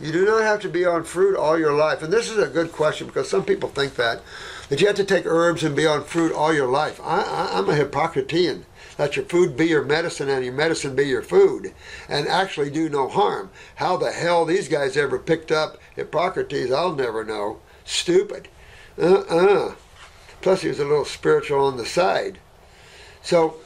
[0.00, 2.02] You do not have to be on fruit all your life.
[2.02, 4.20] And this is a good question because some people think that,
[4.68, 7.00] that you have to take herbs and be on fruit all your life.
[7.02, 8.64] I, I'm a Hippocratean.
[8.98, 11.74] Let your food be your medicine and your medicine be your food
[12.08, 13.50] and actually do no harm.
[13.76, 17.60] How the hell these guys ever picked up Hippocrates, I'll never know.
[17.84, 18.48] Stupid.
[18.98, 19.74] Uh-uh.
[20.40, 22.38] Plus, he was a little spiritual on the side.
[23.22, 23.56] So,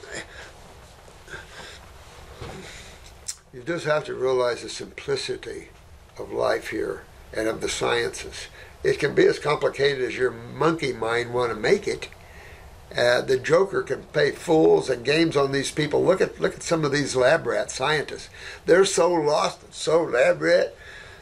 [3.52, 5.70] You just have to realize the simplicity
[6.16, 7.02] of life here
[7.32, 8.46] and of the sciences.
[8.82, 12.08] It can be as complicated as your monkey mind want to make it.
[12.96, 16.02] Uh, the Joker can play fools and games on these people.
[16.02, 18.30] Look at look at some of these lab rat scientists.
[18.66, 20.74] They're so lost so lab rat.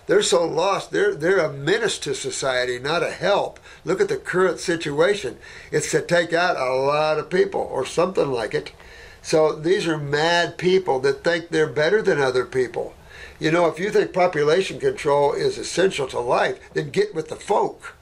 [0.07, 0.91] They're so lost.
[0.91, 3.61] They're they're a menace to society, not a help.
[3.85, 5.37] Look at the current situation.
[5.71, 8.73] It's to take out a lot of people or something like it.
[9.21, 12.95] So these are mad people that think they're better than other people.
[13.41, 17.37] You know, if you think population control is essential to life, then get with the
[17.37, 17.95] folk.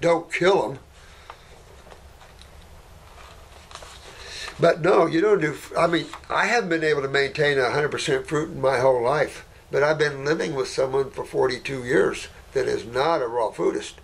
[0.00, 0.78] Don't kill them.
[4.60, 5.56] But no, you don't do.
[5.76, 9.82] I mean, I haven't been able to maintain 100% fruit in my whole life, but
[9.82, 13.94] I've been living with someone for 42 years that is not a raw foodist.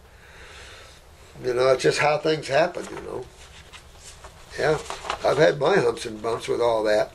[1.43, 3.25] You know, it's just how things happen, you know.
[4.59, 4.79] Yeah,
[5.25, 7.11] I've had my humps and bumps with all that.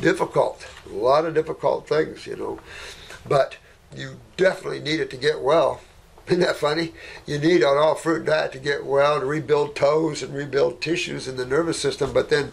[0.00, 2.60] Difficult, a lot of difficult things, you know.
[3.26, 3.56] But
[3.94, 5.80] you definitely need it to get well.
[6.26, 6.92] Isn't that funny?
[7.26, 11.26] You need an all fruit diet to get well, to rebuild toes and rebuild tissues
[11.26, 12.52] in the nervous system, but then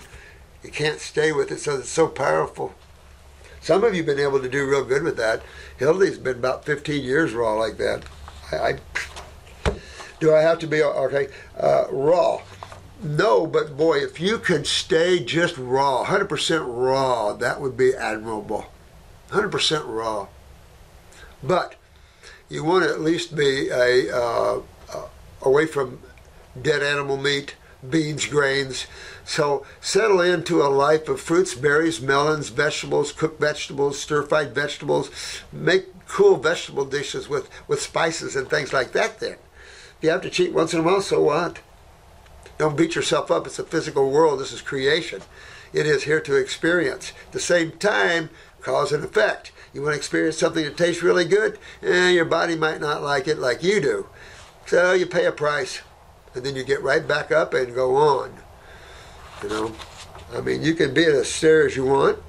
[0.63, 2.73] you can't stay with it, so it's so powerful.
[3.59, 5.41] Some of you have been able to do real good with that.
[5.77, 8.03] Hildy's been about 15 years raw like that.
[8.51, 8.79] I, I
[10.19, 11.27] do I have to be okay
[11.59, 12.41] uh, raw?
[13.01, 18.67] No, but boy, if you could stay just raw, 100% raw, that would be admirable.
[19.31, 20.27] 100% raw.
[21.43, 21.75] But
[22.49, 24.61] you want to at least be a uh,
[24.93, 25.07] uh,
[25.41, 25.99] away from
[26.59, 27.55] dead animal meat,
[27.87, 28.87] beans, grains.
[29.25, 35.09] So settle into a life of fruits, berries, melons, vegetables, cooked vegetables, stir-fried vegetables.
[35.51, 39.37] Make cool vegetable dishes with, with spices and things like that then.
[39.97, 41.59] If you have to cheat once in a while, so what?
[42.57, 43.45] Don't beat yourself up.
[43.45, 44.39] It's a physical world.
[44.39, 45.21] This is creation.
[45.73, 47.11] It is here to experience.
[47.27, 48.29] At the same time,
[48.61, 49.51] cause and effect.
[49.73, 51.59] You want to experience something that tastes really good?
[51.83, 54.07] Eh, your body might not like it like you do.
[54.65, 55.81] So you pay a price.
[56.33, 58.33] And then you get right back up and go on.
[59.43, 59.75] You know?
[60.33, 62.19] I mean, you can be as stare as you want.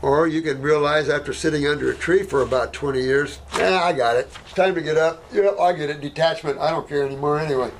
[0.00, 3.92] Or you can realize after sitting under a tree for about 20 years, yeah, I
[3.92, 4.30] got it.
[4.54, 5.24] Time to get up.
[5.32, 6.00] Yep, I get it.
[6.00, 6.58] Detachment.
[6.58, 7.72] I don't care anymore anyway.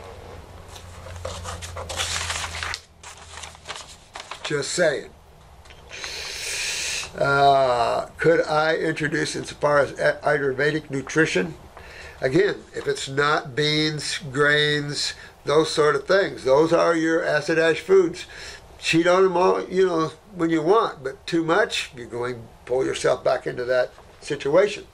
[4.44, 5.10] Just saying.
[7.18, 11.54] Uh, could I introduce insofar as Ayurvedic nutrition?
[12.20, 15.14] Again, if it's not beans, grains,
[15.44, 18.26] those sort of things, those are your acid ash foods.
[18.78, 22.40] Cheat on them all, you know, when you want, but too much, you're going to
[22.64, 24.86] pull yourself back into that situation.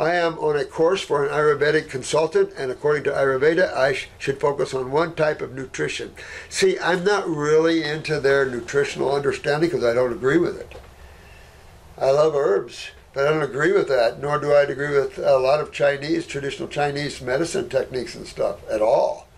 [0.00, 4.08] I am on a course for an Ayurvedic consultant, and according to Ayurveda, I sh-
[4.18, 6.14] should focus on one type of nutrition.
[6.48, 10.74] See, I'm not really into their nutritional understanding because I don't agree with it.
[11.98, 15.36] I love herbs, but I don't agree with that, nor do I agree with a
[15.36, 19.28] lot of Chinese, traditional Chinese medicine techniques and stuff at all.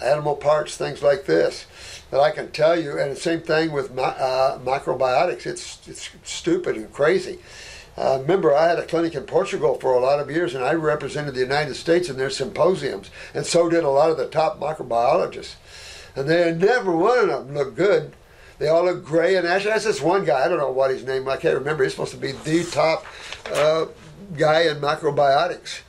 [0.00, 1.66] Animal parts, things like this.
[2.12, 6.76] But I can tell you, and the same thing with uh, macrobiotics, it's, it's stupid
[6.76, 7.40] and crazy.
[8.00, 10.72] Uh, remember, I had a clinic in Portugal for a lot of years, and I
[10.72, 14.58] represented the United States in their symposiums, and so did a lot of the top
[14.58, 15.56] microbiologists.
[16.16, 18.14] And they never one of them looked good.
[18.58, 19.66] They all look gray and ashy.
[19.66, 20.42] That's this one guy.
[20.42, 21.28] I don't know what his name.
[21.28, 21.84] I can't remember.
[21.84, 23.04] He's supposed to be the top
[23.52, 23.86] uh,
[24.34, 25.80] guy in macrobiotics.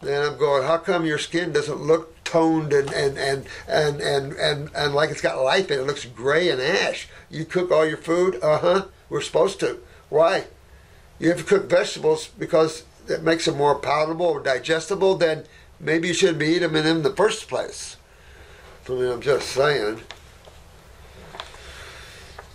[0.00, 4.32] And I'm going, how come your skin doesn't look toned and and and and and
[4.32, 5.82] and, and like it's got life in it?
[5.82, 7.08] It looks gray and ash.
[7.30, 8.40] You cook all your food?
[8.42, 8.86] Uh huh.
[9.08, 9.78] We're supposed to.
[10.08, 10.46] Why?
[11.20, 15.44] You have to cook vegetables because it makes them more palatable or digestible, then
[15.78, 17.96] maybe you shouldn't be eating them in the first place.
[18.88, 20.00] I mean, I'm just saying.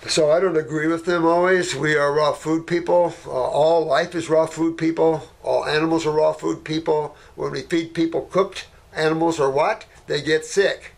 [0.08, 1.76] So I don't agree with them always.
[1.76, 3.16] We are raw food people.
[3.26, 5.30] Uh, all life is raw food people.
[5.44, 7.16] All animals are raw food people.
[7.36, 10.94] When we feed people cooked animals or what, they get sick.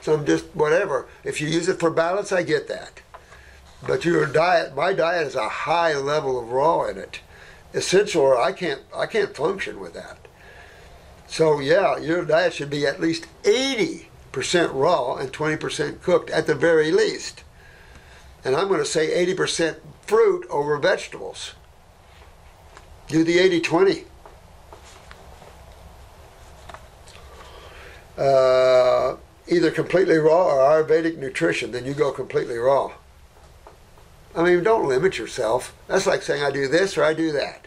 [0.00, 1.06] So I'm just whatever.
[1.22, 3.01] If you use it for balance, I get that.
[3.86, 7.20] But your diet, my diet has a high level of raw in it.
[7.74, 10.18] Essential, or I can't, I can't function with that.
[11.26, 14.06] So yeah, your diet should be at least 80%
[14.74, 17.42] raw and 20% cooked at the very least.
[18.44, 21.54] And I'm going to say 80% fruit over vegetables.
[23.08, 24.04] Do the 80 20.
[28.18, 29.16] Uh,
[29.48, 32.92] either completely raw or Ayurvedic nutrition, then you go completely raw.
[34.34, 35.74] I mean, don't limit yourself.
[35.88, 37.66] That's like saying I do this or I do that.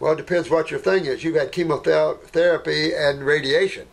[0.00, 1.24] Well, it depends what your thing is.
[1.24, 3.88] You've had chemotherapy and radiation.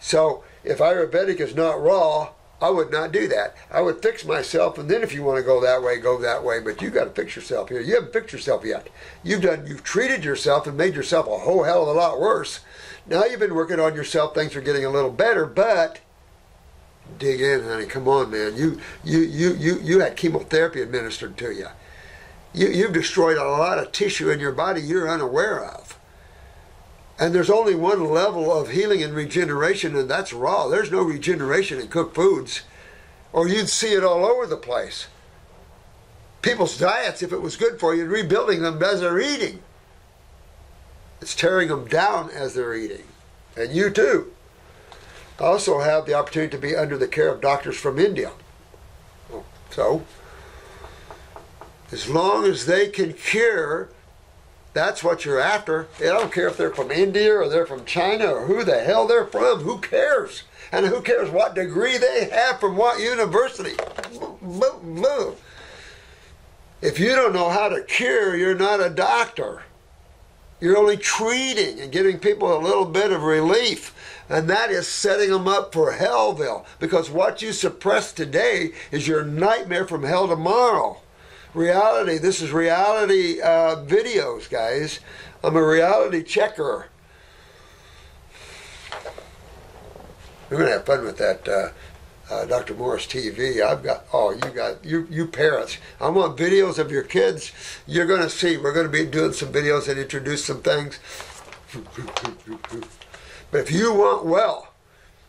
[0.00, 2.30] So if Ayurvedic is not raw,
[2.60, 3.56] I would not do that.
[3.72, 6.44] I would fix myself, and then if you want to go that way, go that
[6.44, 6.60] way.
[6.60, 7.80] But you got to fix yourself here.
[7.80, 8.88] You haven't fixed yourself yet.
[9.24, 9.66] You've done.
[9.66, 12.60] You've treated yourself and made yourself a whole hell of a lot worse.
[13.04, 14.32] Now you've been working on yourself.
[14.32, 16.01] Things are getting a little better, but
[17.18, 17.86] dig in, honey.
[17.86, 18.56] Come on, man.
[18.56, 21.68] You you you you you had chemotherapy administered to you.
[22.52, 25.98] You you've destroyed a lot of tissue in your body you're unaware of.
[27.18, 30.68] And there's only one level of healing and regeneration, and that's raw.
[30.68, 32.62] There's no regeneration in cooked foods,
[33.32, 35.06] or you'd see it all over the place.
[36.40, 39.62] People's diets, if it was good for you, rebuilding them as they're eating.
[41.20, 43.04] It's tearing them down as they're eating.
[43.56, 44.32] And you too.
[45.42, 48.30] I also have the opportunity to be under the care of doctors from India.
[49.70, 50.04] So,
[51.90, 53.90] as long as they can cure
[54.72, 55.88] that's what you're after.
[55.98, 59.06] I don't care if they're from India or they're from China or who the hell
[59.06, 59.60] they're from.
[59.60, 60.44] Who cares?
[60.70, 63.74] And who cares what degree they have from what university?
[66.80, 69.62] If you don't know how to cure, you're not a doctor.
[70.60, 73.94] You're only treating and giving people a little bit of relief.
[74.32, 76.64] And that is setting them up for Hellville.
[76.78, 80.96] Because what you suppress today is your nightmare from hell tomorrow
[81.52, 82.16] reality.
[82.16, 85.00] This is reality uh, videos, guys.
[85.44, 86.88] I'm a reality checker.
[90.48, 91.68] We're gonna have fun with that, uh,
[92.30, 92.72] uh, Dr.
[92.72, 93.62] Morse TV.
[93.62, 95.76] I've got oh, you got you you parents.
[96.00, 97.52] I want videos of your kids.
[97.86, 98.56] You're gonna see.
[98.56, 100.98] We're gonna be doing some videos and introduce some things.
[103.52, 104.72] But if you want well,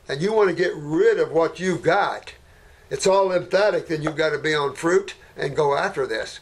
[0.07, 2.33] and you want to get rid of what you've got,
[2.89, 3.87] it's all lymphatic.
[3.87, 6.39] Then you've got to be on fruit and go after this.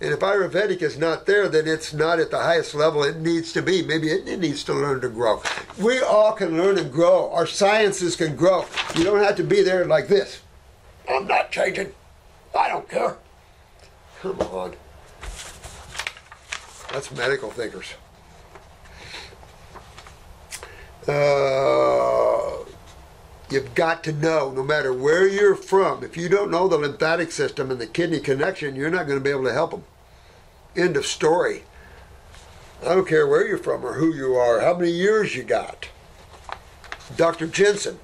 [0.00, 3.52] And if Ayurvedic is not there, then it's not at the highest level it needs
[3.52, 3.82] to be.
[3.82, 5.42] Maybe it, it, needs to learn to grow.
[5.78, 7.30] We all can learn and grow.
[7.32, 8.66] Our sciences can grow.
[8.96, 10.40] You don't have to be there like this.
[11.08, 11.92] I'm not changing.
[12.56, 13.16] I don't care.
[14.20, 14.74] Come on.
[16.92, 17.94] That's medical thinkers.
[21.06, 21.84] Uh,
[23.50, 27.30] You've got to know, no matter where you're from, if you don't know the lymphatic
[27.30, 29.84] system and the kidney connection, you're not going to be able to help them.
[30.74, 31.62] End of story.
[32.82, 35.88] I don't care where you're from or who you are, how many years you got.
[37.16, 37.46] Dr.
[37.46, 38.00] Jensen,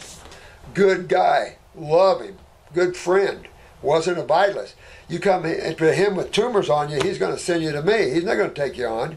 [0.73, 2.39] good guy, love him,
[2.73, 3.49] good friend,
[3.83, 4.75] wasn't a vitalist.
[5.09, 8.11] You come to him with tumors on you, he's going to send you to me.
[8.11, 9.17] He's not going to take you on.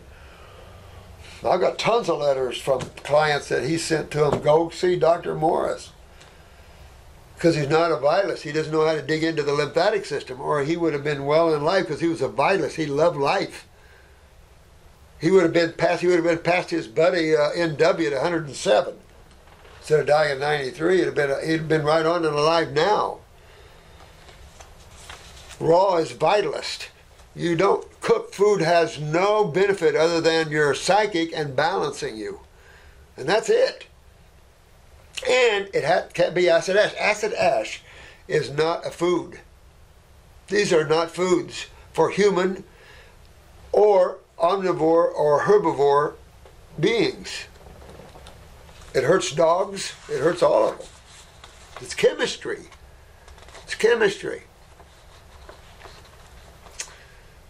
[1.45, 4.41] I've got tons of letters from clients that he sent to him.
[4.41, 5.35] Go see Dr.
[5.35, 5.91] Morse
[7.35, 8.43] because he's not a vitalist.
[8.43, 11.25] He doesn't know how to dig into the lymphatic system, or he would have been
[11.25, 12.75] well in life because he was a vitalist.
[12.75, 13.67] He loved life.
[15.19, 16.01] He would have been past.
[16.01, 18.95] He would have been past his buddy uh, NW at 107
[19.79, 20.97] instead of dying at 93.
[20.97, 23.19] He'd have been he'd have been right on and alive now.
[25.59, 26.87] Raw is vitalist.
[27.35, 32.41] You don't cook food has no benefit other than your psychic and balancing you,
[33.17, 33.87] and that's it
[35.27, 36.93] and it ha- can't be acid ash.
[36.99, 37.81] Acid ash
[38.27, 39.39] is not a food.
[40.47, 42.63] These are not foods for human
[43.71, 46.13] or omnivore or herbivore
[46.79, 47.45] beings.
[48.93, 50.87] It hurts dogs, it hurts all of them.
[51.81, 52.65] It's chemistry.
[53.63, 54.43] It's chemistry.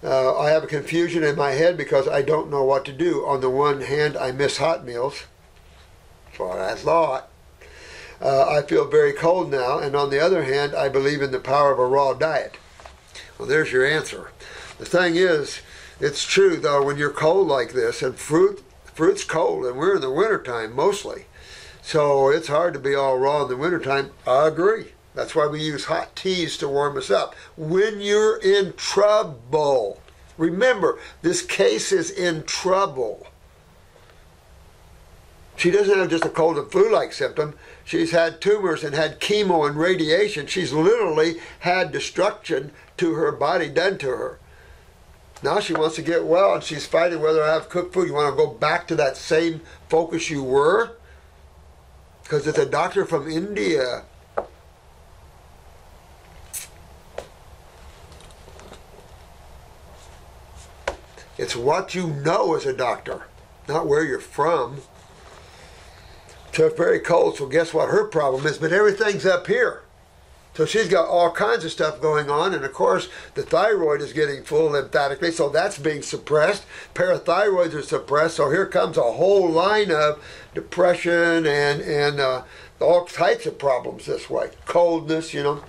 [0.04, 3.26] Uh, I have a confusion in my head because I don't know what to do.
[3.26, 5.24] On the one hand, I miss hot meals.
[6.26, 7.30] That's what I thought.
[8.22, 11.40] Uh, I feel very cold now, and on the other hand, I believe in the
[11.40, 12.58] power of a raw diet.
[13.38, 14.32] Well, there's your answer.
[14.78, 15.60] The thing is,
[16.00, 20.02] it's true though when you're cold like this, and fruit fruit's cold, and we're in
[20.02, 21.26] the wintertime mostly,
[21.82, 24.12] so it's hard to be all raw in the wintertime.
[24.26, 24.93] I agree.
[25.16, 27.36] That's why we use hot teas to warm us up.
[27.56, 30.02] When you're in trouble,
[30.38, 33.28] remember this case is in trouble.
[35.56, 37.54] She doesn't have just a cold and flu like symptom.
[37.86, 40.48] She's had tumors and had chemo and radiation.
[40.48, 44.40] She's literally had destruction to her body done to her.
[45.44, 48.08] Now she wants to get well and she's fighting whether I have cooked food.
[48.08, 50.96] You want to go back to that same focus you were?
[52.24, 54.06] Because it's a doctor from India.
[61.44, 63.24] It's what you know as a doctor,
[63.68, 64.78] not where you're from.
[66.54, 67.36] So it's very cold.
[67.36, 68.58] So guess what her problem is?
[68.58, 69.82] But everything's up here.
[70.54, 74.14] So she's got all kinds of stuff going on, and of course the thyroid is
[74.14, 76.64] getting full lymphatically, so that's being suppressed.
[76.94, 82.44] Parathyroids are suppressed, so here comes a whole line of depression and and uh,
[82.80, 84.52] all types of problems this way.
[84.64, 85.64] Coldness, you know.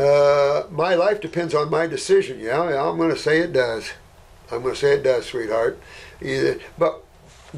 [0.00, 2.40] Uh, my life depends on my decision.
[2.40, 3.90] Yeah, I'm going to say it does.
[4.50, 5.78] I'm going to say it does, sweetheart.
[6.22, 7.04] Either, but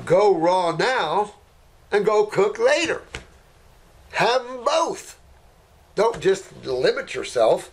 [0.05, 1.35] go raw now
[1.93, 3.03] and go cook later.
[4.13, 5.21] Have them both.
[5.95, 7.71] Don't just limit yourself.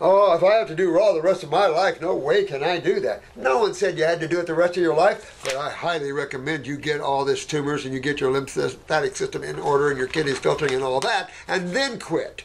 [0.00, 2.64] Oh, if I have to do raw the rest of my life, no way can
[2.64, 3.22] I do that.
[3.36, 5.70] No one said you had to do it the rest of your life, but I
[5.70, 9.90] highly recommend you get all this tumors and you get your lymphatic system in order
[9.90, 12.44] and your kidneys filtering and all that, and then quit.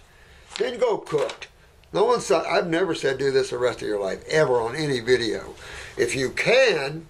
[0.59, 1.47] Then go cooked.
[1.95, 4.75] No one said, I've never said do this the rest of your life, ever on
[4.75, 5.55] any video.
[5.95, 7.07] If you can,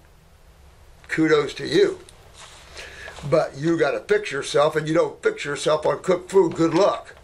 [1.08, 1.98] kudos to you.
[3.28, 6.54] But you got to fix yourself, and you don't fix yourself on cooked food.
[6.54, 7.16] Good luck.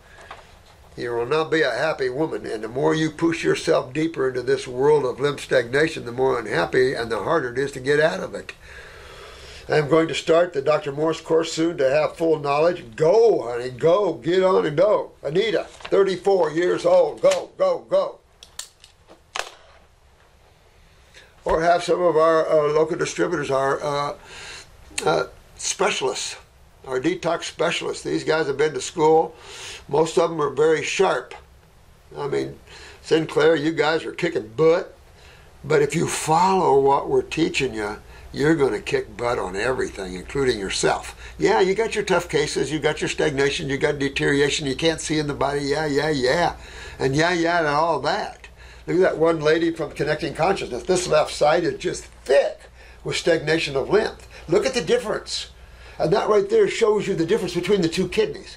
[0.97, 2.47] You will not be a happy woman.
[2.47, 6.41] And the more you push yourself deeper into this world of lymph stagnation, the more
[6.41, 8.55] unhappy and the harder it is to get out of it.
[9.69, 10.91] I'm going to start the Dr.
[10.91, 12.97] Morse course soon to have full knowledge.
[12.97, 15.13] Go, honey, go, get on and go.
[15.23, 18.19] Anita, 34 years old, go, go, go.
[21.45, 24.17] Or have some of our uh, local distributors, our uh,
[25.05, 25.25] uh,
[25.57, 26.37] specialists,
[26.87, 28.03] our detox specialists.
[28.03, 29.35] These guys have been to school.
[29.89, 31.35] Most of them are very sharp.
[32.17, 32.59] I mean,
[33.03, 34.97] Sinclair, you guys are kicking butt.
[35.65, 37.99] But if you follow what we're teaching you,
[38.33, 41.35] you're going to kick butt on everything, including yourself.
[41.39, 45.01] Yeah, you got your tough cases, you got your stagnation, you got deterioration, you can't
[45.01, 45.61] see in the body.
[45.61, 46.57] Yeah, yeah, yeah.
[46.99, 48.49] And yeah, yeah, and all that.
[48.87, 50.85] Look at that one lady from Connecting Consciousness.
[50.85, 52.59] This left side is just thick
[53.05, 54.27] with stagnation of lymph.
[54.49, 55.51] Look at the difference.
[55.99, 58.57] And that right there shows you the difference between the two kidneys.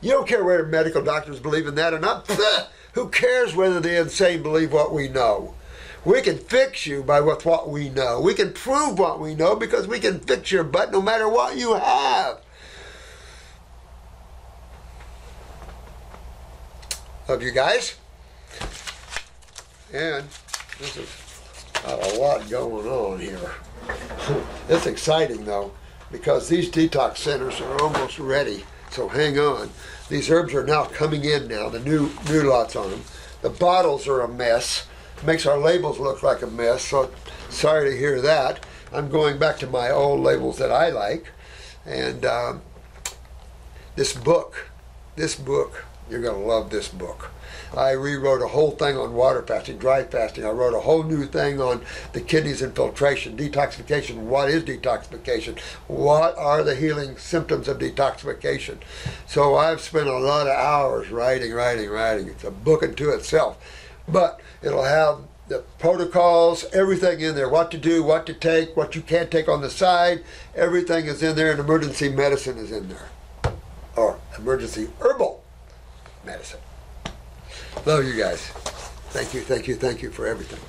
[0.00, 2.28] You don't care whether medical doctors believe in that or not.
[2.94, 5.54] Who cares whether the insane believe what we know?
[6.04, 8.20] We can fix you by with what we know.
[8.20, 11.56] We can prove what we know because we can fix your butt no matter what
[11.56, 12.40] you have.
[17.28, 17.96] Love you guys.
[19.92, 20.26] And
[20.78, 21.08] this is
[21.84, 23.52] got a lot going on here.
[24.68, 25.72] it's exciting though
[26.10, 28.64] because these detox centers are almost ready.
[28.90, 29.70] So hang on.
[30.08, 33.02] These herbs are now coming in now, the new new lots on them.
[33.40, 34.86] The bottles are a mess
[35.24, 36.84] makes our labels look like a mess.
[36.86, 37.10] So
[37.48, 38.64] sorry to hear that.
[38.92, 41.28] I'm going back to my old labels that I like.
[41.86, 42.62] And um,
[43.96, 44.70] this book,
[45.16, 47.30] this book, you're going to love this book.
[47.74, 50.44] I rewrote a whole thing on water fasting, dry fasting.
[50.44, 51.82] I wrote a whole new thing on
[52.12, 54.16] the kidneys and filtration, detoxification.
[54.16, 55.58] What is detoxification?
[55.86, 58.78] What are the healing symptoms of detoxification?
[59.26, 62.28] So I've spent a lot of hours writing, writing, writing.
[62.28, 63.58] It's a book unto itself
[64.08, 65.18] but it'll have
[65.48, 69.48] the protocols, everything in there, what to do, what to take, what you can't take
[69.48, 70.22] on the side,
[70.54, 73.08] everything is in there, and emergency medicine is in there,
[73.96, 75.42] or emergency herbal
[76.24, 76.60] medicine.
[77.84, 78.46] Love you guys.
[79.10, 80.60] Thank you, thank you, thank you for everything.